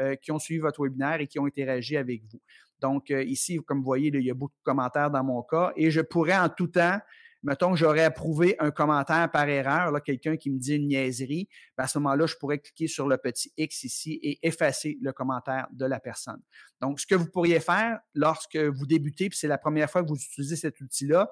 euh, 0.00 0.16
qui 0.16 0.32
ont 0.32 0.40
suivi 0.40 0.60
votre 0.60 0.82
webinaire 0.82 1.20
et 1.20 1.28
qui 1.28 1.38
ont 1.38 1.46
interagi 1.46 1.96
avec 1.96 2.22
vous. 2.24 2.40
Donc, 2.84 3.10
euh, 3.10 3.24
ici, 3.24 3.58
comme 3.66 3.78
vous 3.78 3.86
voyez, 3.86 4.10
il 4.12 4.20
y 4.20 4.30
a 4.30 4.34
beaucoup 4.34 4.58
de 4.58 4.62
commentaires 4.62 5.10
dans 5.10 5.24
mon 5.24 5.42
cas 5.42 5.72
et 5.74 5.90
je 5.90 6.02
pourrais 6.02 6.36
en 6.36 6.50
tout 6.50 6.66
temps, 6.66 6.98
mettons 7.42 7.70
que 7.70 7.78
j'aurais 7.78 8.04
approuvé 8.04 8.56
un 8.58 8.70
commentaire 8.70 9.30
par 9.30 9.48
erreur, 9.48 9.90
là, 9.90 10.00
quelqu'un 10.00 10.36
qui 10.36 10.50
me 10.50 10.58
dit 10.58 10.74
une 10.74 10.88
niaiserie, 10.88 11.48
ben, 11.78 11.84
à 11.84 11.86
ce 11.86 11.98
moment-là, 11.98 12.26
je 12.26 12.36
pourrais 12.36 12.58
cliquer 12.58 12.86
sur 12.86 13.08
le 13.08 13.16
petit 13.16 13.50
X 13.56 13.84
ici 13.84 14.20
et 14.22 14.38
effacer 14.46 14.98
le 15.00 15.14
commentaire 15.14 15.66
de 15.72 15.86
la 15.86 15.98
personne. 15.98 16.42
Donc, 16.82 17.00
ce 17.00 17.06
que 17.06 17.14
vous 17.14 17.30
pourriez 17.30 17.58
faire 17.58 18.00
lorsque 18.12 18.58
vous 18.58 18.84
débutez, 18.84 19.30
puis 19.30 19.38
c'est 19.38 19.48
la 19.48 19.56
première 19.56 19.90
fois 19.90 20.02
que 20.02 20.08
vous 20.08 20.20
utilisez 20.22 20.56
cet 20.56 20.78
outil-là, 20.82 21.30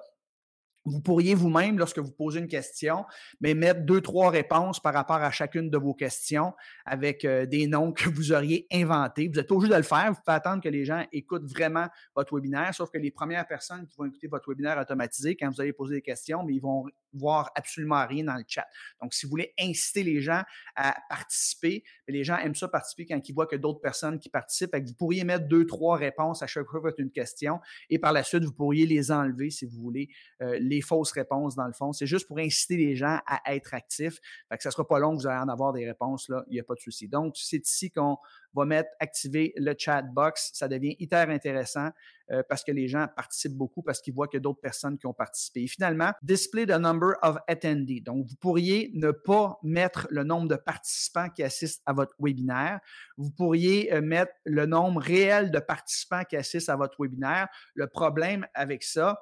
Vous 0.85 1.01
pourriez 1.01 1.33
vous-même, 1.33 1.77
lorsque 1.77 1.99
vous 1.99 2.11
posez 2.11 2.39
une 2.39 2.47
question, 2.47 3.05
mais 3.39 3.53
mettre 3.53 3.81
deux, 3.81 4.01
trois 4.01 4.29
réponses 4.29 4.79
par 4.79 4.93
rapport 4.93 5.17
à 5.17 5.31
chacune 5.31 5.69
de 5.69 5.77
vos 5.77 5.93
questions 5.93 6.53
avec 6.85 7.23
euh, 7.23 7.45
des 7.45 7.67
noms 7.67 7.91
que 7.93 8.09
vous 8.09 8.33
auriez 8.33 8.67
inventés. 8.71 9.29
Vous 9.33 9.39
êtes 9.39 9.51
obligé 9.51 9.71
de 9.71 9.77
le 9.77 9.83
faire. 9.83 10.11
Vous 10.11 10.19
pouvez 10.23 10.35
attendre 10.35 10.61
que 10.61 10.69
les 10.69 10.83
gens 10.85 11.05
écoutent 11.11 11.49
vraiment 11.49 11.87
votre 12.15 12.35
webinaire, 12.35 12.73
sauf 12.73 12.89
que 12.91 12.97
les 12.97 13.11
premières 13.11 13.47
personnes 13.47 13.87
qui 13.87 13.95
vont 13.97 14.05
écouter 14.05 14.27
votre 14.27 14.49
webinaire 14.49 14.77
automatisé, 14.77 15.35
quand 15.35 15.49
vous 15.49 15.61
allez 15.61 15.73
poser 15.73 15.95
des 15.95 16.01
questions, 16.01 16.43
mais 16.43 16.55
ils 16.55 16.61
vont 16.61 16.85
voir 17.13 17.51
absolument 17.55 18.05
rien 18.05 18.23
dans 18.23 18.35
le 18.35 18.43
chat. 18.47 18.65
Donc, 19.01 19.13
si 19.13 19.25
vous 19.25 19.29
voulez 19.29 19.53
inciter 19.59 20.03
les 20.03 20.21
gens 20.21 20.43
à 20.75 20.95
participer, 21.09 21.83
les 22.07 22.23
gens 22.23 22.37
aiment 22.37 22.55
ça 22.55 22.67
participer 22.67 23.05
quand 23.05 23.27
ils 23.27 23.33
voient 23.33 23.47
que 23.47 23.55
d'autres 23.55 23.81
personnes 23.81 24.19
qui 24.19 24.29
participent. 24.29 24.75
vous 24.75 24.93
pourriez 24.95 25.23
mettre 25.23 25.47
deux, 25.47 25.65
trois 25.65 25.97
réponses 25.97 26.41
à 26.41 26.47
chaque 26.47 26.67
fois 26.67 26.81
que 26.81 26.87
vous 26.87 26.93
une 26.97 27.11
question 27.11 27.59
et 27.89 27.99
par 27.99 28.13
la 28.13 28.23
suite, 28.23 28.43
vous 28.43 28.53
pourriez 28.53 28.85
les 28.85 29.11
enlever 29.11 29.49
si 29.49 29.65
vous 29.65 29.79
voulez, 29.79 30.09
euh, 30.41 30.57
les 30.59 30.81
fausses 30.81 31.11
réponses 31.11 31.55
dans 31.55 31.67
le 31.67 31.73
fond. 31.73 31.93
C'est 31.93 32.07
juste 32.07 32.27
pour 32.27 32.39
inciter 32.39 32.77
les 32.77 32.95
gens 32.95 33.19
à 33.25 33.53
être 33.53 33.73
actifs. 33.73 34.19
Fait 34.49 34.57
que 34.57 34.63
ça 34.63 34.69
ne 34.69 34.73
sera 34.73 34.87
pas 34.87 34.99
long, 34.99 35.13
vous 35.13 35.27
allez 35.27 35.39
en 35.39 35.49
avoir 35.49 35.73
des 35.73 35.85
réponses 35.85 36.29
là, 36.29 36.43
il 36.47 36.53
n'y 36.53 36.59
a 36.59 36.63
pas 36.63 36.75
de 36.75 36.79
souci. 36.79 37.07
Donc, 37.07 37.35
c'est 37.37 37.67
ici 37.67 37.91
qu'on 37.91 38.17
va 38.53 38.65
mettre 38.65 38.89
activer 38.99 39.53
le 39.57 39.73
chat 39.77 40.01
box. 40.01 40.51
Ça 40.53 40.67
devient 40.67 40.95
hyper 40.99 41.29
intéressant 41.29 41.89
euh, 42.31 42.41
parce 42.47 42.63
que 42.63 42.71
les 42.71 42.87
gens 42.87 43.07
participent 43.15 43.57
beaucoup 43.57 43.81
parce 43.81 44.01
qu'ils 44.01 44.13
voient 44.13 44.27
qu'il 44.27 44.37
y 44.37 44.41
a 44.41 44.43
d'autres 44.43 44.61
personnes 44.61 44.97
qui 44.97 45.05
ont 45.05 45.13
participé. 45.13 45.63
Et 45.63 45.67
finalement, 45.67 46.11
display 46.21 46.65
the 46.65 46.79
number 46.79 47.15
of 47.21 47.37
attendees. 47.47 48.01
Donc, 48.01 48.25
vous 48.27 48.35
pourriez 48.37 48.91
ne 48.93 49.11
pas 49.11 49.59
mettre 49.61 50.07
le 50.09 50.23
nombre 50.23 50.47
de 50.47 50.55
participants 50.55 51.29
qui 51.29 51.43
assistent 51.43 51.83
à 51.85 51.93
votre 51.93 52.15
webinaire. 52.19 52.79
Vous 53.17 53.29
pourriez 53.29 53.93
euh, 53.93 54.01
mettre 54.01 54.31
le 54.45 54.65
nombre 54.65 55.01
réel 55.01 55.51
de 55.51 55.59
participants 55.59 56.23
qui 56.23 56.37
assistent 56.37 56.69
à 56.69 56.77
votre 56.77 56.95
webinaire. 56.99 57.49
Le 57.75 57.87
problème 57.87 58.47
avec 58.53 58.83
ça, 58.83 59.19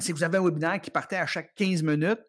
c'est 0.00 0.12
que 0.12 0.18
vous 0.18 0.24
avez 0.24 0.38
un 0.38 0.44
webinaire 0.44 0.80
qui 0.80 0.90
partait 0.90 1.16
à 1.16 1.26
chaque 1.26 1.54
15 1.54 1.82
minutes, 1.82 2.20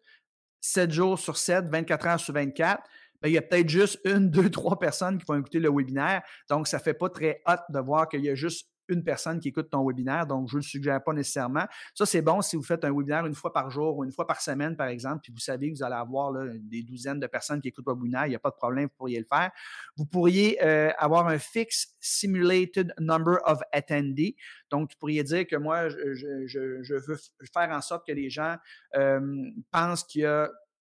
7 0.60 0.90
jours 0.92 1.18
sur 1.18 1.36
7, 1.36 1.66
24 1.66 2.06
heures 2.06 2.20
sur 2.20 2.34
24. 2.34 2.82
Ben, 3.20 3.28
il 3.28 3.34
y 3.34 3.38
a 3.38 3.42
peut-être 3.42 3.68
juste 3.68 4.00
une, 4.04 4.30
deux, 4.30 4.50
trois 4.50 4.78
personnes 4.78 5.18
qui 5.18 5.24
vont 5.26 5.38
écouter 5.38 5.60
le 5.60 5.70
webinaire. 5.70 6.22
Donc, 6.48 6.66
ça 6.66 6.78
ne 6.78 6.82
fait 6.82 6.94
pas 6.94 7.08
très 7.08 7.40
hot 7.46 7.54
de 7.68 7.78
voir 7.78 8.08
qu'il 8.08 8.24
y 8.24 8.30
a 8.30 8.34
juste 8.34 8.68
une 8.88 9.04
personne 9.04 9.40
qui 9.40 9.48
écoute 9.48 9.70
ton 9.70 9.86
webinaire, 9.86 10.26
donc 10.26 10.48
je 10.48 10.56
ne 10.56 10.60
le 10.60 10.64
suggère 10.64 11.02
pas 11.02 11.12
nécessairement. 11.12 11.66
Ça, 11.94 12.06
c'est 12.06 12.22
bon 12.22 12.42
si 12.42 12.56
vous 12.56 12.62
faites 12.62 12.84
un 12.84 12.90
webinaire 12.90 13.26
une 13.26 13.34
fois 13.34 13.52
par 13.52 13.70
jour 13.70 13.98
ou 13.98 14.04
une 14.04 14.12
fois 14.12 14.26
par 14.26 14.40
semaine, 14.40 14.76
par 14.76 14.88
exemple, 14.88 15.20
puis 15.22 15.32
vous 15.32 15.40
savez 15.40 15.70
que 15.72 15.78
vous 15.78 15.82
allez 15.82 15.94
avoir 15.94 16.32
des 16.32 16.82
douzaines 16.82 17.20
de 17.20 17.26
personnes 17.26 17.60
qui 17.60 17.68
écoutent 17.68 17.84
votre 17.84 18.00
webinaire, 18.00 18.26
il 18.26 18.30
n'y 18.30 18.36
a 18.36 18.40
pas 18.40 18.50
de 18.50 18.56
problème, 18.56 18.84
vous 18.84 18.96
pourriez 18.96 19.18
le 19.18 19.26
faire. 19.26 19.50
Vous 19.96 20.06
pourriez 20.06 20.62
euh, 20.62 20.90
avoir 20.98 21.28
un 21.28 21.38
fixe 21.38 21.94
simulated 22.00 22.92
number 22.98 23.38
of 23.44 23.60
attendees. 23.72 24.36
Donc, 24.70 24.90
tu 24.90 24.96
pourriez 24.96 25.22
dire 25.22 25.46
que 25.46 25.56
moi, 25.56 25.88
je, 25.88 27.06
veux 27.06 27.18
faire 27.52 27.70
en 27.70 27.80
sorte 27.80 28.06
que 28.06 28.12
les 28.12 28.30
gens 28.30 28.56
euh, 28.96 29.50
pensent 29.70 30.04
qu'il 30.04 30.22
y 30.22 30.26
a 30.26 30.50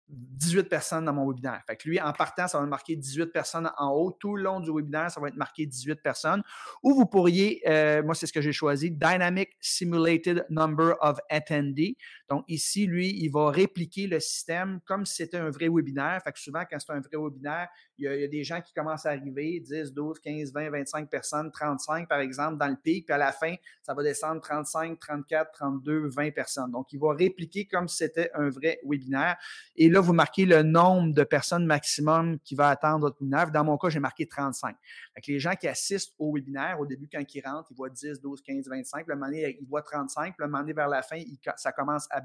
18 0.08 0.68
personnes 0.68 1.04
dans 1.04 1.12
mon 1.12 1.28
webinaire. 1.28 1.62
Fait 1.66 1.82
lui, 1.84 2.00
en 2.00 2.12
partant, 2.12 2.48
ça 2.48 2.58
va 2.58 2.66
marquer 2.66 2.96
18 2.96 3.26
personnes 3.26 3.70
en 3.76 3.90
haut. 3.90 4.12
Tout 4.12 4.36
le 4.36 4.42
long 4.42 4.60
du 4.60 4.70
webinaire, 4.70 5.10
ça 5.10 5.20
va 5.20 5.28
être 5.28 5.36
marqué 5.36 5.66
18 5.66 6.02
personnes. 6.02 6.42
Ou 6.82 6.94
vous 6.94 7.06
pourriez, 7.06 7.62
euh, 7.68 8.02
moi, 8.02 8.14
c'est 8.14 8.26
ce 8.26 8.32
que 8.32 8.40
j'ai 8.40 8.52
choisi, 8.52 8.90
Dynamic 8.90 9.50
Simulated 9.60 10.46
Number 10.48 10.96
of 11.00 11.18
Attendees. 11.28 11.96
Donc 12.28 12.44
ici, 12.46 12.86
lui, 12.86 13.10
il 13.22 13.30
va 13.30 13.50
répliquer 13.50 14.06
le 14.06 14.20
système 14.20 14.80
comme 14.84 15.06
si 15.06 15.16
c'était 15.16 15.38
un 15.38 15.50
vrai 15.50 15.68
webinaire. 15.68 16.20
Fait 16.22 16.32
que 16.32 16.38
souvent, 16.38 16.62
quand 16.70 16.78
c'est 16.78 16.92
un 16.92 17.00
vrai 17.00 17.16
webinaire, 17.16 17.68
il 17.96 18.04
y, 18.04 18.08
a, 18.08 18.28
des 18.28 18.44
gens 18.44 18.60
qui 18.60 18.72
commencent 18.74 19.06
à 19.06 19.10
arriver, 19.10 19.60
10, 19.60 19.92
12, 19.92 20.20
15, 20.20 20.52
20, 20.52 20.70
25 20.70 21.08
personnes, 21.08 21.50
35 21.50 22.06
par 22.06 22.20
exemple, 22.20 22.58
dans 22.58 22.68
le 22.68 22.76
pic, 22.76 23.06
puis 23.06 23.14
à 23.14 23.18
la 23.18 23.32
fin, 23.32 23.54
ça 23.82 23.94
va 23.94 24.02
descendre 24.02 24.40
35, 24.42 24.98
34, 24.98 25.52
32, 25.52 26.08
20 26.08 26.30
personnes. 26.32 26.70
Donc, 26.70 26.92
il 26.92 27.00
va 27.00 27.14
répliquer 27.14 27.66
comme 27.66 27.88
si 27.88 27.96
c'était 27.96 28.30
un 28.34 28.50
vrai 28.50 28.78
webinaire. 28.84 29.36
Et 29.74 29.88
là, 29.88 30.00
vous 30.00 30.12
marquez 30.12 30.44
le 30.44 30.62
nombre 30.62 31.14
de 31.14 31.24
personnes 31.24 31.64
maximum 31.64 32.38
qui 32.40 32.54
va 32.54 32.68
attendre 32.68 33.00
votre 33.00 33.16
webinaire. 33.20 33.50
Dans 33.50 33.64
mon 33.64 33.78
cas, 33.78 33.88
j'ai 33.88 34.00
marqué 34.00 34.26
35. 34.26 34.76
Fait 35.14 35.32
les 35.32 35.40
gens 35.40 35.54
qui 35.54 35.66
assistent 35.66 36.14
au 36.18 36.34
webinaire, 36.34 36.78
au 36.78 36.86
début, 36.86 37.08
quand 37.10 37.22
ils 37.34 37.40
rentrent, 37.40 37.68
ils 37.70 37.76
voient 37.76 37.90
10, 37.90 38.20
12, 38.20 38.42
15, 38.42 38.68
25. 38.68 39.06
Le 39.06 39.14
moment 39.14 39.26
donné, 39.26 39.58
ils 39.60 39.66
voient 39.66 39.82
35. 39.82 40.34
Le 40.38 40.46
moment 40.46 40.60
donné, 40.60 40.72
vers 40.72 40.88
la 40.88 41.02
fin, 41.02 41.20
ça 41.56 41.72
commence 41.72 42.06
à 42.10 42.17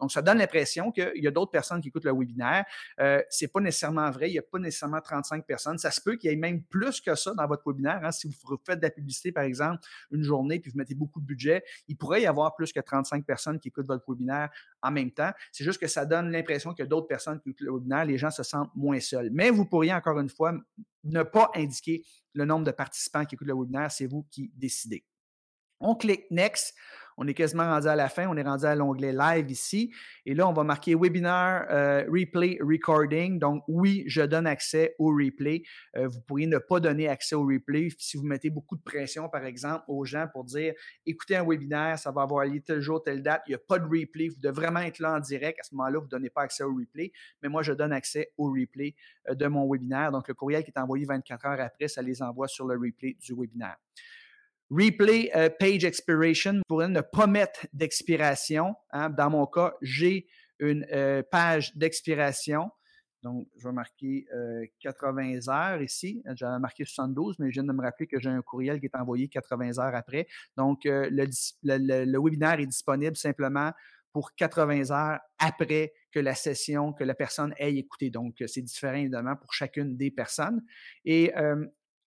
Donc, 0.00 0.12
ça 0.12 0.22
donne 0.22 0.38
l'impression 0.38 0.90
qu'il 0.92 1.12
y 1.16 1.26
a 1.26 1.30
d'autres 1.30 1.50
personnes 1.50 1.80
qui 1.80 1.88
écoutent 1.88 2.04
le 2.04 2.12
webinaire. 2.12 2.64
Euh, 3.00 3.22
Ce 3.30 3.44
n'est 3.44 3.48
pas 3.48 3.60
nécessairement 3.60 4.10
vrai. 4.10 4.28
Il 4.30 4.32
n'y 4.32 4.38
a 4.38 4.42
pas 4.42 4.58
nécessairement 4.58 5.00
35 5.00 5.46
personnes. 5.46 5.78
Ça 5.78 5.90
se 5.90 6.00
peut 6.00 6.16
qu'il 6.16 6.30
y 6.30 6.32
ait 6.32 6.36
même 6.36 6.62
plus 6.62 7.00
que 7.00 7.14
ça 7.14 7.34
dans 7.34 7.46
votre 7.46 7.62
webinaire. 7.66 8.00
Hein. 8.02 8.12
Si 8.12 8.28
vous 8.28 8.60
faites 8.64 8.78
de 8.78 8.84
la 8.84 8.90
publicité, 8.90 9.32
par 9.32 9.44
exemple, 9.44 9.80
une 10.10 10.22
journée, 10.22 10.60
puis 10.60 10.70
vous 10.70 10.78
mettez 10.78 10.94
beaucoup 10.94 11.20
de 11.20 11.26
budget, 11.26 11.64
il 11.88 11.96
pourrait 11.96 12.22
y 12.22 12.26
avoir 12.26 12.54
plus 12.54 12.72
que 12.72 12.80
35 12.80 13.24
personnes 13.24 13.58
qui 13.58 13.68
écoutent 13.68 13.86
votre 13.86 14.04
webinaire 14.08 14.50
en 14.82 14.90
même 14.90 15.10
temps. 15.10 15.30
C'est 15.50 15.64
juste 15.64 15.80
que 15.80 15.86
ça 15.86 16.04
donne 16.04 16.30
l'impression 16.30 16.72
qu'il 16.72 16.84
y 16.84 16.86
a 16.86 16.88
d'autres 16.88 17.06
personnes 17.08 17.40
qui 17.40 17.50
écoutent 17.50 17.60
le 17.60 17.72
webinaire. 17.72 18.04
Les 18.04 18.18
gens 18.18 18.30
se 18.30 18.42
sentent 18.42 18.74
moins 18.74 19.00
seuls. 19.00 19.30
Mais 19.32 19.50
vous 19.50 19.64
pourriez, 19.64 19.92
encore 19.92 20.18
une 20.18 20.28
fois, 20.28 20.54
ne 21.04 21.22
pas 21.22 21.50
indiquer 21.54 22.04
le 22.34 22.44
nombre 22.44 22.64
de 22.64 22.70
participants 22.70 23.24
qui 23.24 23.34
écoutent 23.34 23.48
le 23.48 23.54
webinaire. 23.54 23.90
C'est 23.90 24.06
vous 24.06 24.26
qui 24.30 24.50
décidez. 24.54 25.04
On 25.80 25.96
clique 25.96 26.30
Next. 26.30 26.74
On 27.16 27.26
est 27.26 27.34
quasiment 27.34 27.64
rendu 27.64 27.88
à 27.88 27.96
la 27.96 28.08
fin. 28.08 28.26
On 28.28 28.36
est 28.36 28.42
rendu 28.42 28.64
à 28.64 28.74
l'onglet 28.74 29.12
Live 29.12 29.50
ici. 29.50 29.92
Et 30.26 30.34
là, 30.34 30.48
on 30.48 30.52
va 30.52 30.64
marquer 30.64 30.94
Webinar 30.94 31.66
euh, 31.70 32.04
Replay 32.08 32.58
Recording. 32.60 33.38
Donc, 33.38 33.62
oui, 33.68 34.04
je 34.06 34.22
donne 34.22 34.46
accès 34.46 34.94
au 34.98 35.08
replay. 35.08 35.62
Euh, 35.96 36.08
vous 36.08 36.20
pourriez 36.20 36.46
ne 36.46 36.58
pas 36.58 36.80
donner 36.80 37.08
accès 37.08 37.34
au 37.34 37.44
replay 37.44 37.88
si 37.98 38.16
vous 38.16 38.24
mettez 38.24 38.50
beaucoup 38.50 38.76
de 38.76 38.82
pression, 38.82 39.28
par 39.28 39.44
exemple, 39.44 39.84
aux 39.88 40.04
gens 40.04 40.26
pour 40.32 40.44
dire 40.44 40.74
écoutez 41.06 41.36
un 41.36 41.44
webinaire, 41.44 41.98
ça 41.98 42.10
va 42.10 42.22
avoir 42.22 42.44
lieu 42.44 42.60
tel 42.60 42.80
jour, 42.80 43.02
telle 43.02 43.22
date. 43.22 43.42
Il 43.46 43.50
n'y 43.50 43.54
a 43.56 43.58
pas 43.58 43.78
de 43.78 43.84
replay. 43.84 44.28
Vous 44.28 44.40
devez 44.40 44.52
vraiment 44.52 44.80
être 44.80 44.98
là 44.98 45.14
en 45.16 45.20
direct. 45.20 45.60
À 45.60 45.62
ce 45.62 45.74
moment-là, 45.74 45.98
vous 45.98 46.06
ne 46.06 46.10
donnez 46.10 46.30
pas 46.30 46.42
accès 46.42 46.64
au 46.64 46.74
replay. 46.74 47.12
Mais 47.42 47.48
moi, 47.48 47.62
je 47.62 47.72
donne 47.72 47.92
accès 47.92 48.32
au 48.36 48.52
replay 48.52 48.94
euh, 49.28 49.34
de 49.34 49.46
mon 49.46 49.70
webinaire. 49.70 50.12
Donc, 50.12 50.28
le 50.28 50.34
courriel 50.34 50.64
qui 50.64 50.70
est 50.70 50.78
envoyé 50.78 51.04
24 51.04 51.46
heures 51.46 51.60
après, 51.60 51.88
ça 51.88 52.02
les 52.02 52.22
envoie 52.22 52.48
sur 52.48 52.66
le 52.66 52.74
replay 52.74 53.16
du 53.20 53.34
webinaire. 53.34 53.76
Replay 54.72 55.30
euh, 55.36 55.50
Page 55.50 55.84
Expiration 55.84 56.62
pour 56.66 56.86
ne 56.88 57.00
pas 57.02 57.26
mettre 57.26 57.66
d'expiration. 57.74 58.74
Hein. 58.90 59.10
Dans 59.10 59.28
mon 59.28 59.46
cas, 59.46 59.74
j'ai 59.82 60.26
une 60.60 60.86
euh, 60.92 61.22
page 61.30 61.76
d'expiration. 61.76 62.70
Donc, 63.22 63.46
je 63.56 63.68
vais 63.68 63.74
marquer 63.74 64.26
80 64.80 65.34
euh, 65.34 65.50
heures 65.50 65.82
ici. 65.82 66.22
J'avais 66.34 66.58
marqué 66.58 66.84
72, 66.84 67.38
mais 67.38 67.50
je 67.50 67.60
viens 67.60 67.64
de 67.64 67.72
me 67.72 67.82
rappeler 67.82 68.06
que 68.06 68.18
j'ai 68.18 68.30
un 68.30 68.40
courriel 68.40 68.80
qui 68.80 68.86
est 68.86 68.96
envoyé 68.96 69.28
80 69.28 69.78
heures 69.78 69.94
après. 69.94 70.26
Donc, 70.56 70.80
le, 70.84 71.26
le, 71.62 72.18
webinaire 72.18 72.58
est 72.58 72.66
disponible 72.66 73.16
simplement 73.16 73.72
pour 74.12 74.34
80 74.34 74.90
heures 74.90 75.20
après 75.38 75.92
que 76.10 76.18
la 76.18 76.34
session, 76.34 76.92
que 76.92 77.04
la 77.04 77.14
personne 77.14 77.54
ait 77.58 77.76
écouté. 77.76 78.10
Donc, 78.10 78.42
c'est 78.46 78.62
différent 78.62 78.96
évidemment 78.96 79.36
pour 79.36 79.52
chacune 79.52 79.96
des 79.96 80.10
personnes. 80.10 80.62
Et 81.04 81.32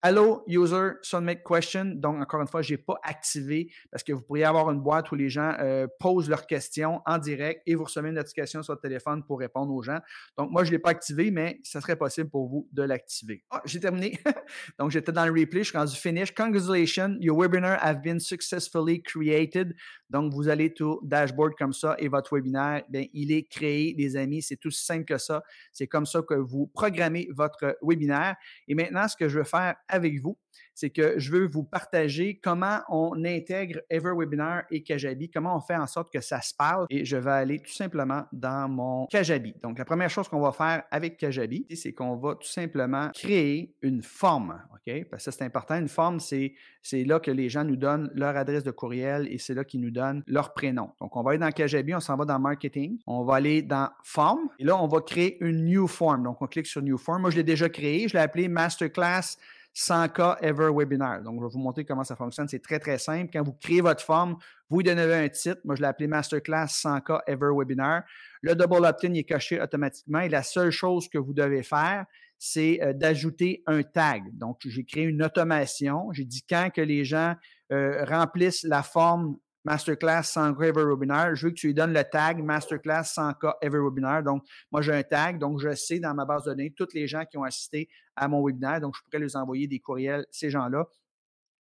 Hello, 0.04 0.44
user, 0.46 0.92
submit 1.02 1.38
question. 1.44 1.86
Donc, 1.96 2.22
encore 2.22 2.40
une 2.40 2.48
fois, 2.48 2.62
je 2.62 2.74
n'ai 2.74 2.78
pas 2.78 3.00
activé 3.02 3.72
parce 3.90 4.04
que 4.04 4.14
vous 4.14 4.22
pourriez 4.22 4.44
avoir 4.44 4.70
une 4.70 4.80
boîte 4.80 5.12
où 5.12 5.16
les 5.16 5.30
gens 5.30 5.56
euh, 5.60 5.88
posent 6.00 6.30
leurs 6.30 6.46
questions 6.46 7.02
en 7.08 7.18
direct 7.18 7.64
et 7.66 7.74
vous 7.74 7.86
recevez 7.86 8.10
une 8.10 8.16
notification 8.16 8.62
sur 8.62 8.74
votre 8.74 8.84
téléphone 8.84 9.24
pour 9.26 9.40
répondre 9.40 9.74
aux 9.74 9.82
gens. 9.82 10.00
Donc, 10.38 10.52
moi, 10.52 10.64
je 10.64 10.70
ne 10.70 10.74
l'ai 10.74 10.80
pas 10.80 10.92
activé, 10.92 11.32
mais 11.32 11.60
ça 11.64 11.82
serait 11.82 11.96
possible 11.96 12.30
pour 12.30 12.48
vous 12.48 12.70
de 12.72 12.84
l'activer. 12.84 13.44
Ah, 13.50 13.64
j'ai 13.66 13.80
terminé. 13.80 14.20
Donc, 14.80 14.92
j'étais 14.92 15.12
dans 15.12 15.26
le 15.26 15.32
replay, 15.32 15.64
je 15.64 15.70
suis 15.70 15.78
rendu 15.78 15.96
finish. 15.96 16.32
Congratulations, 16.36 17.18
your 17.20 17.36
webinar 17.36 17.80
have 17.82 18.04
been 18.04 18.20
successfully 18.20 19.02
created. 19.02 19.74
Donc, 20.10 20.34
vous 20.34 20.50
allez 20.50 20.74
tout 20.74 21.00
dashboard 21.04 21.54
comme 21.58 21.74
ça 21.74 21.96
et 22.00 22.08
votre 22.08 22.36
webinaire, 22.36 22.84
bien, 22.90 23.06
il 23.14 23.32
est 23.32 23.44
créé, 23.44 23.96
les 23.98 24.18
amis. 24.18 24.42
C'est 24.42 24.58
tout 24.58 24.72
simple 24.72 25.06
que 25.06 25.18
ça. 25.18 25.44
C'est 25.72 25.88
comme 25.88 26.06
ça 26.06 26.22
que 26.22 26.36
vous 26.36 26.68
programmez 26.68 27.28
votre 27.34 27.78
webinaire. 27.82 28.36
Et 28.68 28.76
maintenant, 28.76 29.08
ce 29.08 29.16
que 29.16 29.30
je 29.30 29.40
veux 29.40 29.46
faire 29.46 29.76
avec 29.88 30.22
vous, 30.22 30.38
c'est 30.74 30.90
que 30.90 31.18
je 31.18 31.32
veux 31.32 31.48
vous 31.48 31.64
partager 31.64 32.40
comment 32.44 32.80
on 32.90 33.24
intègre 33.24 33.80
EverWebinar 33.90 34.64
et 34.70 34.84
Kajabi, 34.84 35.30
comment 35.30 35.56
on 35.56 35.62
fait 35.62 35.76
en 35.76 35.88
sorte 35.88 36.12
que 36.12 36.20
ça 36.20 36.42
se 36.42 36.54
parle. 36.54 36.86
Et 36.90 37.06
je 37.06 37.18
vais 37.18 37.32
aller 37.32 37.60
tout 37.60 37.72
simplement 37.72 38.26
dans 38.32 38.70
mon 38.70 39.08
Kajabi. 39.08 39.56
Donc, 39.64 39.80
la 39.80 39.86
première 39.86 40.10
chose 40.10 40.28
qu'on 40.28 40.42
va 40.42 40.52
faire 40.52 40.84
avec 40.92 41.18
Kajabi, 41.18 41.66
c'est 41.76 41.94
qu'on 41.94 42.16
va 42.18 42.36
tout 42.36 42.48
simplement 42.48 43.10
créer 43.14 43.74
une 43.82 44.04
forme. 44.04 44.62
OK? 44.74 45.06
Parce 45.10 45.26
que 45.26 45.32
c'est 45.32 45.44
important. 45.44 45.78
Une 45.78 45.88
forme, 45.88 46.20
c'est, 46.20 46.54
là 46.92 47.20
que 47.20 47.32
les 47.32 47.50
gens 47.50 47.64
nous 47.64 47.78
donnent 47.78 48.12
leur 48.14 48.36
adresse 48.36 48.64
de 48.64 48.72
courriel 48.72 49.28
et 49.32 49.38
c'est 49.38 49.54
là 49.54 49.64
qu'ils 49.64 49.82
nous 49.82 49.92
donnent 49.92 50.24
leur 50.28 50.54
prénom. 50.54 50.92
Donc, 51.00 51.16
on 51.16 51.24
va 51.24 51.32
aller 51.32 51.40
dans 51.40 51.52
Kajabi, 51.52 51.96
on 51.96 52.00
s'en 52.00 52.18
va 52.18 52.26
dans 52.26 52.40
Marketing. 52.40 53.00
On 53.08 53.24
va 53.24 53.36
aller 53.36 53.62
dans 53.62 53.90
Form. 54.04 54.50
Et 54.60 54.66
là, 54.66 54.78
on 54.78 54.88
va 54.88 55.02
créer 55.02 55.38
une 55.44 55.66
New 55.66 55.88
Form. 55.88 56.24
Donc, 56.24 56.42
on 56.42 56.48
clique 56.48 56.68
sur 56.68 56.82
New 56.82 56.98
Form. 56.98 57.22
Moi, 57.22 57.32
je 57.32 57.38
l'ai 57.38 57.44
déjà 57.44 57.70
créé. 57.70 58.08
Je 58.08 58.14
l'ai 58.14 58.24
appelé 58.24 58.48
Masterclass 58.48 59.38
100K 59.76 60.38
Ever 60.42 60.70
Webinar. 60.74 61.22
Donc, 61.22 61.40
je 61.42 61.46
vais 61.46 61.52
vous 61.52 61.60
montrer 61.60 61.84
comment 61.84 62.04
ça 62.04 62.16
fonctionne. 62.16 62.48
C'est 62.48 62.62
très, 62.62 62.80
très 62.80 62.98
simple. 62.98 63.30
Quand 63.32 63.44
vous 63.44 63.54
créez 63.54 63.82
votre 63.82 64.04
forme, 64.04 64.38
vous 64.70 64.78
lui 64.78 64.86
donnez 64.86 65.14
un 65.14 65.28
titre. 65.28 65.60
Moi, 65.66 65.76
je 65.76 65.82
l'ai 65.82 65.88
appelé 65.88 66.08
Masterclass 66.08 66.68
100K 66.68 67.22
Ever 67.28 67.50
Webinar. 67.56 68.04
Le 68.42 68.56
double 68.56 68.86
opt-in 68.86 69.14
est 69.14 69.24
caché 69.24 69.62
automatiquement 69.62 70.20
et 70.20 70.30
la 70.30 70.44
seule 70.44 70.72
chose 70.72 71.10
que 71.10 71.18
vous 71.18 71.34
devez 71.34 71.64
faire, 71.64 72.06
c'est 72.38 72.82
euh, 72.82 72.94
d'ajouter 72.94 73.64
un 73.68 73.84
tag. 73.84 74.24
Donc, 74.34 74.60
j'ai 74.66 74.86
créé 74.86 75.04
une 75.04 75.24
automation. 75.24 76.12
J'ai 76.14 76.26
dit 76.26 76.46
quand 76.48 76.70
que 76.74 76.82
les 76.82 77.04
gens 77.04 77.36
euh, 77.72 78.06
remplissent 78.06 78.64
la 78.64 78.84
forme 78.84 79.38
Masterclass 79.66 80.22
100K 80.22 80.64
Ever 80.64 80.86
Webinar, 80.86 81.36
je 81.36 81.48
veux 81.48 81.50
que 81.52 81.56
tu 81.56 81.68
lui 81.68 81.74
donnes 81.74 81.92
le 81.92 82.04
tag 82.04 82.42
Masterclass 82.44 83.04
100K 83.04 83.56
Ever 83.62 83.80
Webinar. 83.80 84.24
Donc, 84.24 84.44
moi, 84.72 84.82
j'ai 84.84 84.94
un 84.94 85.04
tag, 85.04 85.40
donc 85.40 85.60
je 85.60 85.74
sais 85.74 86.00
dans 86.00 86.14
ma 86.14 86.24
base 86.24 86.44
de 86.44 86.52
données 86.52 86.72
tous 86.72 86.94
les 86.94 87.08
gens 87.08 87.26
qui 87.26 87.38
ont 87.38 87.44
assisté 87.44 87.90
à 88.16 88.28
mon 88.28 88.46
webinaire. 88.46 88.80
Donc, 88.80 88.96
je 88.96 89.02
pourrais 89.02 89.20
leur 89.20 89.36
envoyer 89.36 89.68
des 89.68 89.80
courriels, 89.80 90.26
ces 90.32 90.52
gens-là. 90.52 90.86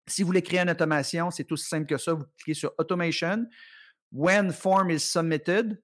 Si 0.06 0.22
vous 0.22 0.26
voulez 0.26 0.42
créer 0.42 0.60
une 0.60 0.70
automation, 0.70 1.30
c'est 1.30 1.44
tout 1.44 1.56
simple 1.56 1.86
que 1.86 1.96
ça. 1.96 2.12
Vous 2.12 2.24
cliquez 2.36 2.54
sur 2.54 2.74
Automation. 2.76 3.46
When 4.12 4.52
form 4.52 4.90
is 4.90 5.00
submitted, 5.00 5.80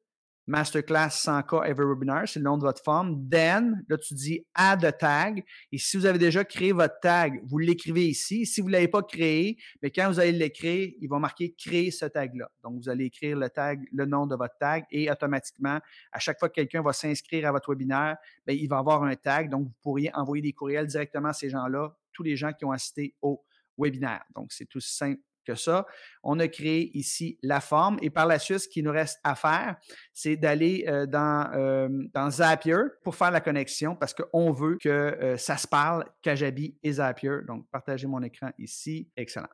Masterclass 0.51 1.11
100K 1.11 1.65
Ever 1.65 1.85
Webinar, 1.85 2.29
c'est 2.29 2.41
le 2.41 2.45
nom 2.45 2.59
de 2.59 2.65
votre 2.65 2.83
forme. 2.83 3.29
Then, 3.31 3.85
là, 3.89 3.97
tu 3.97 4.15
dis 4.15 4.45
Add 4.53 4.85
a 4.85 4.91
tag. 4.91 5.45
Et 5.71 5.79
si 5.79 5.97
vous 5.97 6.07
avez 6.07 6.19
déjà 6.19 6.45
créé 6.45 6.73
votre 6.73 6.99
tag, 7.01 7.41
vous 7.45 7.59
l'écrivez 7.59 8.09
ici. 8.09 8.45
Si 8.47 8.61
vous 8.61 8.67
ne 8.67 8.73
l'avez 8.73 8.89
pas 8.89 9.05
créé, 9.05 9.59
mais 9.81 9.93
quand 9.93 10.09
vous 10.09 10.19
allez 10.19 10.33
l'écrire, 10.33 10.91
il 11.01 11.09
va 11.09 11.21
marquer 11.21 11.55
Créer 11.57 11.93
ce 11.93 12.07
tag-là. 12.07 12.51
Donc, 12.65 12.83
vous 12.83 12.89
allez 12.89 13.05
écrire 13.05 13.37
le 13.37 13.49
tag, 13.49 13.81
le 13.93 14.07
nom 14.07 14.27
de 14.27 14.35
votre 14.35 14.57
tag 14.59 14.85
et 14.91 15.09
automatiquement, 15.09 15.79
à 16.11 16.19
chaque 16.19 16.41
fois 16.41 16.49
que 16.49 16.55
quelqu'un 16.55 16.83
va 16.83 16.93
s'inscrire 16.93 17.47
à 17.47 17.53
votre 17.53 17.71
webinaire, 17.71 18.17
bien, 18.45 18.57
il 18.57 18.69
va 18.69 18.79
avoir 18.79 19.05
un 19.05 19.15
tag. 19.15 19.51
Donc, 19.51 19.69
vous 19.69 19.75
pourriez 19.83 20.11
envoyer 20.15 20.43
des 20.43 20.53
courriels 20.53 20.87
directement 20.89 21.29
à 21.29 21.33
ces 21.33 21.49
gens-là, 21.49 21.97
tous 22.13 22.25
les 22.25 22.35
gens 22.35 22.53
qui 22.53 22.65
ont 22.65 22.73
assisté 22.73 23.15
au 23.23 23.45
webinaire. 23.79 24.25
Donc, 24.35 24.51
c'est 24.53 24.67
tout 24.67 24.81
simple 24.81 25.21
ça. 25.55 25.87
On 26.23 26.39
a 26.39 26.49
créé 26.49 26.97
ici 26.97 27.39
la 27.43 27.61
forme 27.61 27.99
et 28.03 28.11
par 28.11 28.27
la 28.27 28.39
suite, 28.39 28.59
ce 28.59 28.69
qu'il 28.69 28.85
nous 28.85 28.93
reste 28.93 29.19
à 29.25 29.35
faire, 29.35 29.77
c'est 30.13 30.37
d'aller 30.37 30.85
euh, 30.87 31.07
dans, 31.07 31.51
euh, 31.55 31.89
dans 32.13 32.31
Zapier 32.31 32.77
pour 33.03 33.15
faire 33.15 33.31
la 33.31 33.41
connexion 33.41 33.97
parce 33.97 34.15
qu'on 34.15 34.53
veut 34.53 34.77
que 34.79 34.89
euh, 34.89 35.37
ça 35.37 35.57
se 35.57 35.67
parle 35.67 36.05
Kajabi 36.23 36.77
et 36.83 36.93
Zapier. 36.93 37.39
Donc, 37.47 37.67
partagez 37.71 38.07
mon 38.07 38.23
écran 38.23 38.51
ici. 38.59 39.09
Excellent. 39.17 39.49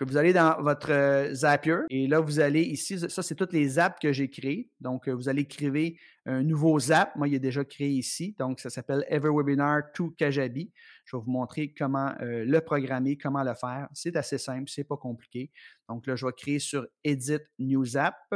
vous 0.00 0.16
allez 0.16 0.32
dans 0.32 0.60
votre 0.62 1.30
Zapier 1.32 1.78
et 1.90 2.06
là, 2.06 2.20
vous 2.20 2.38
allez 2.38 2.62
ici, 2.62 2.98
ça, 2.98 3.22
c'est 3.22 3.34
toutes 3.34 3.52
les 3.52 3.78
apps 3.78 3.98
que 4.00 4.12
j'ai 4.12 4.28
créées. 4.30 4.70
Donc, 4.80 5.08
vous 5.08 5.28
allez 5.28 5.42
écrire 5.42 5.72
un 6.26 6.42
nouveau 6.42 6.78
zap. 6.78 7.16
Moi, 7.16 7.28
il 7.28 7.34
est 7.34 7.40
déjà 7.40 7.64
créé 7.64 7.88
ici. 7.88 8.34
Donc, 8.38 8.60
ça 8.60 8.70
s'appelle 8.70 9.04
EverWebinar 9.08 9.92
to 9.92 10.14
Kajabi. 10.16 10.70
Je 11.04 11.16
vais 11.16 11.22
vous 11.22 11.30
montrer 11.30 11.72
comment 11.72 12.14
euh, 12.20 12.44
le 12.44 12.60
programmer, 12.60 13.16
comment 13.16 13.42
le 13.42 13.54
faire. 13.54 13.88
C'est 13.92 14.16
assez 14.16 14.38
simple, 14.38 14.70
c'est 14.70 14.84
pas 14.84 14.96
compliqué. 14.96 15.50
Donc 15.88 16.06
là, 16.06 16.16
je 16.16 16.26
vais 16.26 16.32
créer 16.32 16.58
sur 16.58 16.86
Edit 17.04 17.40
New 17.58 17.96
App. 17.96 18.34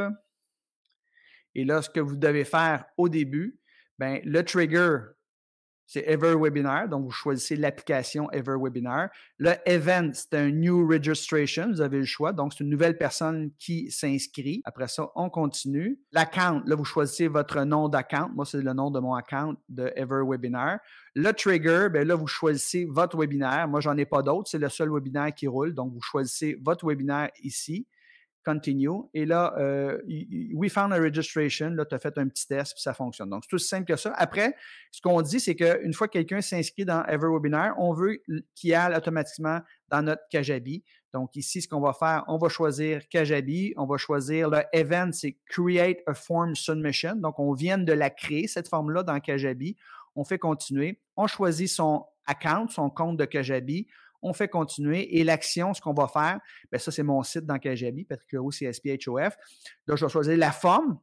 Et 1.55 1.65
là, 1.65 1.81
ce 1.81 1.89
que 1.89 1.99
vous 1.99 2.15
devez 2.15 2.45
faire 2.45 2.85
au 2.97 3.09
début, 3.09 3.59
ben, 3.97 4.21
le 4.23 4.43
trigger, 4.43 4.99
c'est 5.87 6.03
Ever 6.05 6.35
Webinar. 6.35 6.89
Donc, 6.89 7.05
vous 7.05 7.11
choisissez 7.11 7.55
l'application 7.55 8.29
Ever 8.31 8.55
Webinar. 8.61 9.09
Le 9.37 9.53
event, 9.65 10.11
c'est 10.13 10.33
un 10.35 10.51
New 10.51 10.87
Registration. 10.87 11.69
Vous 11.69 11.81
avez 11.81 11.99
le 11.99 12.05
choix. 12.05 12.33
Donc, 12.33 12.53
c'est 12.53 12.63
une 12.63 12.69
nouvelle 12.69 12.97
personne 12.97 13.51
qui 13.57 13.89
s'inscrit. 13.89 14.61
Après 14.65 14.89
ça, 14.89 15.09
on 15.15 15.29
continue. 15.29 15.97
L'account, 16.11 16.61
là, 16.65 16.75
vous 16.75 16.85
choisissez 16.85 17.29
votre 17.29 17.63
nom 17.63 17.87
d'account. 17.87 18.29
Moi, 18.35 18.45
c'est 18.45 18.61
le 18.61 18.73
nom 18.73 18.91
de 18.91 18.99
mon 18.99 19.15
account 19.15 19.55
de 19.69 19.91
Ever 19.95 20.23
Webinar. 20.27 20.79
Le 21.15 21.31
trigger, 21.31 21.87
bien 21.91 22.03
là, 22.03 22.15
vous 22.15 22.27
choisissez 22.27 22.85
votre 22.85 23.17
webinaire. 23.17 23.67
Moi, 23.67 23.79
j'en 23.79 23.95
ai 23.95 24.05
pas 24.05 24.21
d'autres. 24.21 24.49
C'est 24.49 24.59
le 24.59 24.69
seul 24.69 24.91
webinaire 24.91 25.33
qui 25.33 25.47
roule. 25.47 25.73
Donc, 25.73 25.93
vous 25.93 26.01
choisissez 26.01 26.59
votre 26.61 26.85
webinaire 26.85 27.31
ici. 27.43 27.87
Continue. 28.47 29.01
Et 29.13 29.25
là, 29.25 29.53
euh, 29.57 29.99
we 30.53 30.71
found 30.71 30.93
a 30.93 30.97
registration. 30.97 31.71
Là, 31.71 31.83
tu 31.83 31.93
as 31.93 31.99
fait 31.99 32.17
un 32.17 32.29
petit 32.29 32.47
test, 32.47 32.75
puis 32.75 32.81
ça 32.81 32.93
fonctionne. 32.93 33.29
Donc, 33.29 33.43
c'est 33.43 33.49
tout 33.49 33.57
simple 33.57 33.83
que 33.83 33.97
ça. 33.97 34.13
Après, 34.15 34.55
ce 34.89 35.01
qu'on 35.01 35.21
dit, 35.21 35.41
c'est 35.41 35.55
qu'une 35.55 35.93
fois 35.93 36.07
que 36.07 36.13
quelqu'un 36.13 36.39
s'inscrit 36.39 36.85
dans 36.85 37.03
EverWebinar, 37.07 37.77
on 37.77 37.91
veut 37.91 38.21
qu'il 38.55 38.73
aille 38.73 38.95
automatiquement 38.95 39.59
dans 39.89 40.01
notre 40.01 40.21
Kajabi. 40.29 40.81
Donc, 41.11 41.35
ici, 41.35 41.61
ce 41.61 41.67
qu'on 41.67 41.81
va 41.81 41.91
faire, 41.91 42.23
on 42.29 42.37
va 42.37 42.47
choisir 42.47 43.09
Kajabi, 43.09 43.73
on 43.75 43.85
va 43.85 43.97
choisir 43.97 44.49
le 44.49 44.61
event, 44.71 45.09
c'est 45.11 45.35
Create 45.49 45.99
a 46.07 46.13
Form 46.13 46.55
Submission. 46.55 47.15
Donc, 47.17 47.39
on 47.39 47.51
vient 47.51 47.77
de 47.77 47.91
la 47.91 48.09
créer, 48.09 48.47
cette 48.47 48.69
forme-là, 48.69 49.03
dans 49.03 49.19
Kajabi. 49.19 49.75
On 50.15 50.23
fait 50.23 50.39
continuer. 50.39 51.01
On 51.17 51.27
choisit 51.27 51.67
son 51.67 52.05
account, 52.25 52.69
son 52.69 52.89
compte 52.89 53.17
de 53.17 53.25
Kajabi 53.25 53.87
on 54.21 54.33
fait 54.33 54.47
continuer. 54.47 55.17
Et 55.17 55.23
l'action, 55.23 55.73
ce 55.73 55.81
qu'on 55.81 55.93
va 55.93 56.07
faire, 56.07 56.39
bien, 56.71 56.79
ça, 56.79 56.91
c'est 56.91 57.03
mon 57.03 57.21
site 57.23 57.45
dans 57.45 57.59
Kajabi, 57.59 58.05
Patrick 58.05 58.31
Leroux, 58.33 58.51
CSPHOF. 58.51 59.35
Là, 59.87 59.95
je 59.95 60.05
vais 60.05 60.11
choisir 60.11 60.37
la 60.37 60.51
forme. 60.51 60.99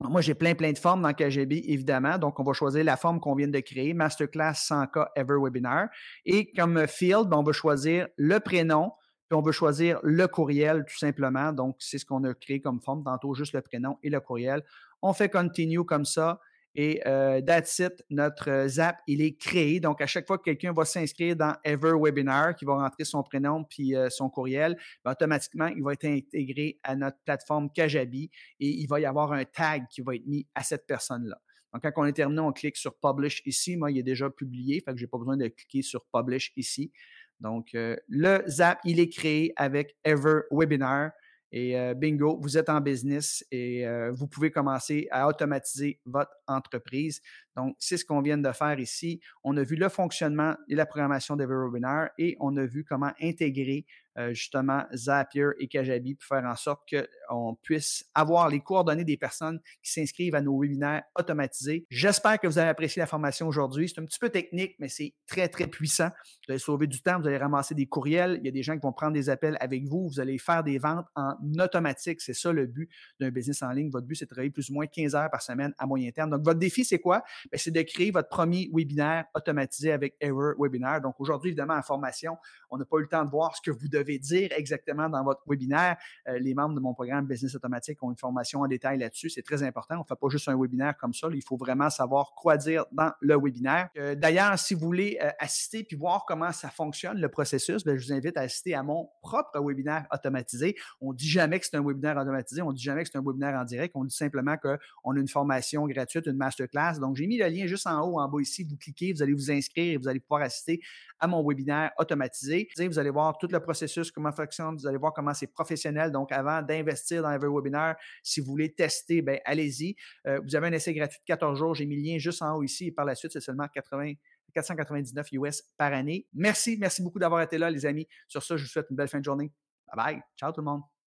Moi, 0.00 0.20
j'ai 0.20 0.34
plein, 0.34 0.54
plein 0.54 0.70
de 0.70 0.78
formes 0.78 1.02
dans 1.02 1.12
Kajabi, 1.12 1.64
évidemment. 1.66 2.18
Donc, 2.18 2.38
on 2.38 2.44
va 2.44 2.52
choisir 2.52 2.84
la 2.84 2.96
forme 2.96 3.18
qu'on 3.18 3.34
vient 3.34 3.48
de 3.48 3.58
créer, 3.58 3.94
Masterclass 3.94 4.52
100K 4.52 5.08
Ever 5.16 5.36
Webinar. 5.42 5.88
Et 6.24 6.52
comme 6.52 6.86
field, 6.86 7.28
ben, 7.28 7.38
on 7.38 7.42
va 7.42 7.52
choisir 7.52 8.06
le 8.16 8.38
prénom, 8.38 8.92
puis 9.28 9.36
on 9.36 9.42
veut 9.42 9.52
choisir 9.52 9.98
le 10.04 10.28
courriel, 10.28 10.84
tout 10.88 10.96
simplement. 10.96 11.52
Donc, 11.52 11.76
c'est 11.80 11.98
ce 11.98 12.06
qu'on 12.06 12.22
a 12.24 12.32
créé 12.32 12.60
comme 12.60 12.80
forme. 12.80 13.02
Tantôt, 13.02 13.34
juste 13.34 13.52
le 13.52 13.60
prénom 13.60 13.98
et 14.04 14.08
le 14.08 14.20
courriel. 14.20 14.62
On 15.02 15.12
fait 15.12 15.28
continue 15.28 15.84
comme 15.84 16.04
ça. 16.04 16.40
Et 16.80 17.02
euh, 17.08 17.40
that's 17.40 17.80
it, 17.80 18.04
notre 18.08 18.48
euh, 18.48 18.68
Zap, 18.68 19.00
il 19.08 19.20
est 19.20 19.36
créé. 19.36 19.80
Donc, 19.80 20.00
à 20.00 20.06
chaque 20.06 20.28
fois 20.28 20.38
que 20.38 20.44
quelqu'un 20.44 20.72
va 20.72 20.84
s'inscrire 20.84 21.34
dans 21.34 21.52
Ever 21.64 21.94
Webinar, 22.00 22.54
qui 22.54 22.64
va 22.64 22.74
rentrer 22.74 23.04
son 23.04 23.24
prénom 23.24 23.64
puis 23.64 23.96
euh, 23.96 24.08
son 24.10 24.30
courriel, 24.30 24.78
ben, 25.04 25.10
automatiquement, 25.10 25.66
il 25.66 25.82
va 25.82 25.94
être 25.94 26.04
intégré 26.04 26.78
à 26.84 26.94
notre 26.94 27.18
plateforme 27.24 27.68
Kajabi 27.72 28.30
et 28.60 28.68
il 28.68 28.86
va 28.86 29.00
y 29.00 29.06
avoir 29.06 29.32
un 29.32 29.44
tag 29.44 29.88
qui 29.90 30.02
va 30.02 30.14
être 30.14 30.26
mis 30.28 30.46
à 30.54 30.62
cette 30.62 30.86
personne-là. 30.86 31.40
Donc, 31.74 31.82
quand 31.82 31.90
on 31.96 32.04
est 32.04 32.12
terminé, 32.12 32.40
on 32.42 32.52
clique 32.52 32.76
sur 32.76 32.94
Publish 32.94 33.42
ici. 33.44 33.76
Moi, 33.76 33.90
il 33.90 33.98
est 33.98 34.04
déjà 34.04 34.30
publié, 34.30 34.80
fait 34.80 34.92
que 34.92 34.98
je 34.98 35.02
n'ai 35.02 35.08
pas 35.08 35.18
besoin 35.18 35.36
de 35.36 35.48
cliquer 35.48 35.82
sur 35.82 36.04
Publish 36.14 36.52
ici. 36.54 36.92
Donc, 37.40 37.70
le 37.72 38.42
Zap, 38.46 38.78
il 38.84 39.00
est 39.00 39.08
créé 39.08 39.52
avec 39.56 39.96
Ever 40.04 40.42
Webinar. 40.52 41.10
Et 41.50 41.74
bingo, 41.96 42.38
vous 42.40 42.58
êtes 42.58 42.68
en 42.68 42.80
business 42.80 43.44
et 43.50 43.84
vous 44.12 44.26
pouvez 44.26 44.50
commencer 44.50 45.08
à 45.10 45.26
automatiser 45.28 46.00
votre 46.04 46.32
entreprise. 46.46 47.20
Donc, 47.58 47.74
c'est 47.80 47.96
ce 47.96 48.04
qu'on 48.04 48.22
vient 48.22 48.38
de 48.38 48.52
faire 48.52 48.78
ici. 48.78 49.20
On 49.42 49.56
a 49.56 49.64
vu 49.64 49.74
le 49.74 49.88
fonctionnement 49.88 50.54
et 50.68 50.76
la 50.76 50.86
programmation 50.86 51.34
des 51.34 51.44
webinaires 51.44 52.10
et 52.16 52.36
on 52.38 52.56
a 52.56 52.64
vu 52.64 52.84
comment 52.84 53.10
intégrer 53.20 53.84
euh, 54.18 54.34
justement 54.34 54.84
Zapier 54.94 55.50
et 55.60 55.68
Kajabi 55.68 56.16
pour 56.16 56.26
faire 56.26 56.44
en 56.44 56.56
sorte 56.56 56.88
qu'on 56.90 57.54
puisse 57.62 58.04
avoir 58.14 58.48
les 58.48 58.58
coordonnées 58.58 59.04
des 59.04 59.16
personnes 59.16 59.60
qui 59.80 59.92
s'inscrivent 59.92 60.34
à 60.34 60.40
nos 60.40 60.60
webinaires 60.60 61.04
automatisés. 61.16 61.86
J'espère 61.88 62.40
que 62.40 62.48
vous 62.48 62.58
avez 62.58 62.68
apprécié 62.68 62.98
la 62.98 63.06
formation 63.06 63.46
aujourd'hui. 63.46 63.88
C'est 63.88 64.00
un 64.00 64.04
petit 64.04 64.18
peu 64.18 64.28
technique, 64.28 64.74
mais 64.80 64.88
c'est 64.88 65.14
très, 65.28 65.48
très 65.48 65.68
puissant. 65.68 66.08
Vous 66.46 66.52
allez 66.52 66.58
sauver 66.58 66.88
du 66.88 67.00
temps, 67.00 67.20
vous 67.20 67.28
allez 67.28 67.36
ramasser 67.36 67.76
des 67.76 67.86
courriels. 67.86 68.38
Il 68.40 68.46
y 68.46 68.48
a 68.48 68.52
des 68.52 68.64
gens 68.64 68.74
qui 68.74 68.80
vont 68.80 68.92
prendre 68.92 69.12
des 69.12 69.30
appels 69.30 69.56
avec 69.60 69.84
vous. 69.84 70.08
Vous 70.08 70.18
allez 70.18 70.38
faire 70.38 70.64
des 70.64 70.78
ventes 70.78 71.06
en 71.14 71.34
automatique. 71.60 72.20
C'est 72.20 72.34
ça 72.34 72.52
le 72.52 72.66
but 72.66 72.90
d'un 73.20 73.30
business 73.30 73.62
en 73.62 73.70
ligne. 73.70 73.90
Votre 73.90 74.06
but, 74.06 74.16
c'est 74.16 74.24
de 74.24 74.30
travailler 74.30 74.50
plus 74.50 74.68
ou 74.70 74.74
moins 74.74 74.86
15 74.86 75.14
heures 75.14 75.30
par 75.30 75.42
semaine 75.42 75.72
à 75.78 75.86
moyen 75.86 76.10
terme. 76.10 76.30
Donc, 76.30 76.42
votre 76.42 76.58
défi, 76.58 76.84
c'est 76.84 76.98
quoi? 76.98 77.22
Ben, 77.50 77.58
c'est 77.58 77.70
de 77.70 77.82
créer 77.82 78.10
votre 78.10 78.28
premier 78.28 78.70
webinaire 78.72 79.26
automatisé 79.34 79.92
avec 79.92 80.16
Ever 80.20 80.52
Webinar. 80.58 81.00
Donc, 81.00 81.14
aujourd'hui, 81.18 81.50
évidemment, 81.50 81.74
en 81.74 81.82
formation, 81.82 82.36
on 82.70 82.78
n'a 82.78 82.84
pas 82.84 82.98
eu 82.98 83.02
le 83.02 83.08
temps 83.08 83.24
de 83.24 83.30
voir 83.30 83.56
ce 83.56 83.62
que 83.62 83.70
vous 83.70 83.88
devez 83.88 84.18
dire 84.18 84.50
exactement 84.56 85.08
dans 85.08 85.24
votre 85.24 85.42
webinaire. 85.46 85.96
Euh, 86.28 86.38
les 86.38 86.54
membres 86.54 86.74
de 86.74 86.80
mon 86.80 86.94
programme 86.94 87.26
Business 87.26 87.54
Automatique 87.54 88.02
ont 88.02 88.10
une 88.10 88.16
formation 88.16 88.60
en 88.60 88.66
détail 88.66 88.98
là-dessus. 88.98 89.30
C'est 89.30 89.42
très 89.42 89.62
important. 89.62 89.96
On 89.96 90.00
ne 90.00 90.04
fait 90.04 90.18
pas 90.20 90.28
juste 90.28 90.48
un 90.48 90.58
webinaire 90.58 90.96
comme 90.96 91.14
ça. 91.14 91.28
il 91.32 91.42
faut 91.42 91.56
vraiment 91.56 91.90
savoir 91.90 92.34
quoi 92.34 92.56
dire 92.56 92.84
dans 92.92 93.12
le 93.20 93.36
webinaire. 93.36 93.88
Euh, 93.96 94.14
d'ailleurs, 94.14 94.58
si 94.58 94.74
vous 94.74 94.86
voulez 94.86 95.18
euh, 95.22 95.30
assister 95.38 95.84
puis 95.84 95.96
voir 95.96 96.24
comment 96.26 96.52
ça 96.52 96.68
fonctionne, 96.68 97.18
le 97.18 97.28
processus, 97.28 97.84
ben, 97.84 97.96
je 97.96 98.06
vous 98.06 98.12
invite 98.12 98.36
à 98.36 98.42
assister 98.42 98.74
à 98.74 98.82
mon 98.82 99.08
propre 99.22 99.58
webinaire 99.60 100.06
automatisé. 100.12 100.76
On 101.00 101.12
ne 101.12 101.16
dit 101.16 101.28
jamais 101.28 101.58
que 101.58 101.66
c'est 101.66 101.76
un 101.76 101.84
webinaire 101.84 102.16
automatisé. 102.16 102.62
On 102.62 102.70
ne 102.70 102.76
dit 102.76 102.82
jamais 102.82 103.02
que 103.04 103.10
c'est 103.10 103.18
un 103.18 103.24
webinaire 103.24 103.58
en 103.58 103.64
direct. 103.64 103.94
On 103.94 104.04
dit 104.04 104.14
simplement 104.14 104.56
qu'on 104.56 105.16
a 105.16 105.18
une 105.18 105.28
formation 105.28 105.86
gratuite, 105.86 106.26
une 106.26 106.36
masterclass. 106.36 106.98
Donc, 107.00 107.16
j'ai 107.16 107.26
le 107.38 107.48
lien 107.48 107.66
juste 107.66 107.86
en 107.86 108.00
haut, 108.00 108.20
en 108.20 108.28
bas 108.28 108.40
ici. 108.40 108.64
Vous 108.64 108.76
cliquez, 108.76 109.12
vous 109.12 109.22
allez 109.22 109.32
vous 109.32 109.50
inscrire 109.50 109.94
et 109.94 109.96
vous 109.96 110.08
allez 110.08 110.20
pouvoir 110.20 110.42
assister 110.42 110.80
à 111.18 111.26
mon 111.26 111.46
webinaire 111.46 111.92
automatisé. 111.98 112.68
Vous 112.78 112.98
allez 112.98 113.10
voir 113.10 113.38
tout 113.38 113.48
le 113.50 113.60
processus, 113.60 114.10
comment 114.10 114.32
fonctionne, 114.32 114.76
vous 114.76 114.86
allez 114.86 114.98
voir 114.98 115.12
comment 115.12 115.34
c'est 115.34 115.46
professionnel. 115.46 116.12
Donc, 116.12 116.32
avant 116.32 116.62
d'investir 116.62 117.22
dans 117.22 117.28
un 117.28 117.38
webinaire, 117.38 117.96
si 118.22 118.40
vous 118.40 118.46
voulez 118.46 118.72
tester, 118.72 119.22
ben, 119.22 119.38
allez-y. 119.44 119.96
Euh, 120.26 120.40
vous 120.40 120.54
avez 120.54 120.68
un 120.68 120.72
essai 120.72 120.94
gratuit 120.94 121.18
de 121.20 121.24
14 121.26 121.58
jours. 121.58 121.74
J'ai 121.74 121.86
mis 121.86 121.96
le 121.96 122.02
lien 122.02 122.18
juste 122.18 122.42
en 122.42 122.56
haut 122.56 122.62
ici. 122.62 122.86
Et 122.86 122.92
par 122.92 123.04
la 123.04 123.14
suite, 123.14 123.32
c'est 123.32 123.40
seulement 123.40 123.68
80, 123.68 124.14
499 124.54 125.28
US 125.32 125.62
par 125.76 125.92
année. 125.92 126.26
Merci, 126.32 126.76
merci 126.78 127.02
beaucoup 127.02 127.18
d'avoir 127.18 127.42
été 127.42 127.58
là, 127.58 127.70
les 127.70 127.86
amis. 127.86 128.06
Sur 128.26 128.42
ça, 128.42 128.56
je 128.56 128.62
vous 128.62 128.68
souhaite 128.68 128.86
une 128.90 128.96
belle 128.96 129.08
fin 129.08 129.18
de 129.18 129.24
journée. 129.24 129.52
Bye 129.94 130.14
bye. 130.14 130.22
Ciao 130.36 130.52
tout 130.52 130.60
le 130.60 130.66
monde. 130.66 130.97